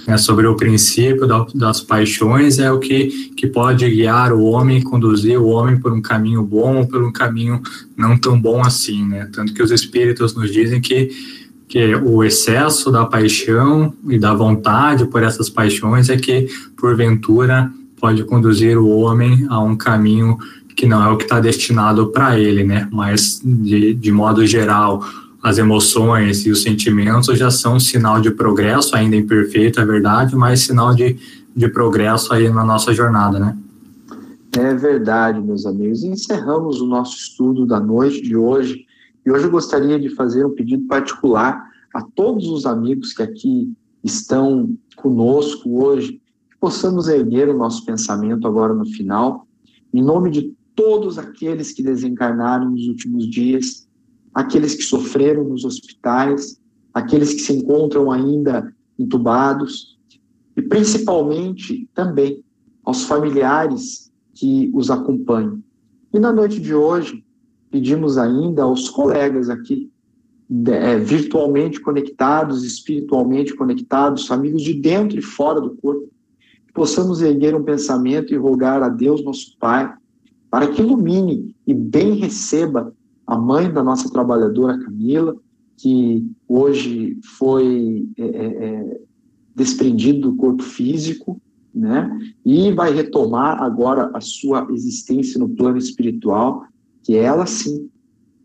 né, 0.06 0.16
sobre 0.16 0.46
o 0.46 0.56
princípio 0.56 1.26
da, 1.26 1.46
das 1.54 1.80
paixões 1.80 2.58
é 2.58 2.70
o 2.70 2.78
que, 2.78 3.30
que 3.36 3.46
pode 3.46 3.88
guiar 3.88 4.32
o 4.32 4.42
homem, 4.42 4.82
conduzir 4.82 5.38
o 5.38 5.46
homem 5.46 5.78
por 5.78 5.92
um 5.92 6.02
caminho 6.02 6.42
bom 6.42 6.78
ou 6.78 6.86
por 6.86 7.02
um 7.02 7.12
caminho 7.12 7.60
não 7.96 8.16
tão 8.16 8.40
bom 8.40 8.60
assim, 8.60 9.06
né? 9.06 9.28
Tanto 9.32 9.54
que 9.54 9.62
os 9.62 9.70
espíritos 9.70 10.34
nos 10.34 10.52
dizem 10.52 10.80
que, 10.80 11.10
que 11.68 11.94
o 11.94 12.24
excesso 12.24 12.90
da 12.90 13.04
paixão 13.04 13.94
e 14.08 14.18
da 14.18 14.34
vontade 14.34 15.06
por 15.06 15.22
essas 15.22 15.48
paixões 15.48 16.08
é 16.08 16.16
que, 16.16 16.48
porventura, 16.76 17.70
pode 18.00 18.24
conduzir 18.24 18.76
o 18.76 18.88
homem 18.88 19.46
a 19.48 19.60
um 19.60 19.76
caminho 19.76 20.36
que 20.76 20.86
não 20.86 21.04
é 21.04 21.10
o 21.10 21.16
que 21.16 21.24
está 21.24 21.40
destinado 21.40 22.08
para 22.08 22.38
ele, 22.38 22.64
né? 22.64 22.88
Mas, 22.90 23.40
de, 23.44 23.94
de 23.94 24.12
modo 24.12 24.46
geral, 24.46 25.02
as 25.42 25.58
emoções 25.58 26.46
e 26.46 26.50
os 26.50 26.62
sentimentos 26.62 27.38
já 27.38 27.50
são 27.50 27.80
sinal 27.80 28.20
de 28.20 28.30
progresso, 28.30 28.94
ainda 28.94 29.16
imperfeito, 29.16 29.80
é 29.80 29.84
verdade, 29.84 30.36
mas 30.36 30.60
sinal 30.60 30.94
de, 30.94 31.16
de 31.54 31.68
progresso 31.68 32.32
aí 32.32 32.48
na 32.48 32.64
nossa 32.64 32.94
jornada, 32.94 33.38
né? 33.38 33.56
É 34.56 34.74
verdade, 34.74 35.40
meus 35.40 35.64
amigos. 35.64 36.04
Encerramos 36.04 36.80
o 36.80 36.86
nosso 36.86 37.16
estudo 37.16 37.66
da 37.66 37.80
noite 37.80 38.20
de 38.20 38.36
hoje. 38.36 38.86
E 39.24 39.30
hoje 39.30 39.44
eu 39.44 39.50
gostaria 39.50 39.98
de 39.98 40.10
fazer 40.10 40.44
um 40.44 40.50
pedido 40.50 40.86
particular 40.86 41.64
a 41.94 42.02
todos 42.02 42.48
os 42.48 42.66
amigos 42.66 43.12
que 43.12 43.22
aqui 43.22 43.72
estão 44.04 44.76
conosco 44.96 45.82
hoje, 45.82 46.20
que 46.50 46.58
possamos 46.60 47.08
erguer 47.08 47.48
o 47.48 47.56
nosso 47.56 47.84
pensamento 47.84 48.46
agora 48.46 48.74
no 48.74 48.84
final, 48.84 49.46
em 49.92 50.02
nome 50.02 50.30
de 50.30 50.54
todos 50.74 51.18
aqueles 51.18 51.72
que 51.72 51.82
desencarnaram 51.82 52.70
nos 52.70 52.86
últimos 52.86 53.28
dias 53.28 53.86
aqueles 54.34 54.74
que 54.74 54.82
sofreram 54.82 55.44
nos 55.44 55.64
hospitais, 55.64 56.60
aqueles 56.92 57.34
que 57.34 57.40
se 57.40 57.52
encontram 57.52 58.10
ainda 58.10 58.74
entubados, 58.98 59.98
e 60.56 60.62
principalmente 60.62 61.88
também 61.94 62.42
aos 62.84 63.04
familiares 63.04 64.12
que 64.34 64.70
os 64.74 64.90
acompanham. 64.90 65.62
E 66.12 66.18
na 66.18 66.32
noite 66.32 66.60
de 66.60 66.74
hoje, 66.74 67.24
pedimos 67.70 68.18
ainda 68.18 68.62
aos 68.62 68.90
colegas 68.90 69.48
aqui, 69.48 69.90
é, 70.66 70.98
virtualmente 70.98 71.80
conectados, 71.80 72.64
espiritualmente 72.64 73.54
conectados, 73.54 74.30
amigos 74.30 74.62
de 74.62 74.74
dentro 74.74 75.18
e 75.18 75.22
fora 75.22 75.60
do 75.60 75.74
corpo, 75.76 76.10
que 76.66 76.72
possamos 76.74 77.22
erguer 77.22 77.54
um 77.54 77.62
pensamento 77.62 78.34
e 78.34 78.36
rogar 78.36 78.82
a 78.82 78.88
Deus, 78.90 79.24
nosso 79.24 79.56
Pai, 79.58 79.90
para 80.52 80.68
que 80.68 80.82
ilumine 80.82 81.56
e 81.66 81.72
bem 81.72 82.16
receba 82.16 82.94
a 83.26 83.38
mãe 83.38 83.72
da 83.72 83.82
nossa 83.82 84.10
trabalhadora 84.10 84.78
Camila, 84.78 85.34
que 85.78 86.30
hoje 86.46 87.18
foi 87.38 88.06
é, 88.18 88.22
é, 88.22 88.64
é, 88.66 89.00
desprendido 89.56 90.28
do 90.30 90.36
corpo 90.36 90.62
físico, 90.62 91.40
né? 91.74 92.18
E 92.44 92.70
vai 92.70 92.92
retomar 92.92 93.62
agora 93.62 94.10
a 94.12 94.20
sua 94.20 94.68
existência 94.72 95.40
no 95.40 95.48
plano 95.48 95.78
espiritual, 95.78 96.64
que 97.02 97.16
ela 97.16 97.46
sim 97.46 97.88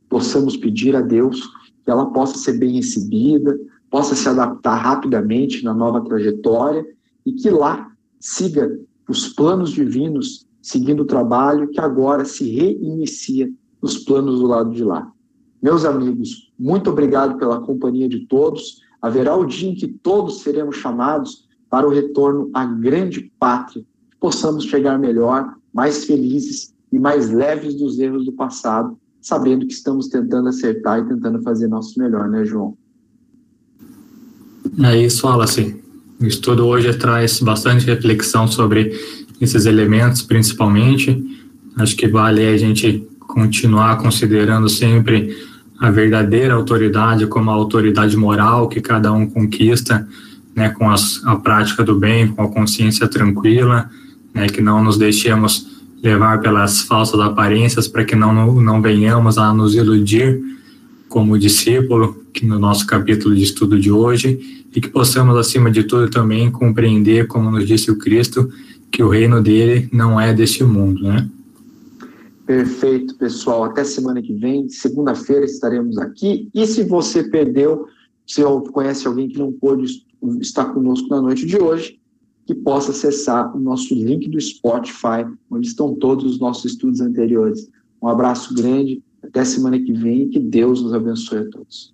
possamos 0.08 0.56
pedir 0.56 0.96
a 0.96 1.02
Deus 1.02 1.42
que 1.84 1.92
ela 1.92 2.06
possa 2.06 2.38
ser 2.38 2.58
bem 2.58 2.76
recebida, 2.76 3.60
possa 3.92 4.16
se 4.16 4.30
adaptar 4.30 4.78
rapidamente 4.78 5.62
na 5.62 5.74
nova 5.74 6.00
trajetória 6.06 6.86
e 7.26 7.34
que 7.34 7.50
lá 7.50 7.92
siga 8.18 8.80
os 9.10 9.28
planos 9.28 9.72
divinos, 9.72 10.47
seguindo 10.68 11.04
o 11.04 11.06
trabalho 11.06 11.70
que 11.70 11.80
agora 11.80 12.26
se 12.26 12.44
reinicia 12.44 13.50
nos 13.82 14.00
planos 14.00 14.42
do 14.42 14.48
lado 14.48 14.72
de 14.72 14.84
lá. 14.84 15.10
Meus 15.64 15.86
amigos, 15.86 16.52
muito 16.60 16.90
obrigado 16.90 17.38
pela 17.38 17.62
companhia 17.62 18.10
de 18.10 18.28
todos. 18.28 18.82
Haverá 19.02 19.34
o 19.34 19.46
dia 19.46 19.70
em 19.70 19.76
que 19.76 19.88
todos 19.88 20.42
seremos 20.42 20.76
chamados 20.76 21.48
para 21.70 21.88
o 21.88 21.90
retorno 21.90 22.50
à 22.54 22.66
grande 22.66 23.32
pátria, 23.40 23.82
que 24.12 24.18
possamos 24.20 24.66
chegar 24.66 25.00
melhor, 25.00 25.56
mais 25.74 26.04
felizes 26.04 26.74
e 26.92 27.00
mais 27.00 27.32
leves 27.32 27.76
dos 27.76 27.98
erros 27.98 28.26
do 28.26 28.34
passado, 28.34 29.00
sabendo 29.22 29.66
que 29.66 29.74
estamos 29.74 30.10
tentando 30.10 30.50
acertar 30.50 31.00
e 31.00 31.08
tentando 31.08 31.42
fazer 31.44 31.70
nosso 31.70 31.98
melhor, 31.98 32.28
né, 32.28 32.44
João? 32.44 32.78
É 34.84 34.98
isso, 34.98 35.26
Wallace. 35.26 35.82
O 36.20 36.26
estudo 36.26 36.66
hoje 36.66 36.94
traz 36.98 37.40
bastante 37.40 37.86
reflexão 37.86 38.48
sobre 38.48 38.92
esses 39.40 39.66
elementos, 39.66 40.22
principalmente. 40.22 41.24
Acho 41.76 41.96
que 41.96 42.08
vale 42.08 42.46
a 42.46 42.58
gente 42.58 43.08
continuar 43.20 43.98
considerando 43.98 44.68
sempre 44.68 45.36
a 45.80 45.92
verdadeira 45.92 46.56
autoridade 46.56 47.28
como 47.28 47.52
a 47.52 47.54
autoridade 47.54 48.18
moral 48.18 48.68
que 48.68 48.82
cada 48.82 49.12
um 49.12 49.28
conquista, 49.28 50.08
né, 50.56 50.70
com 50.70 50.90
as, 50.90 51.22
a 51.24 51.36
prática 51.36 51.84
do 51.84 51.96
bem, 51.96 52.28
com 52.30 52.42
a 52.42 52.50
consciência 52.50 53.08
tranquila, 53.08 53.90
né, 54.34 54.48
que 54.48 54.62
não 54.62 54.84
nos 54.84 54.98
deixemos 54.98 55.68
levar 56.02 56.42
pelas 56.42 56.82
falsas 56.82 57.20
aparências 57.20 57.88
para 57.88 58.04
que 58.04 58.16
não, 58.16 58.60
não 58.62 58.82
venhamos 58.82 59.38
a 59.38 59.54
nos 59.54 59.76
iludir 59.76 60.40
como 61.08 61.38
discípulo, 61.38 62.24
que 62.34 62.46
no 62.46 62.60
nosso 62.60 62.86
capítulo 62.86 63.36
de 63.36 63.44
estudo 63.44 63.80
de 63.80 63.92
hoje, 63.92 64.66
e 64.76 64.82
que 64.82 64.90
possamos, 64.90 65.38
acima 65.38 65.72
de 65.72 65.84
tudo, 65.84 66.10
também 66.10 66.52
compreender, 66.52 67.28
como 67.28 67.50
nos 67.50 67.66
disse 67.66 67.90
o 67.90 67.98
Cristo, 67.98 68.50
que 68.92 69.04
o 69.04 69.10
reino 69.10 69.42
dele 69.42 69.90
não 69.92 70.20
é 70.20 70.34
deste 70.34 70.64
mundo, 70.64 71.04
né? 71.04 71.30
Perfeito, 72.46 73.16
pessoal. 73.18 73.66
Até 73.66 73.84
semana 73.84 74.22
que 74.22 74.34
vem, 74.34 74.70
segunda-feira 74.70 75.46
estaremos 75.46 75.98
aqui. 75.98 76.50
E 76.54 76.66
se 76.66 76.84
você 76.84 77.24
perdeu, 77.24 77.88
se 78.26 78.42
conhece 78.72 79.06
alguém 79.06 79.28
que 79.28 79.38
não 79.38 79.52
pôde 79.52 80.02
estar 80.40 80.66
conosco 80.74 81.10
na 81.10 81.22
noite 81.22 81.46
de 81.46 81.58
hoje, 81.58 82.00
que 82.46 82.56
possa 82.56 82.92
acessar 82.92 83.54
o 83.56 83.60
nosso 83.60 83.94
link 83.94 84.30
do 84.30 84.40
Spotify, 84.40 85.26
onde 85.52 85.68
estão 85.68 85.94
todos 85.96 86.24
os 86.24 86.40
nossos 86.40 86.72
estudos 86.72 87.02
anteriores. 87.02 87.70
Um 88.02 88.08
abraço 88.08 88.54
grande, 88.54 89.04
até 89.22 89.44
semana 89.44 89.78
que 89.78 89.92
vem 89.92 90.24
e 90.24 90.30
que 90.30 90.40
Deus 90.40 90.82
nos 90.82 90.94
abençoe 90.94 91.40
a 91.40 91.50
todos. 91.50 91.94